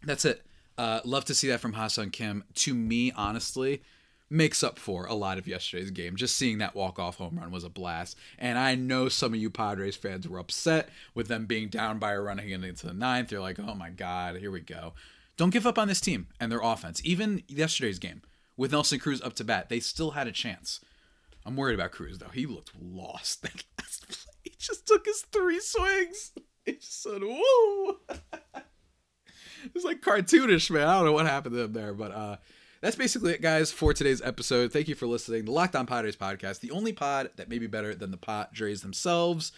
that's 0.04 0.24
it. 0.26 0.46
Uh, 0.78 1.02
love 1.04 1.26
to 1.26 1.36
see 1.36 1.50
that 1.50 1.60
from 1.60 1.74
Ha-Seong 1.74 2.12
Kim. 2.12 2.44
To 2.56 2.74
me, 2.74 3.12
honestly, 3.12 3.82
makes 4.30 4.64
up 4.64 4.80
for 4.80 5.06
a 5.06 5.14
lot 5.14 5.38
of 5.38 5.48
yesterday's 5.48 5.92
game. 5.92 6.16
Just 6.16 6.36
seeing 6.36 6.58
that 6.58 6.76
walk-off 6.76 7.18
home 7.18 7.38
run 7.40 7.52
was 7.52 7.64
a 7.64 7.70
blast. 7.70 8.18
And 8.40 8.58
I 8.58 8.76
know 8.76 9.08
some 9.08 9.34
of 9.34 9.40
you 9.40 9.50
Padres 9.50 9.96
fans 9.96 10.28
were 10.28 10.40
upset 10.40 10.90
with 11.14 11.28
them 11.28 11.46
being 11.46 11.70
down 11.70 12.00
by 12.00 12.14
a 12.14 12.20
run 12.20 12.40
into 12.40 12.88
the 12.88 12.94
ninth. 12.94 13.32
You're 13.32 13.42
like, 13.42 13.60
oh 13.60 13.76
my 13.76 13.90
God, 13.90 14.38
here 14.38 14.52
we 14.52 14.62
go. 14.62 14.94
Don't 15.38 15.52
give 15.52 15.68
up 15.68 15.78
on 15.78 15.88
this 15.88 16.02
team 16.02 16.28
and 16.40 16.52
their 16.52 16.62
offense. 16.62 17.02
Even 17.04 17.44
yesterday's 17.48 18.00
game 18.00 18.22
with 18.58 18.72
Nelson 18.72 19.00
Cruz 19.00 19.22
up 19.22 19.34
to 19.36 19.44
bat, 19.44 19.70
they 19.70 19.80
still 19.80 20.12
had 20.12 20.28
a 20.28 20.32
chance. 20.32 20.80
I'm 21.46 21.56
worried 21.56 21.76
about 21.76 21.92
Cruz 21.92 22.18
though. 22.18 22.30
He 22.34 22.46
looked 22.46 22.72
lost 22.82 23.42
that 23.44 23.64
last 23.80 24.08
play. 24.08 24.34
He 24.44 24.54
just 24.58 24.88
took 24.88 25.06
his 25.06 25.22
three 25.32 25.60
swings. 25.60 26.32
He 26.66 26.74
just 26.74 27.04
said, 27.04 27.22
"Whoa." 27.22 27.98
it's 29.76 29.86
like 29.86 30.02
cartoonish, 30.02 30.72
man. 30.72 30.88
I 30.88 30.96
don't 30.96 31.06
know 31.06 31.12
what 31.12 31.28
happened 31.28 31.56
to 31.56 31.62
him 31.62 31.74
there, 31.74 31.94
but 31.94 32.12
uh, 32.12 32.38
that's 32.86 32.96
basically 32.96 33.34
it, 33.34 33.42
guys, 33.42 33.72
for 33.72 33.96
today's 33.96 34.22
episode. 34.22 34.72
Thank 34.72 34.88
you 34.88 34.94
for 34.94 35.08
listening. 35.08 35.46
The 35.46 35.52
Locked 35.52 35.76
On 35.76 35.88
Padres 35.88 36.16
podcast, 36.16 36.60
the 36.60 36.70
only 36.70 36.94
pod 36.94 37.32
that 37.36 37.50
may 37.50 37.58
be 37.58 37.66
better 37.66 37.96
than 37.96 38.12
the 38.12 38.18
Padres 38.18 38.84
themselves. 38.84 39.52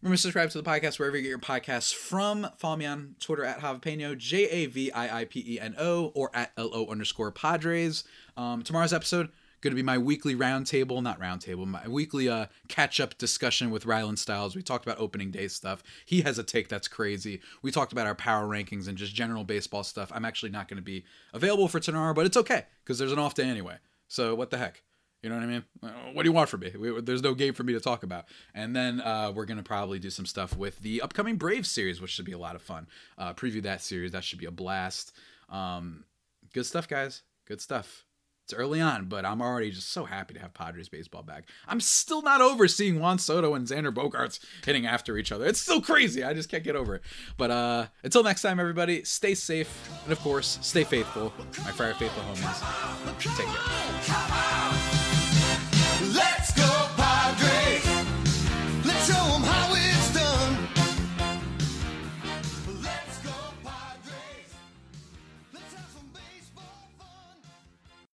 Remember 0.00 0.16
to 0.16 0.22
subscribe 0.22 0.48
to 0.48 0.62
the 0.62 0.64
podcast 0.64 0.98
wherever 0.98 1.14
you 1.14 1.22
get 1.22 1.28
your 1.28 1.38
podcasts 1.38 1.94
from. 1.94 2.48
Follow 2.56 2.76
me 2.76 2.86
on 2.86 3.16
Twitter 3.20 3.44
at 3.44 3.60
Javipeno, 3.60 4.16
J 4.16 4.48
A 4.48 4.64
V 4.64 4.90
I 4.92 5.20
I 5.20 5.24
P 5.26 5.44
E 5.46 5.60
N 5.60 5.74
O, 5.78 6.06
or 6.14 6.30
at 6.32 6.52
L 6.56 6.70
O 6.72 6.86
underscore 6.86 7.32
Padres. 7.32 8.02
Um, 8.38 8.62
tomorrow's 8.62 8.94
episode, 8.94 9.28
going 9.62 9.70
to 9.70 9.76
be 9.76 9.82
my 9.82 9.96
weekly 9.96 10.34
roundtable, 10.34 11.02
not 11.02 11.20
roundtable, 11.20 11.66
my 11.66 11.86
weekly 11.88 12.28
uh, 12.28 12.46
catch 12.68 13.00
up 13.00 13.16
discussion 13.16 13.70
with 13.70 13.84
Rylan 13.84 14.18
Styles. 14.18 14.54
We 14.54 14.62
talked 14.62 14.84
about 14.84 14.98
opening 14.98 15.30
day 15.30 15.48
stuff. 15.48 15.82
He 16.04 16.22
has 16.22 16.38
a 16.38 16.42
take 16.42 16.68
that's 16.68 16.88
crazy. 16.88 17.40
We 17.62 17.70
talked 17.70 17.92
about 17.92 18.06
our 18.06 18.14
power 18.14 18.46
rankings 18.46 18.88
and 18.88 18.98
just 18.98 19.14
general 19.14 19.44
baseball 19.44 19.84
stuff. 19.84 20.10
I'm 20.14 20.24
actually 20.24 20.50
not 20.50 20.68
going 20.68 20.76
to 20.76 20.82
be 20.82 21.04
available 21.32 21.68
for 21.68 21.80
tomorrow, 21.80 22.12
but 22.12 22.26
it's 22.26 22.36
okay 22.36 22.66
because 22.84 22.98
there's 22.98 23.12
an 23.12 23.18
off 23.18 23.34
day 23.34 23.44
anyway. 23.44 23.76
So 24.08 24.34
what 24.34 24.50
the 24.50 24.58
heck? 24.58 24.82
You 25.22 25.30
know 25.30 25.36
what 25.36 25.44
I 25.44 25.46
mean? 25.46 25.64
Uh, 25.80 25.88
what 26.12 26.24
do 26.24 26.28
you 26.28 26.32
want 26.32 26.48
from 26.48 26.60
me? 26.60 26.72
There's 27.00 27.22
no 27.22 27.34
game 27.34 27.54
for 27.54 27.62
me 27.62 27.72
to 27.74 27.80
talk 27.80 28.02
about. 28.02 28.24
And 28.54 28.74
then 28.74 29.00
uh, 29.00 29.30
we're 29.32 29.44
going 29.44 29.58
to 29.58 29.62
probably 29.62 30.00
do 30.00 30.10
some 30.10 30.26
stuff 30.26 30.56
with 30.56 30.80
the 30.80 31.00
upcoming 31.00 31.36
Braves 31.36 31.70
series, 31.70 32.00
which 32.00 32.10
should 32.10 32.24
be 32.24 32.32
a 32.32 32.38
lot 32.38 32.56
of 32.56 32.62
fun. 32.62 32.88
Uh, 33.16 33.32
preview 33.32 33.62
that 33.62 33.80
series. 33.80 34.10
That 34.10 34.24
should 34.24 34.40
be 34.40 34.46
a 34.46 34.50
blast. 34.50 35.12
Um, 35.48 36.04
good 36.52 36.66
stuff, 36.66 36.88
guys. 36.88 37.22
Good 37.46 37.60
stuff. 37.60 38.04
It's 38.44 38.52
early 38.54 38.80
on, 38.80 39.06
but 39.06 39.24
I'm 39.24 39.40
already 39.40 39.70
just 39.70 39.90
so 39.90 40.04
happy 40.04 40.34
to 40.34 40.40
have 40.40 40.52
Padres 40.52 40.88
baseball 40.88 41.22
back. 41.22 41.44
I'm 41.68 41.80
still 41.80 42.22
not 42.22 42.40
over 42.40 42.66
seeing 42.66 42.98
Juan 42.98 43.18
Soto 43.18 43.54
and 43.54 43.66
Xander 43.66 43.94
Bogaerts 43.94 44.40
hitting 44.64 44.84
after 44.84 45.16
each 45.16 45.30
other. 45.30 45.46
It's 45.46 45.60
still 45.60 45.80
crazy. 45.80 46.24
I 46.24 46.34
just 46.34 46.48
can't 46.48 46.64
get 46.64 46.74
over 46.74 46.96
it. 46.96 47.02
But 47.36 47.50
uh, 47.52 47.86
until 48.02 48.24
next 48.24 48.42
time, 48.42 48.58
everybody, 48.58 49.04
stay 49.04 49.34
safe. 49.34 49.88
And 50.04 50.12
of 50.12 50.18
course, 50.20 50.58
stay 50.60 50.82
faithful. 50.84 51.32
My 51.64 51.70
Friar 51.70 51.94
Faithful 51.94 52.22
homies. 52.24 53.36
Take 53.36 53.46
care. 53.46 54.71